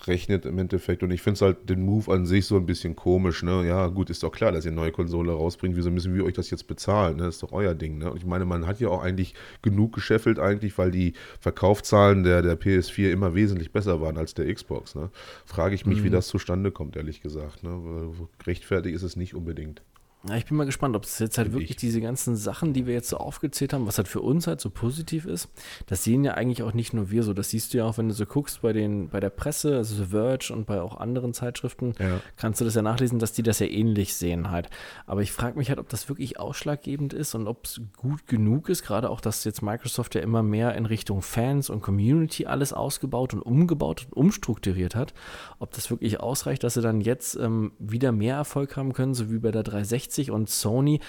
[0.07, 1.03] rechnet im Endeffekt.
[1.03, 3.43] Und ich finde es halt den Move an sich so ein bisschen komisch.
[3.43, 3.65] Ne?
[3.67, 5.75] Ja, gut, ist doch klar, dass ihr eine neue Konsole rausbringt.
[5.75, 7.17] Wieso müssen wir euch das jetzt bezahlen?
[7.17, 7.23] Ne?
[7.23, 7.97] Das ist doch euer Ding.
[7.97, 8.11] Ne?
[8.11, 12.41] Und ich meine, man hat ja auch eigentlich genug gescheffelt, eigentlich, weil die Verkaufszahlen der,
[12.41, 14.95] der PS4 immer wesentlich besser waren als der Xbox.
[14.95, 15.09] Ne?
[15.45, 16.03] Frage ich mich, mhm.
[16.05, 17.63] wie das zustande kommt, ehrlich gesagt.
[17.63, 18.11] Ne?
[18.45, 19.81] Rechtfertigt ist es nicht unbedingt.
[20.27, 21.75] Ja, ich bin mal gespannt, ob es jetzt halt wirklich ich.
[21.77, 24.69] diese ganzen Sachen, die wir jetzt so aufgezählt haben, was halt für uns halt so
[24.69, 25.49] positiv ist,
[25.87, 27.33] das sehen ja eigentlich auch nicht nur wir so.
[27.33, 29.95] Das siehst du ja auch, wenn du so guckst bei den, bei der Presse, also
[29.95, 32.21] The Verge und bei auch anderen Zeitschriften, ja.
[32.37, 34.69] kannst du das ja nachlesen, dass die das ja ähnlich sehen halt.
[35.07, 38.69] Aber ich frage mich halt, ob das wirklich ausschlaggebend ist und ob es gut genug
[38.69, 42.73] ist, gerade auch, dass jetzt Microsoft ja immer mehr in Richtung Fans und Community alles
[42.73, 45.15] ausgebaut und umgebaut und umstrukturiert hat,
[45.57, 49.31] ob das wirklich ausreicht, dass sie dann jetzt ähm, wieder mehr Erfolg haben können, so
[49.31, 50.99] wie bei der 360 360 und Sony.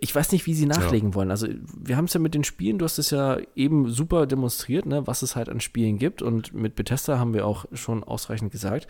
[0.00, 1.14] Ich weiß nicht, wie sie nachlegen ja.
[1.14, 1.30] wollen.
[1.30, 4.86] Also, wir haben es ja mit den Spielen, du hast es ja eben super demonstriert,
[4.86, 6.20] ne, was es halt an Spielen gibt.
[6.20, 8.88] Und mit Bethesda haben wir auch schon ausreichend gesagt.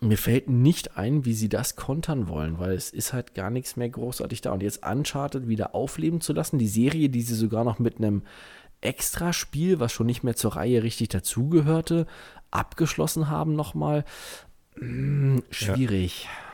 [0.00, 3.76] Mir fällt nicht ein, wie sie das kontern wollen, weil es ist halt gar nichts
[3.76, 4.52] mehr großartig da.
[4.52, 8.22] Und jetzt Uncharted wieder aufleben zu lassen, die Serie, die sie sogar noch mit einem
[8.82, 12.06] Extraspiel, was schon nicht mehr zur Reihe richtig dazugehörte,
[12.50, 14.04] abgeschlossen haben nochmal.
[14.74, 16.24] Hm, schwierig.
[16.24, 16.45] Ja.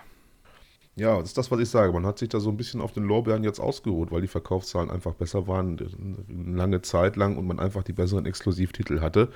[0.95, 1.91] Ja, das ist das, was ich sage.
[1.93, 4.91] Man hat sich da so ein bisschen auf den Lorbeeren jetzt ausgeruht, weil die Verkaufszahlen
[4.91, 9.31] einfach besser waren, eine lange Zeit lang und man einfach die besseren Exklusivtitel hatte.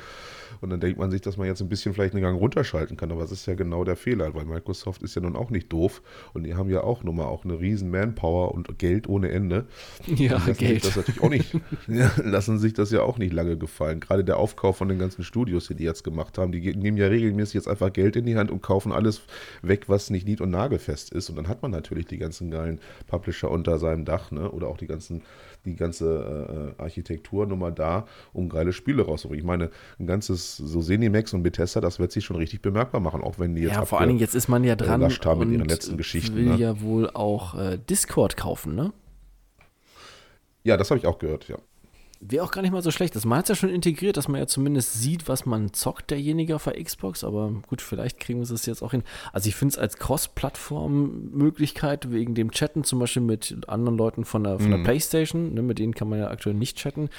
[0.61, 3.11] Und dann denkt man sich, dass man jetzt ein bisschen vielleicht einen Gang runterschalten kann,
[3.11, 6.03] aber das ist ja genau der Fehler, weil Microsoft ist ja nun auch nicht doof
[6.35, 9.67] und die haben ja auch nun mal auch eine riesen Manpower und Geld ohne Ende.
[10.07, 10.85] Ja, Geld.
[10.85, 11.53] Das natürlich auch nicht,
[11.89, 14.01] ja, lassen sich das ja auch nicht lange gefallen.
[14.01, 17.07] Gerade der Aufkauf von den ganzen Studios, die die jetzt gemacht haben, die nehmen ja
[17.07, 19.23] regelmäßig jetzt einfach Geld in die Hand und kaufen alles
[19.63, 21.29] weg, was nicht nied- und nagelfest ist.
[21.29, 24.51] Und dann hat man natürlich die ganzen geilen Publisher unter seinem Dach, ne?
[24.51, 25.23] oder auch die ganzen
[25.67, 29.45] die ganze äh, Architektur nochmal da, um geile Spiele rauszubringen.
[29.45, 33.23] Ich meine, ein ganzes so Zenimax und Bethesda, das wird sich schon richtig bemerkbar machen,
[33.23, 35.51] auch wenn die jetzt Ja, vor allen Dingen jetzt ist man ja dran haben mit
[35.51, 36.37] ihren letzten Geschichten.
[36.37, 36.57] will ne?
[36.57, 38.93] ja wohl auch äh, Discord kaufen, ne?
[40.65, 41.59] Ja, das habe ich auch gehört, ja.
[42.21, 43.15] Wäre auch gar nicht mal so schlecht.
[43.15, 46.57] Das man hat ja schon integriert, dass man ja zumindest sieht, was man zockt, derjenige
[46.57, 47.23] auf der Xbox.
[47.25, 49.03] Aber gut, vielleicht kriegen wir es jetzt auch hin.
[49.33, 54.45] Also ich finde es als Cross-Plattform-Möglichkeit wegen dem Chatten zum Beispiel mit anderen Leuten von
[54.45, 54.85] der, von der mhm.
[54.85, 55.53] Playstation.
[55.53, 57.11] Ne, mit denen kann man ja aktuell nicht chatten.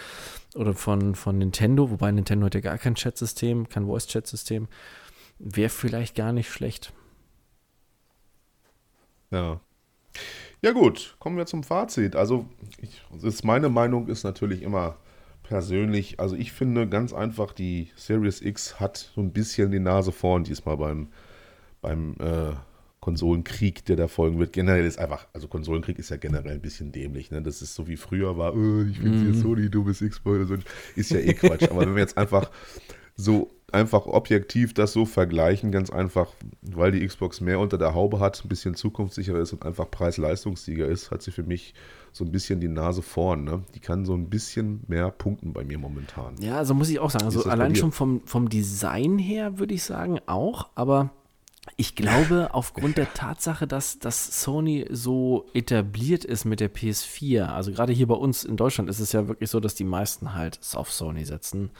[0.56, 4.68] Oder von, von Nintendo, wobei Nintendo hat ja gar kein Chat-System, kein Voice-Chat-System.
[5.38, 6.92] Wäre vielleicht gar nicht schlecht.
[9.30, 9.60] Ja.
[10.62, 12.16] Ja gut, kommen wir zum Fazit.
[12.16, 12.48] Also
[12.82, 14.98] ich, ist meine Meinung ist natürlich immer
[15.44, 20.12] persönlich, also ich finde ganz einfach, die Series X hat so ein bisschen die Nase
[20.12, 21.08] vorn diesmal beim,
[21.82, 22.54] beim äh,
[23.00, 24.52] Konsolenkrieg, der da folgen wird.
[24.52, 27.32] Generell ist einfach, also Konsolenkrieg ist ja generell ein bisschen dämlich.
[27.32, 27.42] Ne?
[27.42, 29.34] Das ist so wie früher war, oh, ich finde mhm.
[29.42, 30.58] Sony, du bist Xbox, so.
[30.96, 31.70] ist ja eh Quatsch.
[31.70, 32.52] Aber wenn wir jetzt einfach
[33.16, 36.28] so einfach objektiv das so vergleichen, ganz einfach,
[36.62, 40.88] weil die Xbox mehr unter der Haube hat, ein bisschen zukunftssicherer ist und einfach Preis-Leistungssieger
[40.88, 41.74] ist, hat sie für mich
[42.14, 43.44] so ein bisschen die Nase vorn.
[43.44, 43.64] Ne?
[43.76, 46.36] Die kann so ein bisschen mehr punkten bei mir momentan.
[46.40, 49.84] Ja, also muss ich auch sagen, also allein schon vom, vom Design her würde ich
[49.84, 51.12] sagen auch, aber
[51.76, 57.72] ich glaube, aufgrund der Tatsache, dass, dass Sony so etabliert ist mit der PS4, also
[57.72, 60.60] gerade hier bei uns in Deutschland ist es ja wirklich so, dass die meisten halt
[60.74, 61.72] auf Sony setzen.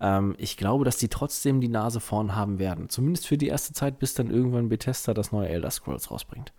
[0.00, 2.88] Ähm, ich glaube, dass die trotzdem die Nase vorn haben werden.
[2.88, 6.52] Zumindest für die erste Zeit, bis dann irgendwann Bethesda das neue Elder Scrolls rausbringt.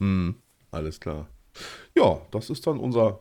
[0.00, 0.34] Hm,
[0.70, 1.28] alles klar.
[1.96, 3.20] Ja, das ist dann unser.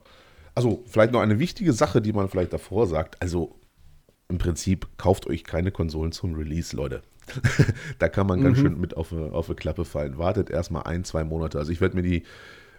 [0.55, 3.21] Also, vielleicht noch eine wichtige Sache, die man vielleicht davor sagt.
[3.21, 3.59] Also,
[4.27, 7.03] im Prinzip kauft euch keine Konsolen zum Release, Leute.
[7.99, 8.61] da kann man ganz mhm.
[8.61, 10.17] schön mit auf eine, auf eine Klappe fallen.
[10.17, 11.57] Wartet erstmal ein, zwei Monate.
[11.59, 12.23] Also ich werde mir die,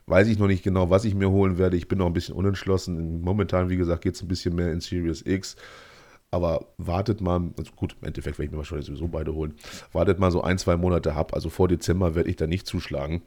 [0.06, 1.76] weiß ich noch nicht genau, was ich mir holen werde.
[1.76, 3.22] Ich bin noch ein bisschen unentschlossen.
[3.22, 5.56] Momentan, wie gesagt, geht es ein bisschen mehr in Series X.
[6.30, 9.54] Aber wartet mal, also gut, im Endeffekt werde ich mir wahrscheinlich sowieso beide holen.
[9.92, 11.34] Wartet mal so ein, zwei Monate ab.
[11.34, 13.22] Also vor Dezember werde ich da nicht zuschlagen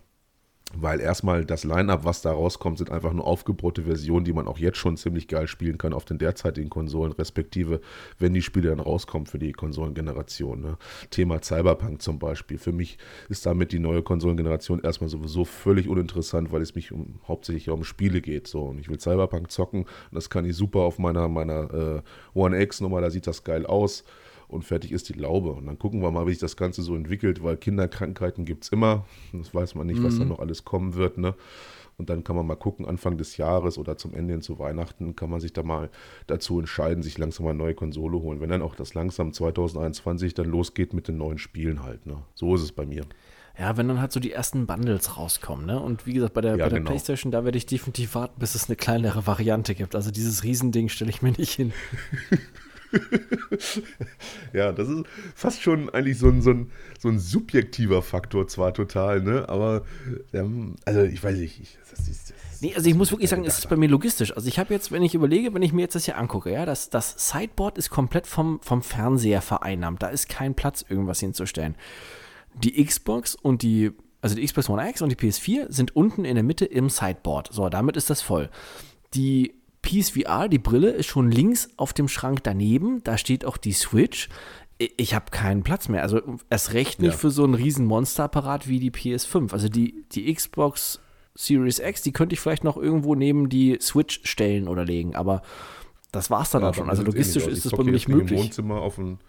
[0.77, 4.57] weil erstmal das Line-Up, was da rauskommt, sind einfach nur aufgebrote Versionen, die man auch
[4.57, 7.81] jetzt schon ziemlich geil spielen kann auf den derzeitigen Konsolen, respektive
[8.19, 10.61] wenn die Spiele dann rauskommen für die Konsolengeneration.
[10.61, 10.77] Ne?
[11.09, 12.57] Thema Cyberpunk zum Beispiel.
[12.57, 12.97] Für mich
[13.29, 17.83] ist damit die neue Konsolengeneration erstmal sowieso völlig uninteressant, weil es mich um, hauptsächlich um
[17.83, 18.47] Spiele geht.
[18.47, 18.63] So.
[18.63, 22.01] Und ich will Cyberpunk zocken und das kann ich super auf meiner, meiner äh,
[22.33, 24.03] One X-Nummer, da sieht das geil aus
[24.47, 25.51] und fertig ist die Laube.
[25.51, 28.69] Und dann gucken wir mal, wie sich das Ganze so entwickelt, weil Kinderkrankheiten gibt es
[28.69, 29.05] immer.
[29.33, 30.19] Das weiß man nicht, was mhm.
[30.19, 31.17] da noch alles kommen wird.
[31.17, 31.35] Ne?
[31.97, 35.15] Und dann kann man mal gucken, Anfang des Jahres oder zum Ende hin zu Weihnachten
[35.15, 35.89] kann man sich da mal
[36.27, 38.41] dazu entscheiden, sich langsam mal eine neue Konsole holen.
[38.41, 42.05] Wenn dann auch das langsam 2021 dann losgeht mit den neuen Spielen halt.
[42.05, 42.17] Ne?
[42.33, 43.03] So ist es bei mir.
[43.57, 45.79] Ja, wenn dann halt so die ersten Bundles rauskommen, ne?
[45.79, 46.89] Und wie gesagt, bei der, ja, bei der genau.
[46.91, 49.95] Playstation, da werde ich definitiv warten, bis es eine kleinere Variante gibt.
[49.95, 51.71] Also dieses Riesending stelle ich mir nicht hin.
[54.53, 55.03] ja, das ist
[55.35, 59.47] fast schon eigentlich so ein, so, ein, so ein subjektiver Faktor zwar total, ne?
[59.49, 59.83] Aber
[60.33, 63.45] ähm, also ich weiß nicht, ich, das ist, das nee, also ich muss wirklich sagen,
[63.45, 64.35] es ist bei mir logistisch.
[64.35, 66.65] Also ich habe jetzt, wenn ich überlege, wenn ich mir jetzt das hier angucke, ja,
[66.65, 70.01] das, das Sideboard ist komplett vom, vom Fernseher vereinnahmt.
[70.01, 71.75] Da ist kein Platz, irgendwas hinzustellen.
[72.55, 73.91] Die Xbox und die
[74.21, 77.53] also die Xbox One X und die PS4 sind unten in der Mitte im Sideboard.
[77.53, 78.49] So, damit ist das voll.
[79.13, 79.53] Die
[79.85, 83.03] PSVR, die Brille, ist schon links auf dem Schrank daneben.
[83.03, 84.29] Da steht auch die Switch.
[84.77, 86.01] Ich habe keinen Platz mehr.
[86.01, 87.17] Also erst recht nicht ja.
[87.17, 89.53] für so einen riesen Monsterapparat wie die PS5.
[89.53, 90.99] Also die, die Xbox
[91.35, 95.15] Series X, die könnte ich vielleicht noch irgendwo neben die Switch stellen oder legen.
[95.15, 95.41] Aber
[96.11, 96.89] das war es dann ja, auch schon.
[96.89, 98.39] Also logistisch ist das bei mir nicht möglich.
[98.39, 99.19] Im Wohnzimmer auf dem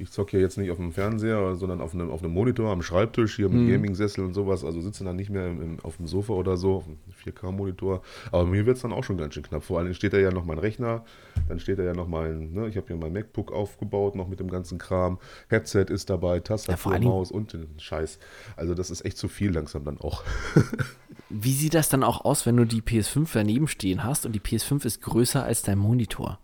[0.00, 2.82] ich zocke ja jetzt nicht auf dem Fernseher, sondern auf einem, auf einem Monitor am
[2.82, 3.68] Schreibtisch hier mit mhm.
[3.68, 4.64] Gaming-Sessel und sowas.
[4.64, 8.02] Also sitze dann nicht mehr im, auf dem Sofa oder so, auf einem 4K-Monitor.
[8.32, 9.62] Aber mir wird es dann auch schon ganz schön knapp.
[9.62, 11.04] Vor allem steht da ja noch mein Rechner,
[11.48, 14.40] dann steht da ja noch mein, ne, ich habe hier mein MacBook aufgebaut, noch mit
[14.40, 15.18] dem ganzen Kram.
[15.48, 18.18] Headset ist dabei, Tastatur, ja, Maus und den Scheiß.
[18.56, 20.24] Also das ist echt zu viel langsam dann auch.
[21.28, 24.40] Wie sieht das dann auch aus, wenn du die PS5 daneben stehen hast und die
[24.40, 26.40] PS5 ist größer als dein Monitor?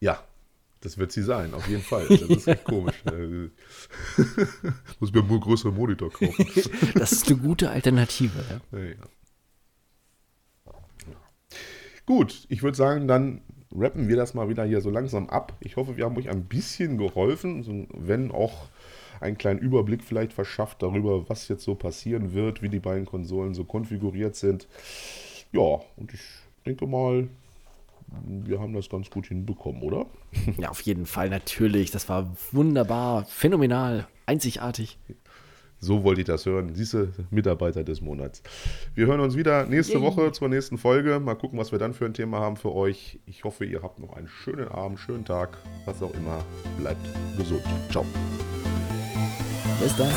[0.00, 0.22] Ja,
[0.80, 2.06] das wird sie sein, auf jeden Fall.
[2.08, 3.02] Das ist echt komisch.
[5.00, 6.46] Muss mir nur größeren Monitor kaufen.
[6.94, 8.44] das ist eine gute Alternative.
[8.72, 8.78] Ja.
[8.78, 8.94] Ja,
[12.06, 13.42] Gut, ich würde sagen, dann
[13.74, 15.56] rappen wir das mal wieder hier so langsam ab.
[15.60, 18.68] Ich hoffe, wir haben euch ein bisschen geholfen, wenn auch
[19.20, 23.52] einen kleinen Überblick vielleicht verschafft darüber, was jetzt so passieren wird, wie die beiden Konsolen
[23.52, 24.68] so konfiguriert sind.
[25.52, 26.20] Ja, und ich
[26.64, 27.28] denke mal,
[28.24, 30.06] wir haben das ganz gut hinbekommen, oder?
[30.58, 31.90] Ja, auf jeden Fall, natürlich.
[31.90, 34.98] Das war wunderbar, phänomenal, einzigartig.
[35.80, 36.74] So wollte ich das hören.
[36.74, 38.42] Diese Mitarbeiter des Monats.
[38.94, 40.02] Wir hören uns wieder nächste.
[40.02, 41.20] Woche zur nächsten Folge.
[41.20, 43.20] Mal gucken, was wir dann für ein Thema haben für euch.
[43.26, 46.44] Ich hoffe, ihr habt noch einen schönen Abend, schönen Tag, was auch immer.
[46.78, 47.06] Bleibt
[47.36, 47.62] gesund.
[47.90, 48.04] Ciao.
[49.80, 50.10] Bis dann.